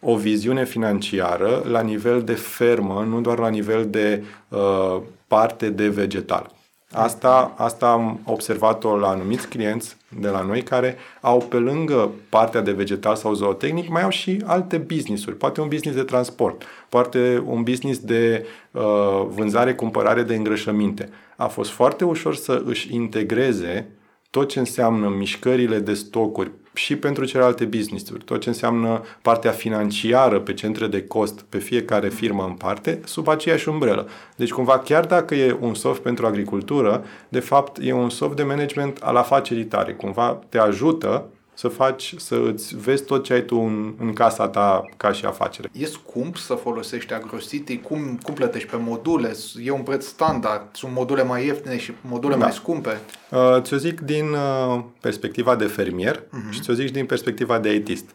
o 0.00 0.16
viziune 0.16 0.64
financiară 0.64 1.64
la 1.68 1.80
nivel 1.80 2.22
de 2.22 2.34
fermă, 2.34 3.06
nu 3.08 3.20
doar 3.20 3.38
la 3.38 3.48
nivel 3.48 3.86
de 3.90 4.24
uh, 4.48 5.00
parte 5.26 5.70
de 5.70 5.88
vegetal. 5.88 6.50
Asta, 6.92 7.54
asta 7.56 7.90
am 7.90 8.20
observat-o 8.24 8.96
la 8.96 9.08
anumiți 9.08 9.48
clienți 9.48 9.96
de 10.20 10.28
la 10.28 10.42
noi 10.42 10.62
care 10.62 10.96
au 11.20 11.38
pe 11.38 11.56
lângă 11.56 12.10
partea 12.28 12.60
de 12.60 12.72
vegetal 12.72 13.16
sau 13.16 13.34
zootehnic, 13.34 13.88
mai 13.88 14.02
au 14.02 14.10
și 14.10 14.42
alte 14.46 14.76
business-uri. 14.76 15.36
Poate 15.36 15.60
un 15.60 15.68
business 15.68 15.96
de 15.96 16.04
transport, 16.04 16.62
poate 16.88 17.42
un 17.46 17.62
business 17.62 17.98
de 17.98 18.46
uh, 18.70 18.82
vânzare-cumpărare 19.26 20.22
de 20.22 20.34
îngrășăminte. 20.34 21.08
A 21.36 21.46
fost 21.46 21.70
foarte 21.70 22.04
ușor 22.04 22.34
să 22.34 22.62
își 22.64 22.94
integreze 22.94 23.90
tot 24.30 24.48
ce 24.48 24.58
înseamnă 24.58 25.08
mișcările 25.08 25.78
de 25.78 25.94
stocuri 25.94 26.50
și 26.80 26.96
pentru 26.96 27.24
celelalte 27.24 27.64
business-uri, 27.64 28.24
tot 28.24 28.40
ce 28.40 28.48
înseamnă 28.48 29.02
partea 29.22 29.50
financiară 29.50 30.40
pe 30.40 30.54
centre 30.54 30.86
de 30.86 31.02
cost 31.02 31.40
pe 31.48 31.58
fiecare 31.58 32.08
firmă 32.08 32.44
în 32.44 32.52
parte, 32.52 33.00
sub 33.04 33.28
aceeași 33.28 33.68
umbrelă. 33.68 34.08
Deci 34.36 34.52
cumva 34.52 34.78
chiar 34.78 35.06
dacă 35.06 35.34
e 35.34 35.56
un 35.60 35.74
soft 35.74 36.02
pentru 36.02 36.26
agricultură, 36.26 37.04
de 37.28 37.40
fapt 37.40 37.78
e 37.82 37.92
un 37.92 38.10
soft 38.10 38.36
de 38.36 38.42
management 38.42 38.98
al 38.98 39.16
afacerii 39.16 39.64
tare. 39.64 39.92
Cumva 39.92 40.38
te 40.48 40.58
ajută 40.58 41.24
să 41.60 41.68
faci, 41.68 42.14
să 42.16 42.42
îți 42.46 42.76
vezi 42.76 43.04
tot 43.04 43.24
ce 43.24 43.32
ai 43.32 43.44
tu 43.44 43.56
în, 43.56 43.94
în 43.98 44.12
casa 44.12 44.48
ta 44.48 44.84
ca 44.96 45.12
și 45.12 45.24
afacere. 45.24 45.68
E 45.72 45.86
scump 45.86 46.36
să 46.36 46.54
folosești 46.54 47.12
AgroCity? 47.12 47.78
Cum, 47.78 48.18
cum 48.22 48.34
plătești 48.34 48.68
pe 48.68 48.76
module? 48.76 49.36
E 49.64 49.70
un 49.70 49.82
preț 49.82 50.04
standard? 50.04 50.62
Sunt 50.72 50.92
module 50.92 51.22
mai 51.22 51.44
ieftine 51.44 51.78
și 51.78 51.92
module 52.00 52.34
da. 52.34 52.40
mai 52.40 52.52
scumpe? 52.52 53.00
Uh, 53.30 53.60
ți-o 53.60 53.76
zic 53.76 54.00
din 54.00 54.30
uh, 54.30 54.82
perspectiva 55.00 55.56
de 55.56 55.64
fermier 55.64 56.16
uh-huh. 56.16 56.50
și 56.50 56.60
ți-o 56.60 56.72
zic 56.72 56.92
din 56.92 57.06
perspectiva 57.06 57.58
de 57.58 57.74
ITist. 57.74 58.10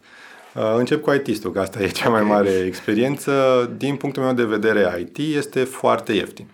Uh, 0.54 0.74
încep 0.76 1.02
cu 1.02 1.12
IT-ul, 1.12 1.52
că 1.52 1.60
asta 1.60 1.82
e 1.82 1.88
cea 1.88 2.08
mai 2.08 2.22
mare 2.22 2.50
experiență. 2.50 3.32
Din 3.76 3.96
punctul 3.96 4.22
meu 4.22 4.32
de 4.32 4.44
vedere, 4.44 4.98
IT 5.00 5.36
este 5.36 5.64
foarte 5.64 6.12
ieftin. 6.12 6.46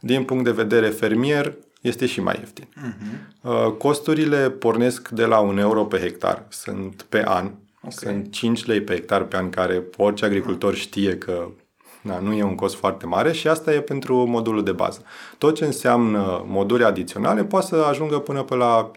Din 0.00 0.24
punct 0.24 0.44
de 0.44 0.50
vedere 0.50 0.88
fermier, 0.88 1.54
este 1.80 2.06
și 2.06 2.20
mai 2.20 2.36
ieftin. 2.38 2.68
Uh-huh. 2.68 3.76
Costurile 3.78 4.50
pornesc 4.50 5.08
de 5.08 5.24
la 5.24 5.38
un 5.38 5.58
euro 5.58 5.84
pe 5.84 5.98
hectar, 5.98 6.44
sunt 6.48 7.02
pe 7.02 7.22
an, 7.24 7.44
okay. 7.44 7.90
sunt 7.90 8.32
5 8.32 8.64
lei 8.64 8.80
pe 8.80 8.94
hectar 8.94 9.22
pe 9.22 9.36
an, 9.36 9.50
care 9.50 9.82
orice 9.96 10.24
agricultor 10.24 10.74
știe 10.74 11.18
că 11.18 11.48
da, 12.02 12.18
nu 12.18 12.32
e 12.32 12.42
un 12.42 12.54
cost 12.54 12.74
foarte 12.74 13.06
mare 13.06 13.32
și 13.32 13.48
asta 13.48 13.72
e 13.72 13.80
pentru 13.80 14.16
modulul 14.16 14.64
de 14.64 14.72
bază. 14.72 15.02
Tot 15.38 15.54
ce 15.54 15.64
înseamnă 15.64 16.44
module 16.46 16.84
adiționale 16.84 17.44
poate 17.44 17.66
să 17.66 17.76
ajungă 17.76 18.18
până 18.18 18.42
pe 18.42 18.54
la 18.54 18.90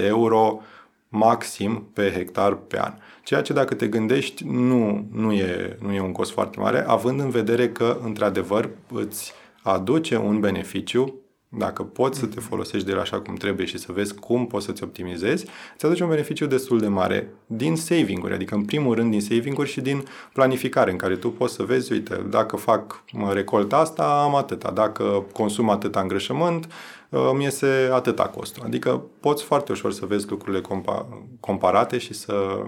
5-6 0.00 0.04
euro 0.04 0.60
maxim 1.08 1.88
pe 1.92 2.12
hectar 2.16 2.54
pe 2.54 2.80
an. 2.80 2.92
Ceea 3.24 3.42
ce 3.42 3.52
dacă 3.52 3.74
te 3.74 3.86
gândești 3.86 4.44
nu, 4.46 5.06
nu, 5.12 5.32
e, 5.32 5.76
nu 5.80 5.92
e 5.92 6.00
un 6.00 6.12
cost 6.12 6.30
foarte 6.30 6.60
mare, 6.60 6.84
având 6.86 7.20
în 7.20 7.30
vedere 7.30 7.68
că 7.68 7.98
într-adevăr 8.04 8.70
îți 8.92 9.32
aduce 9.62 10.16
un 10.16 10.40
beneficiu 10.40 11.14
dacă 11.52 11.82
poți 11.82 12.18
să 12.18 12.26
te 12.26 12.40
folosești 12.40 12.86
de 12.86 12.92
el 12.92 13.00
așa 13.00 13.20
cum 13.20 13.34
trebuie 13.34 13.66
și 13.66 13.78
să 13.78 13.92
vezi 13.92 14.14
cum 14.14 14.46
poți 14.46 14.64
să-ți 14.64 14.82
optimizezi, 14.82 15.46
îți 15.74 15.86
aduce 15.86 16.02
un 16.02 16.08
beneficiu 16.08 16.46
destul 16.46 16.80
de 16.80 16.88
mare 16.88 17.32
din 17.46 17.76
saving-uri, 17.76 18.34
adică 18.34 18.54
în 18.54 18.64
primul 18.64 18.94
rând 18.94 19.10
din 19.10 19.20
saving-uri 19.20 19.70
și 19.70 19.80
din 19.80 20.04
planificare, 20.32 20.90
în 20.90 20.96
care 20.96 21.16
tu 21.16 21.30
poți 21.30 21.54
să 21.54 21.62
vezi, 21.62 21.92
uite, 21.92 22.26
dacă 22.28 22.56
fac 22.56 23.04
recolta 23.32 23.76
asta, 23.76 24.22
am 24.22 24.34
atâta, 24.34 24.70
dacă 24.70 25.24
consum 25.32 25.70
atâta 25.70 26.00
îngrășământ, 26.00 26.68
uh, 27.08 27.30
mi 27.34 27.42
iese 27.42 27.90
atâta 27.92 28.22
costul. 28.22 28.62
Adică 28.66 29.02
poți 29.20 29.42
foarte 29.42 29.72
ușor 29.72 29.92
să 29.92 30.06
vezi 30.06 30.28
lucrurile 30.28 30.60
compa- 30.60 31.06
comparate 31.40 31.98
și 31.98 32.14
să, 32.14 32.62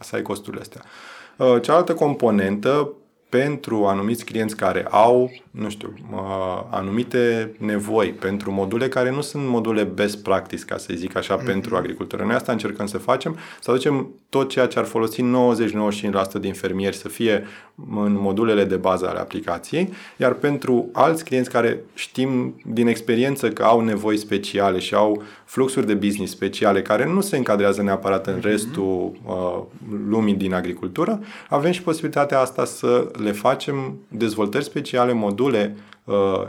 să 0.00 0.16
ai 0.16 0.22
costurile 0.22 0.60
astea. 0.60 0.82
Uh, 1.36 1.62
cealaltă 1.62 1.94
componentă 1.94 2.92
pentru 3.28 3.84
anumiți 3.84 4.24
clienți 4.24 4.56
care 4.56 4.86
au, 4.90 5.30
nu 5.50 5.68
știu, 5.68 5.94
anumite 6.70 7.54
nevoi 7.58 8.08
pentru 8.08 8.52
module 8.52 8.88
care 8.88 9.10
nu 9.10 9.20
sunt 9.20 9.48
module 9.48 9.82
best 9.82 10.22
practice, 10.22 10.64
ca 10.64 10.76
să 10.76 10.92
zic 10.94 11.16
așa, 11.16 11.40
mm-hmm. 11.40 11.44
pentru 11.44 11.76
agricultură. 11.76 12.24
Noi 12.24 12.34
asta 12.34 12.52
încercăm 12.52 12.86
să 12.86 12.98
facem, 12.98 13.36
să 13.60 13.70
aducem 13.70 14.08
tot 14.28 14.48
ceea 14.48 14.66
ce 14.66 14.78
ar 14.78 14.84
folosi 14.84 15.22
90-95% 15.22 15.24
din 16.40 16.52
fermieri 16.52 16.96
să 16.96 17.08
fie 17.08 17.46
în 17.90 18.16
modulele 18.20 18.64
de 18.64 18.76
bază 18.76 19.08
ale 19.08 19.18
aplicației, 19.18 19.92
iar 20.16 20.32
pentru 20.32 20.88
alți 20.92 21.24
clienți 21.24 21.50
care 21.50 21.80
știm 21.94 22.60
din 22.66 22.86
experiență 22.86 23.48
că 23.48 23.62
au 23.62 23.80
nevoi 23.80 24.16
speciale 24.16 24.78
și 24.78 24.94
au 24.94 25.22
fluxuri 25.44 25.86
de 25.86 25.94
business 25.94 26.32
speciale 26.32 26.82
care 26.82 27.06
nu 27.06 27.20
se 27.20 27.36
încadrează 27.36 27.82
neapărat 27.82 28.26
în 28.26 28.36
mhm. 28.36 28.46
restul 28.46 29.12
uh, 29.26 29.62
lumii 30.08 30.34
din 30.34 30.54
agricultură, 30.54 31.20
avem 31.48 31.70
și 31.70 31.82
posibilitatea 31.82 32.40
asta 32.40 32.64
să 32.64 33.08
le 33.22 33.32
facem 33.32 33.98
dezvoltări 34.08 34.64
speciale, 34.64 35.12
module 35.12 35.76
uh, 36.04 36.46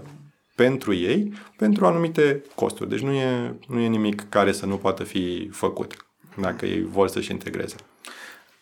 pentru 0.55 0.93
ei, 0.93 1.33
pentru 1.57 1.85
anumite 1.85 2.43
costuri. 2.55 2.89
Deci 2.89 3.01
nu 3.01 3.11
e, 3.11 3.55
nu 3.67 3.79
e 3.79 3.87
nimic 3.87 4.29
care 4.29 4.51
să 4.51 4.65
nu 4.65 4.75
poată 4.75 5.03
fi 5.03 5.49
făcut 5.51 6.05
dacă 6.41 6.65
ei 6.65 6.87
vor 6.91 7.07
să-și 7.07 7.31
integreze. 7.31 7.75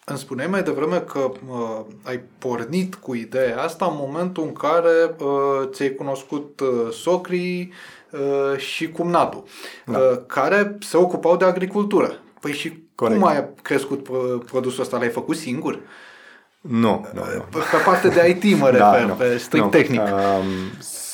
Îmi 0.06 0.18
spuneai 0.18 0.48
mai 0.48 0.64
devreme 0.64 1.00
că 1.00 1.32
uh, 1.48 1.80
ai 2.04 2.22
pornit 2.38 2.96
cu 2.96 3.14
ideea 3.14 3.62
asta 3.62 3.86
în 3.86 3.96
momentul 3.96 4.44
în 4.44 4.54
care 4.54 5.16
uh, 5.20 5.70
ți-ai 5.72 5.90
cunoscut 5.90 6.60
uh, 6.60 6.92
socrii 6.92 7.74
uh, 8.12 8.58
și 8.58 8.92
cumnatul, 8.92 9.44
da. 9.86 9.98
uh, 9.98 10.20
care 10.28 10.78
se 10.80 10.98
ocupau 10.98 11.38
de 11.38 11.46
agricultură. 11.46 12.20
Păi 12.40 12.52
și 12.52 12.84
Corect. 12.96 13.20
cum 13.20 13.30
ai 13.30 13.50
crescut 13.62 14.10
produsul 14.46 14.82
ăsta? 14.82 14.98
L-ai 14.98 15.10
făcut 15.10 15.36
singur? 15.36 15.80
Nu, 16.68 17.08
nu, 17.14 17.22
nu. 17.36 17.46
Pe 17.52 17.78
parte 17.86 18.08
de 18.08 18.38
IT 18.40 18.58
mă 18.58 18.72
da, 18.72 18.92
refer, 18.92 19.08
da, 19.08 19.14
pe 19.14 19.38
strict 19.38 19.64
nu. 19.64 19.70
tehnic. 19.70 20.02
Um, 20.02 20.46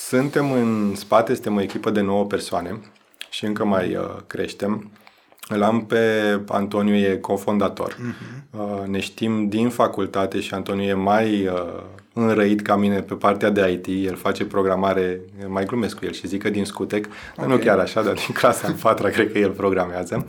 suntem 0.08 0.52
în 0.52 0.96
spate, 0.96 1.34
suntem 1.34 1.56
o 1.56 1.62
echipă 1.62 1.90
de 1.90 2.02
9 2.02 2.26
persoane 2.26 2.80
și 3.30 3.46
încă 3.46 3.66
mai 3.66 3.96
uh, 3.96 4.06
creștem. 4.28 4.92
Îl 5.48 5.64
am 5.64 5.86
pe 5.86 6.00
Antoniu, 6.48 6.96
e 6.96 7.18
cofondator. 7.22 7.94
Uh-huh. 7.94 8.60
Uh, 8.60 8.88
ne 8.88 9.00
știm 9.00 9.48
din 9.48 9.70
facultate 9.70 10.40
și 10.40 10.54
Antoniu 10.54 10.84
e 10.84 10.94
mai 10.94 11.48
uh, 11.48 11.84
înrăit 12.14 12.62
ca 12.62 12.76
mine 12.76 13.02
pe 13.02 13.14
partea 13.14 13.50
de 13.50 13.72
IT. 13.72 14.06
El 14.08 14.16
face 14.16 14.46
programare, 14.46 15.22
mai 15.48 15.66
glumesc 15.66 15.98
cu 15.98 16.06
el 16.06 16.12
și 16.12 16.28
zic 16.28 16.42
că 16.42 16.50
din 16.50 16.66
Scutec, 16.66 17.08
okay. 17.36 17.50
nu 17.50 17.58
chiar 17.58 17.80
așa, 17.80 18.02
dar 18.02 18.14
din 18.14 18.34
clasa 18.34 18.68
în 18.68 18.76
fatra 18.76 19.10
cred 19.10 19.32
că 19.32 19.38
el 19.38 19.52
programează. 19.52 20.26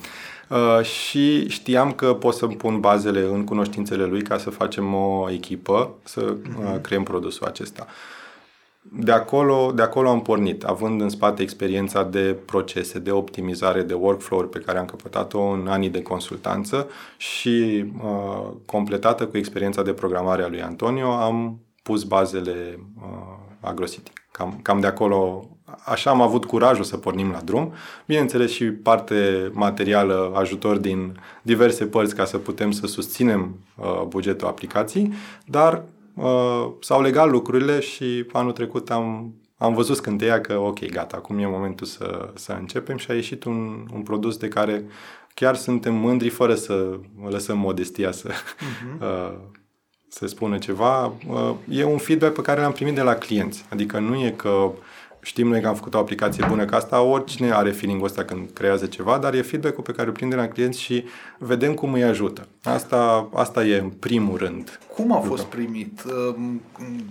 Uh, 0.53 0.85
și 0.85 1.49
știam 1.49 1.93
că 1.93 2.15
pot 2.15 2.35
să 2.35 2.47
pun 2.47 2.81
bazele 2.81 3.21
în 3.21 3.45
cunoștințele 3.45 4.05
lui 4.05 4.23
ca 4.23 4.39
să 4.39 4.51
facem 4.51 4.95
o 4.95 5.31
echipă, 5.31 5.95
să 6.03 6.37
uh-huh. 6.37 6.81
creăm 6.81 7.03
produsul 7.03 7.47
acesta. 7.47 7.87
Uh, 7.89 8.23
de 8.83 9.13
acolo, 9.13 9.73
de 9.75 9.83
acolo 9.83 10.09
am 10.09 10.23
pornit, 10.23 10.65
având 10.65 11.01
în 11.01 11.09
spate 11.09 11.43
experiența 11.43 12.03
de 12.03 12.37
procese, 12.45 12.99
de 12.99 13.11
optimizare, 13.11 13.83
de 13.83 13.95
workflow 13.95 14.43
pe 14.43 14.59
care 14.59 14.79
am 14.79 14.85
căpătat-o 14.85 15.41
în 15.41 15.67
anii 15.69 15.89
de 15.89 16.03
consultanță 16.03 16.89
și 17.17 17.85
uh, 18.03 18.51
completată 18.67 19.27
cu 19.27 19.37
experiența 19.37 19.83
de 19.83 19.93
programare 19.93 20.43
a 20.43 20.49
lui 20.49 20.63
Antonio, 20.63 21.13
am 21.13 21.61
pus 21.83 22.03
bazele 22.03 22.79
uh, 23.03 23.11
AgroCity. 23.61 24.13
Cam, 24.31 24.59
cam 24.63 24.81
de 24.81 24.87
acolo, 24.87 25.49
așa 25.85 26.11
am 26.11 26.21
avut 26.21 26.45
curajul 26.45 26.85
să 26.85 26.97
pornim 26.97 27.31
la 27.31 27.41
drum. 27.41 27.73
Bineînțeles 28.07 28.51
și 28.51 28.65
parte 28.65 29.51
materială, 29.53 30.33
ajutor 30.35 30.77
din 30.77 31.21
diverse 31.43 31.87
părți 31.87 32.15
ca 32.15 32.25
să 32.25 32.39
putem 32.39 32.71
să 32.71 32.87
susținem 32.87 33.57
uh, 33.77 34.03
bugetul 34.09 34.49
aplicației, 34.49 35.13
dar 35.45 35.83
uh, 36.15 36.69
s-au 36.81 37.03
legat 37.03 37.31
lucrurile 37.31 37.81
și 37.81 38.27
anul 38.33 38.53
trecut 38.53 38.91
am, 38.91 39.35
am 39.57 39.75
văzut 39.75 39.97
scânteia 39.97 40.41
că 40.41 40.59
ok, 40.59 40.91
gata, 40.91 41.17
acum 41.17 41.39
e 41.39 41.47
momentul 41.47 41.87
să, 41.87 42.31
să 42.35 42.57
începem 42.61 42.97
și 42.97 43.11
a 43.11 43.15
ieșit 43.15 43.45
un, 43.45 43.87
un 43.95 44.03
produs 44.03 44.37
de 44.37 44.49
care 44.49 44.85
chiar 45.35 45.55
suntem 45.57 45.95
mândri 45.95 46.29
fără 46.29 46.55
să 46.55 46.99
lăsăm 47.29 47.59
modestia 47.59 48.11
să, 48.11 48.31
uh-huh. 48.31 49.01
uh, 49.01 49.33
să 50.09 50.27
spună 50.27 50.59
ceva. 50.59 51.13
Uh, 51.27 51.55
e 51.69 51.85
un 51.85 51.99
feedback 51.99 52.35
pe 52.35 52.43
care 52.43 52.61
l-am 52.61 52.73
primit 52.73 52.95
de 52.95 53.01
la 53.01 53.15
clienți. 53.15 53.65
Adică 53.69 53.99
nu 53.99 54.15
e 54.15 54.31
că 54.31 54.71
știm 55.23 55.49
noi 55.49 55.61
că 55.61 55.69
am 55.69 55.75
făcut 55.75 55.95
o 55.95 55.99
aplicație 55.99 56.45
bună, 56.49 56.65
că 56.65 56.75
asta 56.75 57.03
oricine 57.03 57.53
are 57.53 57.71
feeling-ul 57.71 58.07
ăsta 58.07 58.25
când 58.25 58.51
creează 58.53 58.87
ceva, 58.87 59.19
dar 59.19 59.35
e 59.35 59.43
feedback-ul 59.43 59.83
pe 59.83 59.93
care 59.93 60.07
îl 60.07 60.13
prinde 60.13 60.37
la 60.37 60.49
clienți 60.49 60.81
și 60.81 61.05
vedem 61.39 61.75
cum 61.75 61.93
îi 61.93 62.05
ajută. 62.05 62.47
Asta, 62.63 63.29
asta 63.35 63.65
e 63.65 63.79
în 63.79 63.89
primul 63.89 64.37
rând. 64.37 64.81
Cum 64.95 65.13
a 65.13 65.19
fost 65.19 65.45
primit? 65.45 66.03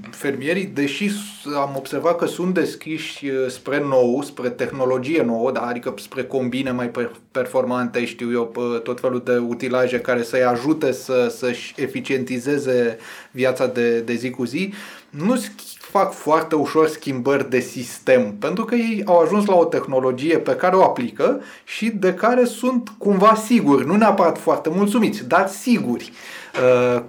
Fermierii, 0.09 0.65
deși 0.65 1.11
am 1.55 1.73
observat 1.77 2.17
că 2.17 2.25
sunt 2.25 2.53
deschiși 2.53 3.25
uh, 3.25 3.47
spre 3.47 3.83
nou, 3.83 4.21
spre 4.21 4.49
tehnologie 4.49 5.21
nouă, 5.21 5.51
da? 5.51 5.61
adică 5.61 5.93
spre 5.97 6.23
combine 6.23 6.71
mai 6.71 6.91
performante, 7.31 8.05
știu 8.05 8.31
eu, 8.31 8.51
tot 8.83 8.99
felul 8.99 9.21
de 9.25 9.37
utilaje 9.37 9.99
care 9.99 10.23
să-i 10.23 10.43
ajute 10.43 10.91
să, 10.91 11.33
să-și 11.37 11.73
eficientizeze 11.77 12.97
viața 13.31 13.67
de, 13.67 13.99
de 13.99 14.13
zi 14.13 14.29
cu 14.29 14.43
zi, 14.43 14.73
nu 15.09 15.35
fac 15.77 16.13
foarte 16.13 16.55
ușor 16.55 16.87
schimbări 16.87 17.49
de 17.49 17.59
sistem, 17.59 18.35
pentru 18.39 18.65
că 18.65 18.75
ei 18.75 19.03
au 19.05 19.19
ajuns 19.19 19.45
la 19.45 19.55
o 19.55 19.65
tehnologie 19.65 20.37
pe 20.37 20.55
care 20.55 20.75
o 20.75 20.83
aplică 20.83 21.41
și 21.63 21.89
de 21.89 22.13
care 22.13 22.45
sunt 22.45 22.91
cumva 22.97 23.35
siguri, 23.35 23.85
nu 23.85 23.95
neapărat 23.95 24.37
foarte 24.37 24.69
mulțumiți, 24.69 25.27
dar 25.27 25.47
siguri. 25.47 26.11
Uh, 26.11 26.40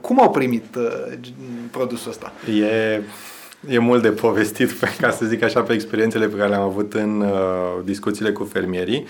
cum 0.01 0.21
au 0.21 0.31
primit 0.31 0.75
uh, 0.75 1.13
produsul 1.71 2.11
ăsta? 2.11 2.33
E, 2.61 3.03
e 3.69 3.79
mult 3.79 4.03
de 4.03 4.11
povestit, 4.11 4.71
ca 5.01 5.11
să 5.11 5.25
zic 5.25 5.43
așa, 5.43 5.63
pe 5.63 5.73
experiențele 5.73 6.27
pe 6.27 6.37
care 6.37 6.49
le-am 6.49 6.63
avut 6.63 6.95
în 6.95 7.21
uh, 7.21 7.85
discuțiile 7.85 8.33
cu 8.33 8.45
fermierii, 8.45 9.07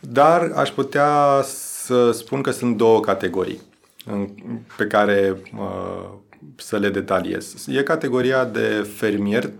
dar 0.00 0.52
aș 0.54 0.70
putea 0.70 1.40
să 1.44 2.10
spun 2.10 2.40
că 2.40 2.50
sunt 2.50 2.76
două 2.76 3.00
categorii 3.00 3.60
în, 4.06 4.28
pe 4.76 4.86
care 4.86 5.36
uh, 5.56 6.08
să 6.56 6.78
le 6.78 6.88
detaliez. 6.88 7.66
E 7.68 7.82
categoria 7.82 8.44
de 8.44 8.88
fermier 8.96 9.50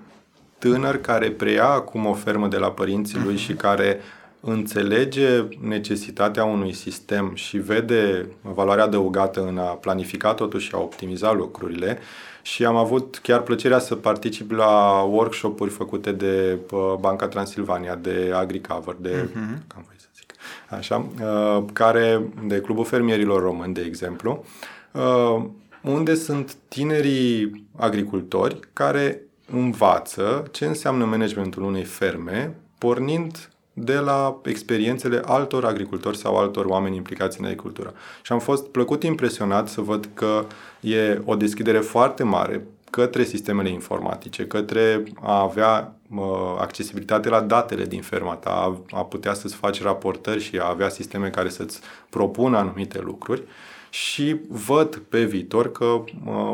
tânăr 0.58 0.96
care 0.96 1.30
preia 1.30 1.68
acum 1.68 2.06
o 2.06 2.14
fermă 2.14 2.48
de 2.48 2.56
la 2.56 2.70
părinții 2.70 3.18
lui 3.24 3.36
și 3.36 3.52
care 3.52 4.00
înțelege 4.44 5.44
necesitatea 5.60 6.44
unui 6.44 6.72
sistem 6.72 7.34
și 7.34 7.58
vede 7.58 8.28
valoarea 8.42 8.84
adăugată 8.84 9.46
în 9.46 9.58
a 9.58 9.64
planifica 9.64 10.34
totuși 10.34 10.66
și 10.68 10.74
a 10.74 10.78
optimiza 10.78 11.32
lucrurile 11.32 11.98
și 12.42 12.64
am 12.64 12.76
avut 12.76 13.18
chiar 13.22 13.42
plăcerea 13.42 13.78
să 13.78 13.94
particip 13.94 14.50
la 14.50 15.02
workshop-uri 15.02 15.70
făcute 15.70 16.12
de 16.12 16.58
Banca 17.00 17.28
Transilvania, 17.28 17.94
de 17.94 18.32
AgriCover, 18.34 18.96
de 19.00 19.28
uh-huh. 19.28 19.66
cam 19.66 19.86
să 19.96 20.06
zic, 20.16 20.32
așa, 20.68 21.06
uh, 21.22 21.64
care, 21.72 22.32
de 22.46 22.60
Clubul 22.60 22.84
Fermierilor 22.84 23.42
Români, 23.42 23.74
de 23.74 23.80
exemplu, 23.80 24.44
uh, 24.92 25.44
unde 25.82 26.14
sunt 26.14 26.56
tinerii 26.68 27.66
agricultori 27.76 28.58
care 28.72 29.20
învață 29.52 30.48
ce 30.50 30.64
înseamnă 30.66 31.04
managementul 31.04 31.62
unei 31.62 31.84
ferme, 31.84 32.54
pornind 32.78 33.48
de 33.74 33.94
la 33.94 34.40
experiențele 34.44 35.22
altor 35.24 35.64
agricultori 35.64 36.16
sau 36.16 36.36
altor 36.36 36.64
oameni 36.64 36.96
implicați 36.96 37.38
în 37.38 37.44
agricultură. 37.44 37.94
Și 38.22 38.32
am 38.32 38.38
fost 38.38 38.66
plăcut 38.66 39.02
impresionat 39.02 39.68
să 39.68 39.80
văd 39.80 40.08
că 40.14 40.44
e 40.80 41.20
o 41.24 41.34
deschidere 41.34 41.78
foarte 41.78 42.22
mare 42.22 42.66
către 42.90 43.24
sistemele 43.24 43.68
informatice, 43.68 44.46
către 44.46 45.02
a 45.20 45.40
avea 45.40 45.94
uh, 46.14 46.24
accesibilitate 46.58 47.28
la 47.28 47.40
datele 47.40 47.84
din 47.84 48.02
ferma 48.02 48.34
ta, 48.34 48.50
a, 48.50 48.98
a 48.98 49.04
putea 49.04 49.34
să-ți 49.34 49.54
faci 49.54 49.82
raportări 49.82 50.42
și 50.42 50.58
a 50.58 50.68
avea 50.68 50.88
sisteme 50.88 51.28
care 51.28 51.48
să-ți 51.48 51.80
propună 52.10 52.56
anumite 52.56 53.00
lucruri. 53.00 53.40
Uh, 53.40 53.46
și 53.94 54.36
văd 54.48 55.02
pe 55.08 55.24
viitor 55.24 55.72
că 55.72 55.84
uh, 55.84 56.04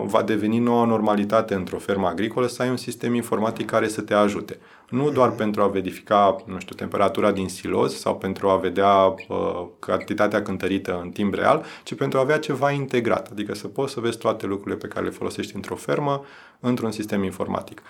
va 0.04 0.22
deveni 0.22 0.59
noua 0.59 0.85
normalitate 0.85 1.54
într-o 1.54 1.78
fermă 1.78 2.06
agricolă 2.06 2.46
să 2.46 2.62
ai 2.62 2.68
un 2.68 2.76
sistem 2.76 3.14
informatic 3.14 3.66
care 3.66 3.88
să 3.88 4.00
te 4.00 4.14
ajute. 4.14 4.59
Nu 4.90 5.11
doar 5.11 5.31
pentru 5.31 5.62
a 5.62 5.66
verifica, 5.66 6.37
nu 6.46 6.59
știu, 6.59 6.74
temperatura 6.74 7.33
din 7.33 7.48
siloz 7.48 7.94
sau 7.94 8.16
pentru 8.16 8.48
a 8.48 8.57
vedea 8.57 8.94
uh, 8.96 9.66
cantitatea 9.79 10.42
cântărită 10.42 11.00
în 11.03 11.11
timp 11.11 11.35
real, 11.35 11.64
ci 11.85 11.94
pentru 11.94 12.18
a 12.18 12.22
avea 12.22 12.38
ceva 12.38 12.70
integrat, 12.70 13.29
adică 13.31 13.55
să 13.55 13.68
poți 13.68 13.92
să 13.92 14.00
vezi 14.00 14.18
toate 14.18 14.46
lucrurile 14.46 14.76
pe 14.76 14.87
care 14.87 15.05
le 15.05 15.11
folosești 15.11 15.55
într-o 15.55 15.74
fermă 15.74 16.24
într-un 16.61 16.90
sistem 16.90 17.22
informatic. 17.22 17.83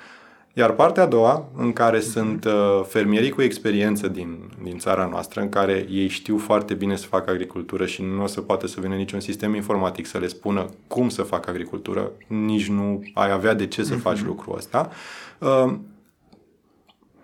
Iar 0.52 0.72
partea 0.72 1.02
a 1.02 1.06
doua, 1.06 1.48
în 1.56 1.72
care 1.72 1.98
uh-huh. 1.98 2.12
sunt 2.12 2.44
uh, 2.44 2.80
fermierii 2.86 3.30
cu 3.30 3.42
experiență 3.42 4.08
din, 4.08 4.38
din 4.62 4.78
țara 4.78 5.06
noastră, 5.06 5.40
în 5.40 5.48
care 5.48 5.86
ei 5.90 6.08
știu 6.08 6.38
foarte 6.38 6.74
bine 6.74 6.96
să 6.96 7.06
facă 7.06 7.30
agricultură 7.30 7.86
și 7.86 8.02
nu 8.02 8.22
o 8.22 8.26
să 8.26 8.40
poată 8.40 8.66
să 8.66 8.80
vină 8.80 8.94
niciun 8.94 9.20
sistem 9.20 9.54
informatic 9.54 10.06
să 10.06 10.18
le 10.18 10.26
spună 10.26 10.66
cum 10.86 11.08
să 11.08 11.22
facă 11.22 11.50
agricultură, 11.50 12.10
nici 12.26 12.68
nu 12.68 13.02
ai 13.14 13.30
avea 13.30 13.54
de 13.54 13.66
ce 13.66 13.82
să 13.82 13.94
uh-huh. 13.94 14.00
faci 14.00 14.22
lucrul 14.22 14.56
ăsta. 14.56 14.90
Uh, 15.38 15.74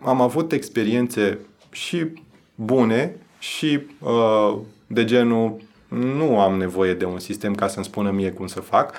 am 0.07 0.21
avut 0.21 0.53
experiențe 0.53 1.39
și 1.71 2.07
bune 2.55 3.17
și 3.39 3.81
uh, 4.01 4.57
de 4.87 5.05
genul 5.05 5.57
nu 5.89 6.41
am 6.41 6.57
nevoie 6.57 6.95
de 6.95 7.05
un 7.05 7.19
sistem 7.19 7.55
ca 7.55 7.69
să-mi 7.69 7.85
spună 7.85 8.11
mie 8.11 8.31
cum 8.31 8.47
să 8.47 8.61
fac, 8.61 8.95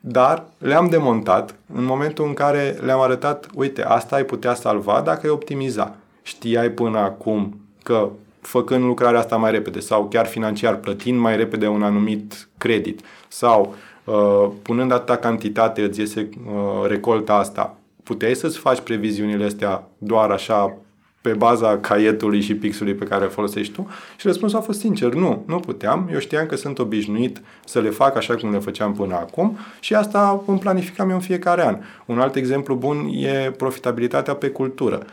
dar 0.00 0.44
le-am 0.58 0.88
demontat 0.88 1.54
în 1.74 1.84
momentul 1.84 2.26
în 2.26 2.34
care 2.34 2.78
le-am 2.84 3.00
arătat, 3.00 3.46
uite, 3.54 3.82
asta 3.84 4.16
ai 4.16 4.24
putea 4.24 4.54
salva 4.54 5.00
dacă 5.04 5.20
ai 5.22 5.32
optimiza. 5.32 5.96
Știai 6.22 6.70
până 6.70 6.98
acum 6.98 7.60
că 7.82 8.08
făcând 8.40 8.84
lucrarea 8.84 9.18
asta 9.18 9.36
mai 9.36 9.50
repede 9.50 9.80
sau 9.80 10.08
chiar 10.08 10.26
financiar 10.26 10.76
plătind 10.76 11.18
mai 11.18 11.36
repede 11.36 11.66
un 11.66 11.82
anumit 11.82 12.48
credit 12.58 13.00
sau 13.28 13.74
uh, 14.04 14.50
punând 14.62 14.92
atâta 14.92 15.16
cantitate 15.16 15.82
îți 15.82 16.00
iese 16.00 16.28
uh, 16.46 16.88
recolta 16.88 17.34
asta, 17.34 17.74
puteai 18.02 18.34
să-ți 18.34 18.58
faci 18.58 18.80
previziunile 18.80 19.44
astea 19.44 19.88
doar 19.98 20.30
așa 20.30 20.76
pe 21.20 21.32
baza 21.32 21.78
caietului 21.78 22.40
și 22.40 22.54
pixului 22.54 22.94
pe 22.94 23.04
care 23.04 23.24
îl 23.24 23.30
folosești 23.30 23.72
tu? 23.72 23.88
Și 24.16 24.26
răspunsul 24.26 24.58
a 24.58 24.62
fost 24.62 24.80
sincer, 24.80 25.12
nu, 25.12 25.44
nu 25.46 25.60
puteam. 25.60 26.08
Eu 26.12 26.18
știam 26.18 26.46
că 26.46 26.56
sunt 26.56 26.78
obișnuit 26.78 27.40
să 27.64 27.80
le 27.80 27.90
fac 27.90 28.16
așa 28.16 28.34
cum 28.34 28.50
le 28.50 28.58
făceam 28.58 28.94
până 28.94 29.14
acum 29.14 29.58
și 29.80 29.94
asta 29.94 30.42
îmi 30.46 30.58
planificam 30.58 31.08
eu 31.08 31.14
în 31.14 31.20
fiecare 31.20 31.66
an. 31.66 31.78
Un 32.06 32.20
alt 32.20 32.34
exemplu 32.34 32.74
bun 32.74 33.08
e 33.12 33.50
profitabilitatea 33.56 34.34
pe 34.34 34.48
cultură. 34.48 35.06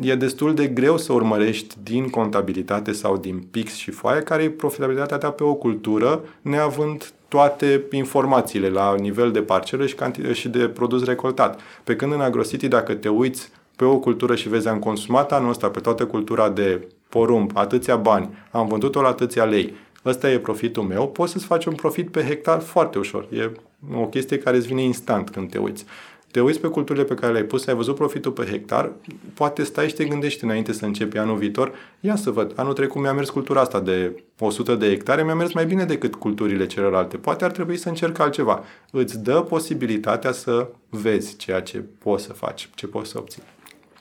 E 0.00 0.14
destul 0.14 0.54
de 0.54 0.66
greu 0.66 0.96
să 0.96 1.12
urmărești 1.12 1.74
din 1.82 2.08
contabilitate 2.08 2.92
sau 2.92 3.16
din 3.16 3.46
pix 3.50 3.74
și 3.74 3.90
foaie 3.90 4.20
care 4.20 4.42
e 4.42 4.50
profitabilitatea 4.50 5.18
ta 5.18 5.30
pe 5.30 5.44
o 5.44 5.54
cultură, 5.54 6.24
neavând 6.42 7.12
toate 7.28 7.82
informațiile 7.90 8.68
la 8.68 8.94
nivel 8.94 9.30
de 9.30 9.42
parcelă 9.42 9.86
și, 9.86 9.96
și 10.32 10.48
de 10.48 10.68
produs 10.68 11.04
recoltat. 11.04 11.60
Pe 11.84 11.96
când 11.96 12.12
în 12.12 12.20
AgroCity, 12.20 12.68
dacă 12.68 12.94
te 12.94 13.08
uiți 13.08 13.50
pe 13.76 13.84
o 13.84 13.98
cultură 13.98 14.34
și 14.34 14.48
vezi, 14.48 14.68
am 14.68 14.78
consumat 14.78 15.32
anul 15.32 15.50
ăsta 15.50 15.68
pe 15.68 15.80
toată 15.80 16.06
cultura 16.06 16.48
de 16.48 16.86
porumb, 17.08 17.50
atâția 17.54 17.96
bani, 17.96 18.28
am 18.50 18.66
vândut-o 18.66 19.00
la 19.00 19.08
atâția 19.08 19.44
lei, 19.44 19.74
ăsta 20.04 20.30
e 20.30 20.38
profitul 20.38 20.82
meu, 20.82 21.08
poți 21.08 21.32
să-ți 21.32 21.44
faci 21.44 21.64
un 21.64 21.74
profit 21.74 22.10
pe 22.10 22.22
hectar 22.22 22.60
foarte 22.60 22.98
ușor. 22.98 23.26
E 23.32 23.50
o 23.94 24.06
chestie 24.06 24.38
care 24.38 24.56
îți 24.56 24.66
vine 24.66 24.82
instant 24.82 25.30
când 25.30 25.50
te 25.50 25.58
uiți. 25.58 25.84
Te 26.32 26.40
uiți 26.40 26.60
pe 26.60 26.68
culturile 26.68 27.04
pe 27.04 27.14
care 27.14 27.32
le-ai 27.32 27.44
pus, 27.44 27.66
ai 27.66 27.74
văzut 27.74 27.94
profitul 27.94 28.32
pe 28.32 28.44
hectar, 28.44 28.92
poate 29.34 29.62
stai 29.62 29.88
și 29.88 29.94
te 29.94 30.04
gândești 30.04 30.44
înainte 30.44 30.72
să 30.72 30.84
începi 30.84 31.18
anul 31.18 31.36
viitor, 31.36 31.72
ia 32.00 32.16
să 32.16 32.30
văd, 32.30 32.52
anul 32.56 32.72
trecut 32.72 33.00
mi-a 33.00 33.12
mers 33.12 33.30
cultura 33.30 33.60
asta 33.60 33.80
de 33.80 34.22
100 34.38 34.74
de 34.74 34.88
hectare, 34.88 35.24
mi-a 35.24 35.34
mers 35.34 35.52
mai 35.52 35.66
bine 35.66 35.84
decât 35.84 36.14
culturile 36.14 36.66
celelalte. 36.66 37.16
Poate 37.16 37.44
ar 37.44 37.50
trebui 37.50 37.76
să 37.76 37.88
încerc 37.88 38.18
altceva. 38.18 38.64
Îți 38.90 39.22
dă 39.22 39.40
posibilitatea 39.40 40.32
să 40.32 40.68
vezi 40.88 41.36
ceea 41.36 41.60
ce 41.60 41.84
poți 41.98 42.24
să 42.24 42.32
faci, 42.32 42.70
ce 42.74 42.86
poți 42.86 43.10
să 43.10 43.18
obții. 43.18 43.42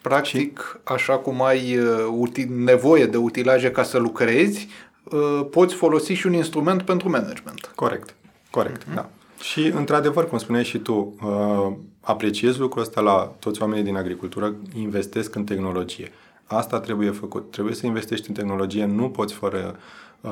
Practic, 0.02 0.80
așa 0.84 1.18
cum 1.18 1.44
ai 1.44 1.78
uh, 1.78 2.48
nevoie 2.48 3.06
de 3.06 3.18
utilaje 3.18 3.72
ca 3.72 3.84
să 3.84 3.98
lucrezi, 3.98 4.68
uh, 5.04 5.48
poți 5.50 5.74
folosi 5.74 6.14
și 6.14 6.28
un 6.28 6.34
instrument 6.34 6.82
pentru 6.82 7.10
management. 7.10 7.72
Corect, 7.76 8.16
corect, 8.50 8.84
uh-huh. 8.84 8.94
da. 8.94 9.10
Și, 9.42 9.68
într-adevăr, 9.68 10.28
cum 10.28 10.38
spuneai 10.38 10.64
și 10.64 10.78
tu, 10.78 11.16
uh, 11.24 11.74
apreciez 12.02 12.58
lucrul 12.58 12.82
ăsta 12.82 13.02
la 13.02 13.34
toți 13.40 13.62
oamenii 13.62 13.84
din 13.84 13.96
agricultură, 13.96 14.56
investesc 14.76 15.36
în 15.36 15.44
tehnologie. 15.44 16.12
Asta 16.46 16.80
trebuie 16.80 17.10
făcut. 17.10 17.52
Trebuie 17.52 17.76
să 17.76 17.86
investești 17.86 18.30
în 18.30 18.36
tehnologie, 18.36 18.86
nu 18.86 19.10
poți 19.10 19.34
fără 19.34 19.80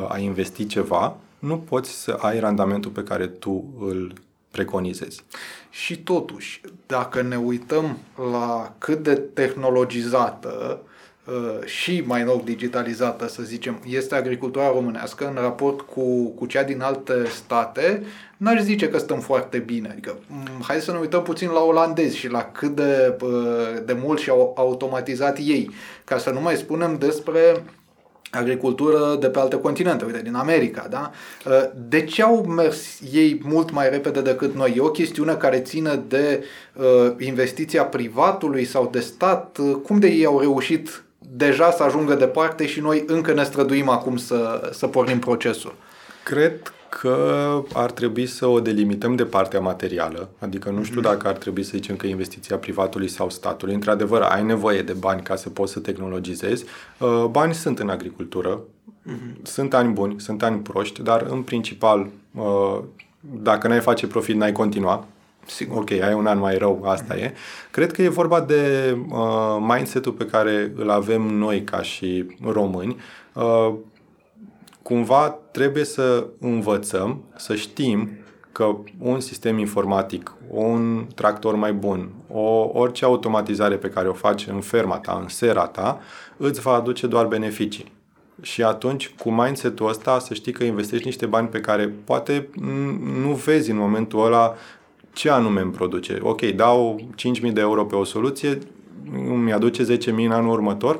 a 0.08 0.18
investi 0.18 0.68
ceva, 0.68 1.18
nu 1.40 1.58
poți 1.58 2.02
să 2.02 2.12
ai 2.12 2.40
randamentul 2.40 2.92
pe 2.92 3.04
care 3.04 3.28
tu 3.28 3.64
îl 3.80 4.14
preconizezi. 4.52 5.24
Și 5.70 5.98
totuși, 5.98 6.62
dacă 6.86 7.22
ne 7.22 7.36
uităm 7.36 7.98
la 8.32 8.76
cât 8.78 9.04
de 9.04 9.16
tehnologizată 9.16 10.80
uh, 10.84 10.89
și 11.66 12.04
mai 12.06 12.24
nou 12.24 12.42
digitalizată, 12.46 13.28
să 13.28 13.44
zicem, 13.44 13.80
este 13.88 14.16
agricultura 14.16 14.72
românească 14.72 15.28
în 15.28 15.42
raport 15.42 15.82
cu, 15.82 16.30
cu 16.30 16.46
cea 16.46 16.64
din 16.64 16.82
alte 16.82 17.14
state, 17.26 18.04
n-aș 18.38 18.62
zice 18.62 18.90
că 18.90 18.98
stăm 18.98 19.20
foarte 19.20 19.58
bine. 19.58 19.90
Adică, 19.92 20.18
mm, 20.28 20.62
hai 20.62 20.82
să 20.82 20.92
ne 20.92 20.98
uităm 20.98 21.24
puțin 21.24 21.50
la 21.50 21.60
olandezi 21.60 22.18
și 22.18 22.30
la 22.30 22.44
cât 22.44 22.76
de, 22.76 23.18
uh, 23.22 23.30
de 23.86 23.98
mult 24.02 24.20
și-au 24.20 24.54
automatizat 24.58 25.38
ei, 25.38 25.72
ca 26.04 26.18
să 26.18 26.30
nu 26.30 26.42
mai 26.42 26.56
spunem 26.56 26.98
despre 26.98 27.64
agricultură 28.32 29.18
de 29.20 29.30
pe 29.30 29.40
alte 29.40 29.60
continente, 29.60 30.06
uite, 30.06 30.22
din 30.22 30.36
America, 30.36 30.88
da? 30.90 31.12
Uh, 31.46 31.70
de 31.90 32.04
ce 32.04 32.24
au 32.24 32.44
mers 32.44 33.00
ei 33.14 33.42
mult 33.44 33.72
mai 33.72 33.90
repede 33.90 34.22
decât 34.22 34.56
noi? 34.56 34.74
E 34.78 34.82
o 34.82 34.90
chestiune 34.90 35.34
care 35.34 35.60
ține 35.60 36.04
de 36.08 36.44
uh, 36.74 37.12
investiția 37.18 37.86
privatului 37.86 38.66
sau 38.66 38.90
de 38.92 39.00
stat? 39.00 39.58
Uh, 39.58 39.76
cum 39.84 40.00
de 40.00 40.08
ei 40.08 40.26
au 40.26 40.40
reușit 40.40 41.04
deja 41.32 41.72
să 41.72 41.84
ajungă 41.84 42.16
departe 42.16 42.66
și 42.66 42.80
noi 42.80 43.04
încă 43.08 43.34
ne 43.34 43.44
străduim 43.44 43.90
acum 43.90 44.18
să, 44.18 44.70
să 44.74 44.88
pornim 44.88 45.20
procesul? 45.20 45.76
Cred 46.24 46.74
că 46.90 47.62
ar 47.74 47.92
trebui 47.92 48.26
să 48.26 48.46
o 48.46 48.60
delimităm 48.60 49.16
de 49.16 49.26
partea 49.26 49.60
materială, 49.60 50.30
adică 50.40 50.70
nu 50.70 50.84
știu 50.84 51.00
mhm. 51.00 51.10
dacă 51.10 51.28
ar 51.28 51.34
trebui 51.34 51.64
să 51.64 51.72
zicem 51.74 51.96
că 51.96 52.08
investiția 52.08 52.58
privatului 52.58 53.08
sau 53.08 53.30
statului. 53.30 53.74
Într-adevăr, 53.74 54.22
ai 54.22 54.44
nevoie 54.44 54.82
de 54.82 54.94
bani 54.94 55.22
ca 55.22 55.36
să 55.36 55.50
poți 55.50 55.72
să 55.72 55.80
tehnologizezi. 55.80 56.66
Uh, 56.98 57.26
bani 57.32 57.54
sunt 57.54 57.80
în 57.80 57.90
agricultură, 57.90 58.60
mhm. 59.04 59.40
sunt 59.44 59.74
ani 59.74 59.94
buni, 59.94 60.20
sunt 60.20 60.44
ani 60.44 60.60
proști, 60.60 61.02
dar 61.02 61.26
în 61.30 61.42
principal, 61.42 62.08
uh, 62.36 62.80
dacă 63.20 63.68
n-ai 63.68 63.80
face 63.80 64.08
profit, 64.08 64.36
n-ai 64.36 64.52
continua. 64.52 65.08
Sigur. 65.50 65.78
Ok, 65.78 65.92
ai 65.92 66.14
un 66.14 66.26
an 66.26 66.40
mai 66.40 66.58
rău, 66.58 66.84
asta 66.86 67.16
mm-hmm. 67.16 67.24
e. 67.24 67.34
Cred 67.72 67.92
că 67.92 68.02
e 68.02 68.08
vorba 68.08 68.42
de 68.42 68.96
uh, 69.10 69.58
mindset-ul 69.60 70.12
pe 70.12 70.26
care 70.26 70.74
îl 70.76 70.90
avem 70.90 71.22
noi 71.22 71.64
ca 71.64 71.82
și 71.82 72.26
români. 72.52 72.98
Uh, 73.34 73.74
cumva 74.82 75.40
trebuie 75.52 75.84
să 75.84 76.28
învățăm, 76.40 77.24
să 77.36 77.56
știm 77.56 78.10
că 78.52 78.76
un 79.00 79.20
sistem 79.20 79.58
informatic, 79.58 80.34
un 80.50 81.08
tractor 81.16 81.56
mai 81.56 81.74
bun, 81.74 82.10
o, 82.32 82.70
orice 82.74 83.06
automatizare 83.06 83.76
pe 83.76 83.90
care 83.90 84.08
o 84.08 84.14
faci 84.14 84.48
în 84.48 84.60
ferma 84.60 84.98
ta, 84.98 85.20
în 85.22 85.28
sera 85.28 85.66
ta, 85.66 86.00
îți 86.38 86.62
va 86.62 86.72
aduce 86.72 87.08
doar 87.08 87.26
beneficii. 87.26 87.92
Și 88.42 88.64
atunci, 88.64 89.10
cu 89.10 89.32
mindset-ul 89.32 89.90
ăsta, 89.90 90.20
să 90.20 90.34
știi 90.34 90.52
că 90.52 90.64
investești 90.64 91.06
niște 91.06 91.26
bani 91.26 91.48
pe 91.48 91.60
care 91.60 91.94
poate 92.04 92.50
nu 93.22 93.32
vezi 93.32 93.72
în 93.72 93.78
momentul 93.78 94.26
ăla 94.26 94.56
ce 95.20 95.30
anume 95.30 95.62
îmi 95.62 95.72
produce. 95.72 96.18
Ok, 96.22 96.42
dau 96.42 97.00
5.000 97.46 97.54
de 97.54 97.62
euro 97.62 97.86
pe 97.86 97.96
o 97.96 98.04
soluție, 98.04 98.58
îmi 99.28 99.54
aduce 99.54 99.98
10.000 99.98 100.08
în 100.08 100.32
anul 100.32 100.52
următor, 100.52 101.00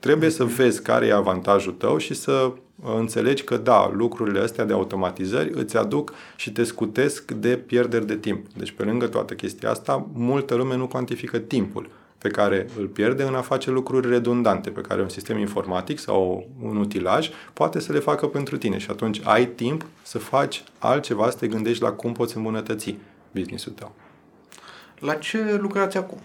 Trebuie 0.00 0.30
să 0.30 0.44
vezi 0.44 0.82
care 0.82 1.06
e 1.06 1.12
avantajul 1.12 1.72
tău 1.72 1.96
și 1.98 2.14
să 2.14 2.52
uh, 2.82 2.94
înțelegi 2.98 3.44
că 3.44 3.56
da, 3.56 3.90
lucrurile 3.94 4.40
astea 4.40 4.64
de 4.64 4.72
automatizări 4.72 5.50
îți 5.54 5.76
aduc 5.76 6.12
și 6.36 6.52
te 6.52 6.64
scutesc 6.64 7.30
de 7.30 7.56
pierderi 7.56 8.06
de 8.06 8.16
timp. 8.16 8.46
Deci 8.56 8.70
pe 8.70 8.82
lângă 8.82 9.06
toată 9.06 9.34
chestia 9.34 9.70
asta, 9.70 10.06
multă 10.12 10.54
lume 10.54 10.76
nu 10.76 10.86
cuantifică 10.86 11.38
timpul 11.38 11.88
pe 12.22 12.28
care 12.28 12.66
îl 12.78 12.86
pierde 12.86 13.22
în 13.22 13.34
a 13.34 13.40
face 13.40 13.70
lucruri 13.70 14.08
redundante, 14.08 14.70
pe 14.70 14.80
care 14.80 15.02
un 15.02 15.08
sistem 15.08 15.38
informatic 15.38 15.98
sau 15.98 16.48
un 16.62 16.76
utilaj 16.76 17.30
poate 17.52 17.80
să 17.80 17.92
le 17.92 17.98
facă 17.98 18.26
pentru 18.26 18.56
tine 18.56 18.78
și 18.78 18.90
atunci 18.90 19.20
ai 19.24 19.46
timp 19.46 19.86
să 20.02 20.18
faci 20.18 20.64
altceva, 20.78 21.30
să 21.30 21.36
te 21.36 21.46
gândești 21.46 21.82
la 21.82 21.92
cum 21.92 22.12
poți 22.12 22.36
îmbunătăți 22.36 22.96
businessul 23.30 23.72
tău. 23.72 23.92
La 24.98 25.14
ce 25.14 25.58
lucrați 25.60 25.96
acum? 25.96 26.18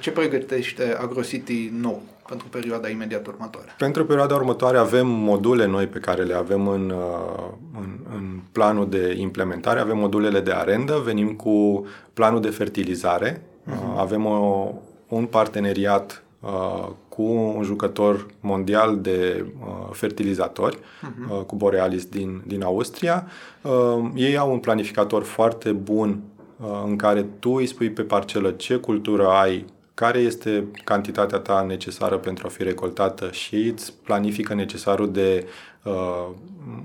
Ce 0.00 0.10
pregătește 0.10 0.96
AgroCity 1.00 1.70
nou 1.80 2.02
pentru 2.28 2.46
perioada 2.48 2.88
imediat 2.88 3.26
următoare? 3.26 3.68
Pentru 3.78 4.04
perioada 4.04 4.34
următoare 4.34 4.78
avem 4.78 5.06
module 5.06 5.66
noi 5.66 5.86
pe 5.86 5.98
care 5.98 6.22
le 6.22 6.34
avem 6.34 6.68
în, 6.68 6.90
uh, 6.90 7.52
în, 7.80 7.98
în 8.14 8.40
planul 8.52 8.88
de 8.88 9.14
implementare. 9.18 9.80
Avem 9.80 9.98
modulele 9.98 10.40
de 10.40 10.52
arendă, 10.52 11.00
venim 11.04 11.34
cu 11.34 11.86
planul 12.12 12.40
de 12.40 12.50
fertilizare. 12.50 13.42
Uh-huh. 13.66 13.96
Avem 13.96 14.26
o, 14.26 14.72
un 15.10 15.26
parteneriat 15.26 16.22
uh, 16.40 16.88
cu 17.08 17.22
un 17.56 17.62
jucător 17.62 18.26
mondial 18.40 18.98
de 19.00 19.46
uh, 19.60 19.88
fertilizatori, 19.92 20.76
uh-huh. 20.76 21.30
uh, 21.30 21.44
cu 21.46 21.56
Borealis 21.56 22.04
din, 22.04 22.42
din 22.46 22.62
Austria. 22.62 23.26
Uh, 23.62 24.10
ei 24.14 24.36
au 24.36 24.52
un 24.52 24.58
planificator 24.58 25.22
foarte 25.22 25.72
bun 25.72 26.20
Uh, 26.60 26.82
în 26.86 26.96
care 26.96 27.26
tu 27.38 27.50
îi 27.50 27.66
spui 27.66 27.90
pe 27.90 28.02
parcelă 28.02 28.50
ce 28.50 28.76
cultură 28.76 29.28
ai, 29.28 29.64
care 29.94 30.18
este 30.18 30.64
cantitatea 30.84 31.38
ta 31.38 31.64
necesară 31.68 32.18
pentru 32.18 32.46
a 32.46 32.50
fi 32.50 32.62
recoltată 32.62 33.30
și 33.30 33.54
îți 33.54 33.92
planifică 34.02 34.54
necesarul 34.54 35.12
de 35.12 35.46
uh, 35.82 36.26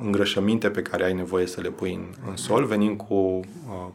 îngrășăminte 0.03 0.69
pe 0.69 0.81
care 0.81 1.03
ai 1.03 1.13
nevoie 1.13 1.45
să 1.45 1.62
le 1.62 1.69
pui 1.69 1.93
în, 1.93 2.29
în 2.29 2.36
sol, 2.36 2.65
venim 2.65 2.95
cu 2.95 3.13
uh, 3.13 3.41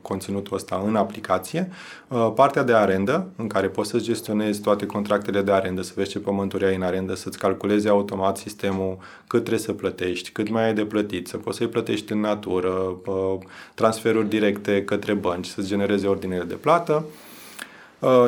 conținutul 0.03 0.57
ăsta 0.57 0.83
în 0.87 0.97
aplicație. 0.97 1.71
Uh, 2.09 2.33
partea 2.35 2.63
de 2.63 2.73
arendă, 2.73 3.27
în 3.37 3.47
care 3.47 3.69
poți 3.69 3.91
să 3.91 3.99
gestionezi 3.99 4.61
toate 4.61 4.87
contractele 4.87 5.43
de 5.43 5.53
arendă, 5.53 5.83
să 5.83 5.93
vezi 5.95 6.11
ce 6.11 6.19
pământuri 6.19 6.65
ai 6.65 6.75
în 6.75 6.83
arendă, 6.83 7.15
să-ți 7.15 7.39
calculezi 7.39 7.89
automat 7.89 8.37
sistemul 8.37 8.99
cât 9.27 9.41
trebuie 9.41 9.65
să 9.65 9.73
plătești, 9.73 10.31
cât 10.31 10.49
mai 10.49 10.65
ai 10.65 10.75
de 10.75 10.85
plătit, 10.85 11.29
să 11.29 11.37
poți 11.37 11.57
să-i 11.57 11.69
plătești 11.69 12.13
în 12.13 12.21
natură, 12.21 12.71
uh, 13.07 13.39
transferuri 13.75 14.29
directe 14.29 14.85
către 14.85 15.15
bănci, 15.15 15.47
să-ți 15.47 15.69
genereze 15.69 16.07
ordinele 16.07 16.45
de 16.45 16.55
plată. 16.55 17.05
Uh, 17.07 17.30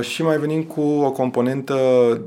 și 0.00 0.22
mai 0.22 0.38
venim 0.38 0.62
cu 0.62 0.80
o 0.80 1.10
componentă 1.10 1.76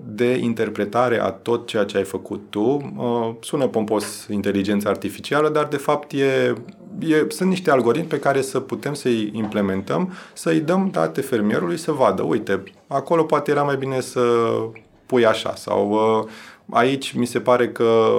de 0.05 0.37
interpretare 0.37 1.21
a 1.21 1.29
tot 1.29 1.67
ceea 1.67 1.83
ce 1.83 1.97
ai 1.97 2.03
făcut 2.03 2.41
tu. 2.49 2.93
Uh, 2.97 3.35
sună 3.39 3.67
pompos 3.67 4.27
inteligența 4.29 4.89
artificială, 4.89 5.49
dar 5.49 5.65
de 5.65 5.77
fapt 5.77 6.11
e, 6.11 6.55
e, 6.99 7.25
sunt 7.27 7.49
niște 7.49 7.71
algoritmi 7.71 8.07
pe 8.07 8.19
care 8.19 8.41
să 8.41 8.59
putem 8.59 8.93
să-i 8.93 9.31
implementăm, 9.33 10.13
să-i 10.33 10.59
dăm 10.59 10.89
date 10.91 11.21
fermierului 11.21 11.77
să 11.77 11.91
vadă. 11.91 12.21
Uite, 12.21 12.63
acolo 12.87 13.23
poate 13.23 13.51
era 13.51 13.63
mai 13.63 13.75
bine 13.75 13.99
să 13.99 14.21
pui 15.05 15.25
așa 15.25 15.55
sau 15.55 15.89
uh, 15.89 16.31
Aici 16.69 17.11
mi 17.11 17.25
se 17.25 17.39
pare 17.39 17.69
că 17.69 18.09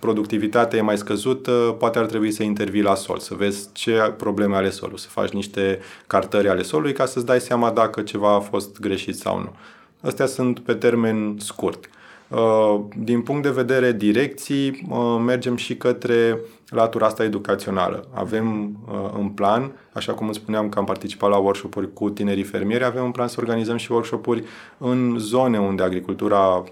productivitatea 0.00 0.78
e 0.78 0.82
mai 0.82 0.98
scăzută, 0.98 1.76
poate 1.78 1.98
ar 1.98 2.06
trebui 2.06 2.30
să 2.30 2.42
intervii 2.42 2.82
la 2.82 2.94
sol, 2.94 3.18
să 3.18 3.34
vezi 3.34 3.68
ce 3.72 4.14
probleme 4.16 4.56
ale 4.56 4.70
solului, 4.70 5.00
să 5.00 5.08
faci 5.08 5.30
niște 5.30 5.78
cartări 6.06 6.48
ale 6.48 6.62
solului 6.62 6.92
ca 6.92 7.06
să-ți 7.06 7.26
dai 7.26 7.40
seama 7.40 7.70
dacă 7.70 8.02
ceva 8.02 8.34
a 8.34 8.40
fost 8.40 8.80
greșit 8.80 9.16
sau 9.16 9.38
nu. 9.38 9.52
Astea 10.00 10.26
sunt 10.26 10.58
pe 10.58 10.74
termen 10.74 11.36
scurt. 11.38 11.88
Uh, 12.28 12.80
din 12.96 13.22
punct 13.22 13.42
de 13.42 13.50
vedere 13.50 13.92
direcții, 13.92 14.86
uh, 14.90 15.22
mergem 15.24 15.56
și 15.56 15.76
către 15.76 16.40
latura 16.68 17.06
asta 17.06 17.24
educațională. 17.24 18.08
Avem 18.14 18.78
uh, 18.88 19.10
în 19.18 19.28
plan, 19.28 19.72
așa 19.92 20.12
cum 20.12 20.28
îți 20.28 20.38
spuneam 20.38 20.68
că 20.68 20.78
am 20.78 20.84
participat 20.84 21.30
la 21.30 21.36
workshop-uri 21.36 21.92
cu 21.92 22.10
tinerii 22.10 22.42
fermieri, 22.42 22.84
avem 22.84 23.04
un 23.04 23.10
plan 23.10 23.28
să 23.28 23.36
organizăm 23.40 23.76
și 23.76 23.92
workshop-uri 23.92 24.44
în 24.78 25.14
zone 25.18 25.58
unde 25.58 25.82
agricultura 25.82 26.64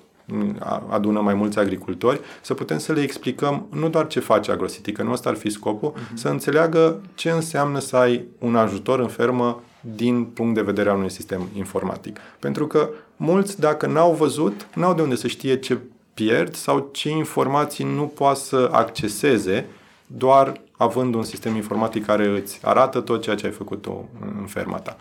adună 0.88 1.20
mai 1.20 1.34
mulți 1.34 1.58
agricultori, 1.58 2.20
să 2.42 2.54
putem 2.54 2.78
să 2.78 2.92
le 2.92 3.00
explicăm 3.00 3.66
nu 3.70 3.88
doar 3.88 4.06
ce 4.06 4.20
face 4.20 4.50
Agrocity, 4.50 4.92
că 4.92 5.02
nu 5.02 5.12
ăsta 5.12 5.28
ar 5.28 5.36
fi 5.36 5.50
scopul, 5.50 5.92
uh-huh. 5.92 6.14
să 6.14 6.28
înțeleagă 6.28 7.00
ce 7.14 7.30
înseamnă 7.30 7.78
să 7.78 7.96
ai 7.96 8.24
un 8.38 8.56
ajutor 8.56 9.00
în 9.00 9.08
fermă 9.08 9.62
din 9.80 10.24
punct 10.24 10.54
de 10.54 10.60
vedere 10.60 10.90
al 10.90 10.96
unui 10.96 11.10
sistem 11.10 11.48
informatic. 11.56 12.18
Pentru 12.38 12.66
că 12.66 12.88
mulți, 13.16 13.60
dacă 13.60 13.86
n-au 13.86 14.12
văzut, 14.12 14.68
n-au 14.74 14.94
de 14.94 15.02
unde 15.02 15.14
să 15.14 15.26
știe 15.26 15.58
ce 15.58 15.78
pierd 16.14 16.54
sau 16.54 16.88
ce 16.92 17.10
informații 17.10 17.84
nu 17.84 18.06
poate 18.06 18.38
să 18.38 18.68
acceseze 18.72 19.66
doar 20.06 20.60
având 20.76 21.14
un 21.14 21.22
sistem 21.22 21.54
informatic 21.54 22.04
care 22.06 22.26
îți 22.26 22.58
arată 22.62 23.00
tot 23.00 23.22
ceea 23.22 23.36
ce 23.36 23.46
ai 23.46 23.52
făcut 23.52 23.82
tu 23.82 24.08
în 24.20 24.46
ferma 24.46 24.78
ta. 24.78 24.96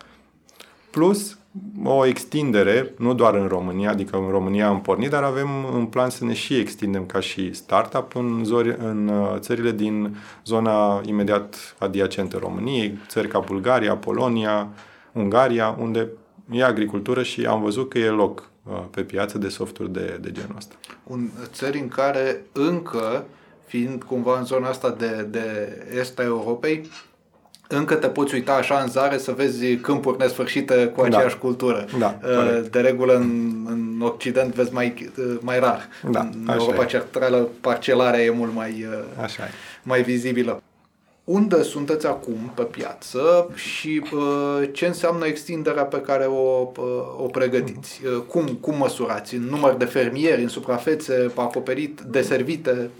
Plus, 0.90 1.38
o 1.84 2.06
extindere, 2.06 2.92
nu 2.98 3.14
doar 3.14 3.34
în 3.34 3.46
România, 3.46 3.90
adică 3.90 4.16
în 4.16 4.28
România 4.30 4.68
am 4.68 4.80
pornit, 4.80 5.10
dar 5.10 5.22
avem 5.22 5.48
în 5.74 5.86
plan 5.86 6.10
să 6.10 6.24
ne 6.24 6.32
și 6.32 6.58
extindem 6.58 7.06
ca 7.06 7.20
și 7.20 7.52
startup 7.52 8.14
în, 8.14 8.44
zori, 8.44 8.76
în 8.78 9.08
uh, 9.08 9.38
țările 9.38 9.72
din 9.72 10.16
zona 10.44 11.00
imediat 11.04 11.76
adiacentă 11.78 12.36
României, 12.36 12.98
țări 13.08 13.28
ca 13.28 13.38
Bulgaria, 13.38 13.96
Polonia, 13.96 14.68
Ungaria, 15.12 15.76
unde 15.80 16.08
e 16.50 16.64
agricultură 16.64 17.22
și 17.22 17.46
am 17.46 17.62
văzut 17.62 17.88
că 17.88 17.98
e 17.98 18.08
loc 18.08 18.50
uh, 18.62 18.82
pe 18.90 19.02
piață 19.02 19.38
de 19.38 19.48
softuri 19.48 19.92
de, 19.92 20.18
de 20.20 20.32
genul 20.32 20.54
ăsta. 20.56 20.74
Un, 21.02 21.30
țări 21.52 21.78
în 21.78 21.88
care 21.88 22.42
încă, 22.52 23.26
fiind 23.66 24.02
cumva 24.02 24.38
în 24.38 24.44
zona 24.44 24.68
asta 24.68 24.90
de, 24.90 25.26
de 25.30 25.76
est 25.98 26.18
a 26.18 26.22
Europei, 26.22 26.90
încă 27.68 27.94
te 27.94 28.06
poți 28.06 28.34
uita 28.34 28.52
așa 28.52 28.80
în 28.80 28.88
zare 28.88 29.18
să 29.18 29.32
vezi 29.32 29.76
câmpuri 29.76 30.18
nesfârșite 30.18 30.86
cu 30.86 31.00
da. 31.00 31.06
aceeași 31.06 31.34
da. 31.34 31.40
cultură. 31.40 31.84
Da, 31.98 32.18
de 32.70 32.80
regulă 32.80 33.14
în, 33.14 33.52
în 33.66 34.00
Occident 34.00 34.54
vezi 34.54 34.72
mai, 34.72 35.10
mai 35.40 35.58
rar. 35.58 35.88
Da, 36.10 36.20
în 36.20 36.48
Europa 36.58 36.84
centrală 36.84 37.48
parcelarea 37.60 38.20
e 38.20 38.30
mult 38.30 38.54
mai, 38.54 38.86
așa 39.22 39.42
e. 39.42 39.50
mai 39.82 40.02
vizibilă 40.02 40.62
unde 41.26 41.62
sunteți 41.62 42.06
acum 42.06 42.52
pe 42.54 42.62
piață 42.62 43.50
și 43.54 44.02
uh, 44.12 44.68
ce 44.72 44.86
înseamnă 44.86 45.26
extinderea 45.26 45.84
pe 45.84 46.00
care 46.00 46.24
o, 46.24 46.70
uh, 46.76 46.84
o 47.18 47.26
pregătiți? 47.26 48.00
Uh, 48.04 48.22
cum, 48.28 48.46
cum 48.46 48.76
măsurați? 48.76 49.34
În 49.34 49.42
număr 49.42 49.74
de 49.74 49.84
fermieri, 49.84 50.42
în 50.42 50.48
suprafețe 50.48 51.32
acoperit, 51.34 52.00
deservite? 52.00 52.90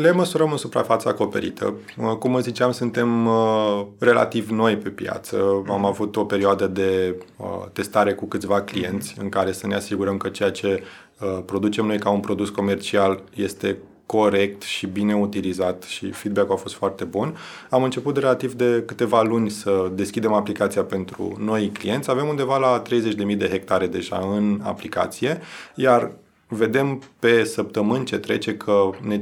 Le 0.00 0.12
măsurăm 0.12 0.50
în 0.50 0.56
suprafața 0.56 1.10
acoperită. 1.10 1.74
Uh, 1.98 2.16
cum 2.18 2.40
ziceam, 2.40 2.72
suntem 2.72 3.26
uh, 3.26 3.86
relativ 3.98 4.50
noi 4.50 4.76
pe 4.76 4.88
piață. 4.88 5.62
Am 5.68 5.84
avut 5.84 6.16
o 6.16 6.24
perioadă 6.24 6.66
de 6.66 7.16
uh, 7.36 7.46
testare 7.72 8.14
cu 8.14 8.26
câțiva 8.26 8.62
clienți 8.62 9.16
în 9.20 9.28
care 9.28 9.52
să 9.52 9.66
ne 9.66 9.74
asigurăm 9.74 10.16
că 10.16 10.28
ceea 10.28 10.50
ce 10.50 10.82
uh, 11.20 11.42
producem 11.46 11.86
noi 11.86 11.98
ca 11.98 12.10
un 12.10 12.20
produs 12.20 12.50
comercial 12.50 13.22
este 13.34 13.78
corect 14.06 14.62
și 14.62 14.86
bine 14.86 15.14
utilizat 15.14 15.82
și 15.82 16.10
feedback-ul 16.10 16.54
a 16.54 16.58
fost 16.58 16.74
foarte 16.74 17.04
bun. 17.04 17.36
Am 17.70 17.82
început 17.82 18.14
de 18.14 18.20
relativ 18.20 18.52
de 18.52 18.82
câteva 18.86 19.22
luni 19.22 19.50
să 19.50 19.90
deschidem 19.94 20.32
aplicația 20.32 20.82
pentru 20.82 21.36
noi 21.38 21.68
clienți. 21.68 22.10
Avem 22.10 22.28
undeva 22.28 22.58
la 22.58 22.82
30.000 22.82 23.36
de 23.36 23.48
hectare 23.48 23.86
deja 23.86 24.30
în 24.34 24.60
aplicație, 24.62 25.40
iar 25.74 26.10
vedem 26.48 27.02
pe 27.18 27.44
săptămâni 27.44 28.04
ce 28.04 28.18
trece 28.18 28.56
că 28.56 28.90
ne, 29.00 29.20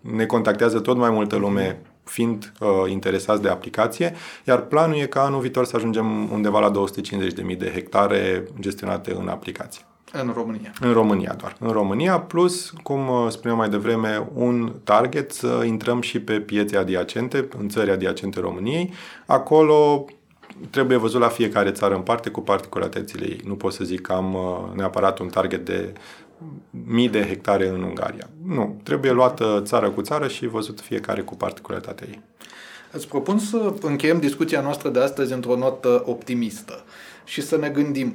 ne 0.00 0.26
contactează 0.26 0.80
tot 0.80 0.96
mai 0.96 1.10
multă 1.10 1.36
lume 1.36 1.80
fiind 2.04 2.52
uh, 2.60 2.68
interesați 2.90 3.42
de 3.42 3.48
aplicație, 3.48 4.14
iar 4.44 4.60
planul 4.60 4.98
e 4.98 5.06
ca 5.06 5.22
anul 5.22 5.40
viitor 5.40 5.64
să 5.64 5.76
ajungem 5.76 6.32
undeva 6.32 6.60
la 6.60 6.70
250.000 7.50 7.56
de 7.58 7.70
hectare 7.74 8.44
gestionate 8.60 9.14
în 9.14 9.28
aplicație. 9.28 9.84
În 10.22 10.32
România. 10.34 10.72
În 10.80 10.92
România 10.92 11.34
doar. 11.40 11.56
În 11.58 11.70
România, 11.70 12.20
plus, 12.20 12.72
cum 12.82 13.08
uh, 13.08 13.26
spuneam 13.30 13.58
mai 13.58 13.68
devreme, 13.68 14.28
un 14.34 14.72
target 14.84 15.32
să 15.32 15.62
intrăm 15.66 16.00
și 16.00 16.20
pe 16.20 16.40
piețe 16.40 16.76
adiacente, 16.76 17.48
în 17.58 17.68
țări 17.68 17.90
adiacente 17.90 18.40
României. 18.40 18.92
Acolo 19.26 20.04
trebuie 20.70 20.96
văzut 20.96 21.20
la 21.20 21.28
fiecare 21.28 21.70
țară 21.70 21.94
în 21.94 22.00
parte 22.00 22.30
cu 22.30 22.40
particularitățile 22.40 23.26
ei. 23.26 23.40
Nu 23.44 23.54
pot 23.54 23.72
să 23.72 23.84
zic 23.84 24.00
că 24.00 24.12
am 24.12 24.34
uh, 24.34 24.76
neapărat 24.76 25.18
un 25.18 25.28
target 25.28 25.64
de 25.64 25.92
mii 26.86 27.08
de 27.08 27.26
hectare 27.26 27.68
în 27.68 27.82
Ungaria. 27.82 28.28
Nu. 28.46 28.80
Trebuie 28.82 29.12
luată 29.12 29.60
țară 29.64 29.90
cu 29.90 30.02
țară 30.02 30.28
și 30.28 30.46
văzut 30.46 30.80
fiecare 30.80 31.20
cu 31.20 31.34
particularitatea 31.34 32.06
ei. 32.10 32.20
Îți 32.92 33.08
propun 33.08 33.38
să 33.38 33.74
încheiem 33.80 34.18
discuția 34.18 34.60
noastră 34.60 34.88
de 34.88 35.00
astăzi 35.00 35.32
într-o 35.32 35.56
notă 35.56 36.02
optimistă 36.06 36.84
și 37.24 37.42
să 37.42 37.56
ne 37.56 37.68
gândim 37.68 38.14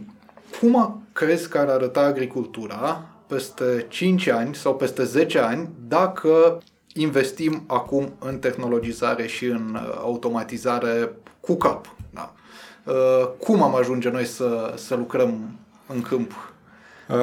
cum 0.59 1.03
crezi 1.13 1.49
că 1.49 1.57
ar 1.57 1.67
arăta 1.67 2.01
agricultura 2.01 3.03
peste 3.27 3.85
5 3.89 4.27
ani 4.27 4.55
sau 4.55 4.75
peste 4.75 5.03
10 5.03 5.39
ani 5.39 5.69
dacă 5.87 6.57
investim 6.93 7.63
acum 7.67 8.13
în 8.19 8.37
tehnologizare 8.37 9.27
și 9.27 9.45
în 9.45 9.75
uh, 9.75 9.97
automatizare 10.01 11.11
cu 11.39 11.55
cap? 11.55 11.95
Da. 12.13 12.33
Uh, 12.85 13.29
cum 13.37 13.63
am 13.63 13.75
ajunge 13.75 14.09
noi 14.09 14.25
să, 14.25 14.73
să 14.75 14.95
lucrăm 14.95 15.59
în 15.87 16.01
câmp 16.01 16.31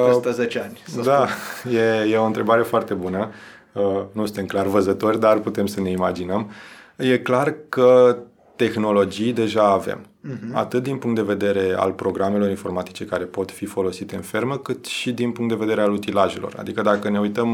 peste 0.05 0.31
10 0.31 0.59
ani? 0.59 0.83
Să 0.85 1.01
da, 1.01 1.27
e, 1.71 2.09
e 2.09 2.17
o 2.17 2.25
întrebare 2.25 2.61
foarte 2.61 2.93
bună. 2.93 3.31
Uh, 3.73 4.01
nu 4.11 4.25
suntem 4.25 4.45
clar 4.45 4.65
văzători, 4.65 5.19
dar 5.19 5.39
putem 5.39 5.65
să 5.65 5.81
ne 5.81 5.89
imaginăm. 5.89 6.51
E 6.95 7.19
clar 7.19 7.55
că 7.69 8.17
tehnologii 8.55 9.33
deja 9.33 9.63
avem. 9.63 10.05
Uh-huh. 10.27 10.53
Atât 10.53 10.83
din 10.83 10.97
punct 10.97 11.15
de 11.15 11.21
vedere 11.21 11.73
al 11.77 11.91
programelor 11.91 12.49
informatice 12.49 13.05
care 13.05 13.23
pot 13.23 13.51
fi 13.51 13.65
folosite 13.65 14.15
în 14.15 14.21
fermă, 14.21 14.57
cât 14.57 14.85
și 14.85 15.11
din 15.11 15.31
punct 15.31 15.49
de 15.49 15.65
vedere 15.65 15.81
al 15.81 15.91
utilajelor. 15.91 16.53
Adică 16.57 16.81
dacă 16.81 17.09
ne 17.09 17.19
uităm 17.19 17.49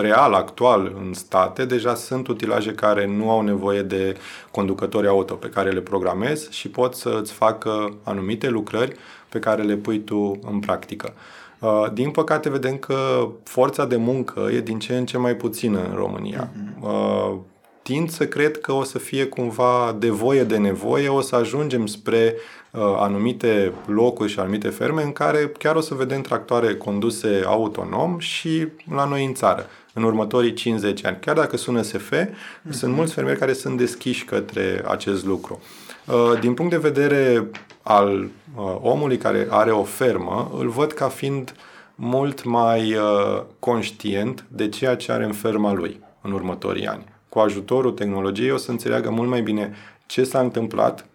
real, 0.00 0.32
actual, 0.32 0.96
în 1.06 1.14
state, 1.14 1.64
deja 1.64 1.94
sunt 1.94 2.26
utilaje 2.26 2.72
care 2.72 3.06
nu 3.06 3.30
au 3.30 3.40
nevoie 3.40 3.82
de 3.82 4.16
conducători 4.50 5.06
auto 5.06 5.34
pe 5.34 5.48
care 5.48 5.70
le 5.70 5.80
programezi 5.80 6.52
și 6.52 6.68
pot 6.68 6.94
să 6.94 7.18
îți 7.20 7.32
facă 7.32 7.94
anumite 8.02 8.48
lucrări 8.48 8.96
pe 9.28 9.38
care 9.38 9.62
le 9.62 9.74
pui 9.74 9.98
tu 10.00 10.38
în 10.50 10.58
practică. 10.58 11.12
Uh, 11.58 11.86
din 11.92 12.10
păcate 12.10 12.50
vedem 12.50 12.76
că 12.76 13.28
forța 13.44 13.86
de 13.86 13.96
muncă 13.96 14.48
e 14.52 14.60
din 14.60 14.78
ce 14.78 14.96
în 14.96 15.06
ce 15.06 15.18
mai 15.18 15.34
puțină 15.34 15.78
în 15.78 15.94
România. 15.94 16.50
Uh-huh 16.52 17.54
tind 17.86 18.10
să 18.10 18.26
cred 18.26 18.60
că 18.60 18.72
o 18.72 18.84
să 18.84 18.98
fie 18.98 19.26
cumva 19.26 19.96
de 19.98 20.10
voie 20.10 20.44
de 20.44 20.56
nevoie, 20.56 21.08
o 21.08 21.20
să 21.20 21.36
ajungem 21.36 21.86
spre 21.86 22.34
uh, 22.70 22.80
anumite 22.80 23.72
locuri 23.86 24.30
și 24.30 24.38
anumite 24.38 24.68
ferme 24.68 25.02
în 25.02 25.12
care 25.12 25.52
chiar 25.58 25.76
o 25.76 25.80
să 25.80 25.94
vedem 25.94 26.20
tractoare 26.20 26.74
conduse 26.74 27.42
autonom 27.46 28.18
și 28.18 28.66
la 28.94 29.04
noi 29.04 29.24
în 29.24 29.34
țară 29.34 29.66
în 29.92 30.02
următorii 30.02 30.52
50 30.52 31.04
ani. 31.04 31.16
Chiar 31.20 31.34
dacă 31.36 31.56
sună 31.56 31.82
SF, 31.82 32.12
mm-hmm. 32.12 32.70
sunt 32.70 32.94
mulți 32.94 33.12
fermieri 33.12 33.38
care 33.38 33.52
sunt 33.52 33.78
deschiși 33.78 34.24
către 34.24 34.84
acest 34.86 35.24
lucru. 35.24 35.60
Uh, 36.06 36.40
din 36.40 36.54
punct 36.54 36.70
de 36.70 36.88
vedere 36.90 37.50
al 37.82 38.28
uh, 38.56 38.76
omului 38.80 39.16
care 39.16 39.46
are 39.50 39.70
o 39.70 39.82
fermă, 39.82 40.50
îl 40.58 40.68
văd 40.68 40.92
ca 40.92 41.08
fiind 41.08 41.54
mult 41.94 42.44
mai 42.44 42.94
uh, 42.94 43.42
conștient 43.58 44.44
de 44.48 44.68
ceea 44.68 44.96
ce 44.96 45.12
are 45.12 45.24
în 45.24 45.32
ferma 45.32 45.72
lui 45.72 46.00
în 46.22 46.32
următorii 46.32 46.86
ani 46.86 47.14
cu 47.36 47.42
ajutorul 47.42 47.92
tehnologiei 47.92 48.50
o 48.50 48.56
să 48.56 48.70
înțeleagă 48.70 49.10
mult 49.10 49.28
mai 49.28 49.42
bine 49.42 49.74
ce 50.06 50.24
s-a 50.24 50.40
întâmplat, 50.40 51.06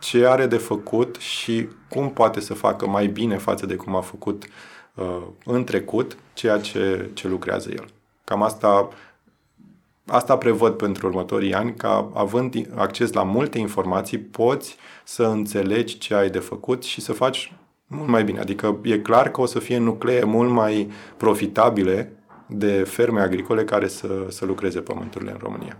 ce 0.00 0.26
are 0.26 0.46
de 0.46 0.56
făcut 0.56 1.16
și 1.16 1.68
cum 1.88 2.10
poate 2.10 2.40
să 2.40 2.54
facă 2.54 2.88
mai 2.88 3.06
bine 3.06 3.36
față 3.36 3.66
de 3.66 3.74
cum 3.74 3.96
a 3.96 4.00
făcut 4.00 4.44
uh, 4.94 5.22
în 5.44 5.64
trecut 5.64 6.16
ceea 6.32 6.58
ce, 6.58 7.10
ce 7.12 7.28
lucrează 7.28 7.70
el. 7.70 7.84
Cam 8.24 8.42
asta, 8.42 8.88
asta 10.06 10.36
prevăd 10.36 10.74
pentru 10.74 11.06
următorii 11.06 11.54
ani, 11.54 11.74
ca 11.74 12.10
având 12.14 12.68
acces 12.74 13.12
la 13.12 13.22
multe 13.22 13.58
informații, 13.58 14.18
poți 14.18 14.76
să 15.04 15.22
înțelegi 15.22 15.98
ce 15.98 16.14
ai 16.14 16.30
de 16.30 16.38
făcut 16.38 16.82
și 16.82 17.00
să 17.00 17.12
faci 17.12 17.52
Mult 17.94 18.08
mai 18.08 18.24
bine. 18.24 18.40
Adică 18.40 18.78
e 18.82 18.98
clar 18.98 19.30
că 19.30 19.40
o 19.40 19.46
să 19.46 19.58
fie 19.58 19.78
nuclee 19.78 20.24
mult 20.24 20.50
mai 20.50 20.90
profitabile 21.16 22.12
de 22.54 22.84
ferme 22.88 23.20
agricole 23.20 23.64
care 23.64 23.88
să, 23.88 24.26
să 24.28 24.44
lucreze 24.44 24.80
pământurile 24.80 25.30
în 25.30 25.38
România. 25.40 25.76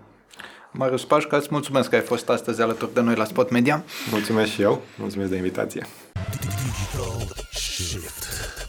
Marius 0.70 1.04
Pașca, 1.04 1.36
îți 1.36 1.48
mulțumesc 1.50 1.88
că 1.88 1.94
ai 1.94 2.00
fost 2.00 2.28
astăzi 2.28 2.62
alături 2.62 2.94
de 2.94 3.00
noi 3.00 3.14
la 3.14 3.24
Spot 3.24 3.50
Media. 3.50 3.84
Mulțumesc 4.10 4.50
și 4.50 4.62
eu, 4.62 4.82
mulțumesc 4.98 5.30
de 5.30 5.36
invitație. 5.36 5.86
Digital 6.40 7.34
Shift. 7.50 8.61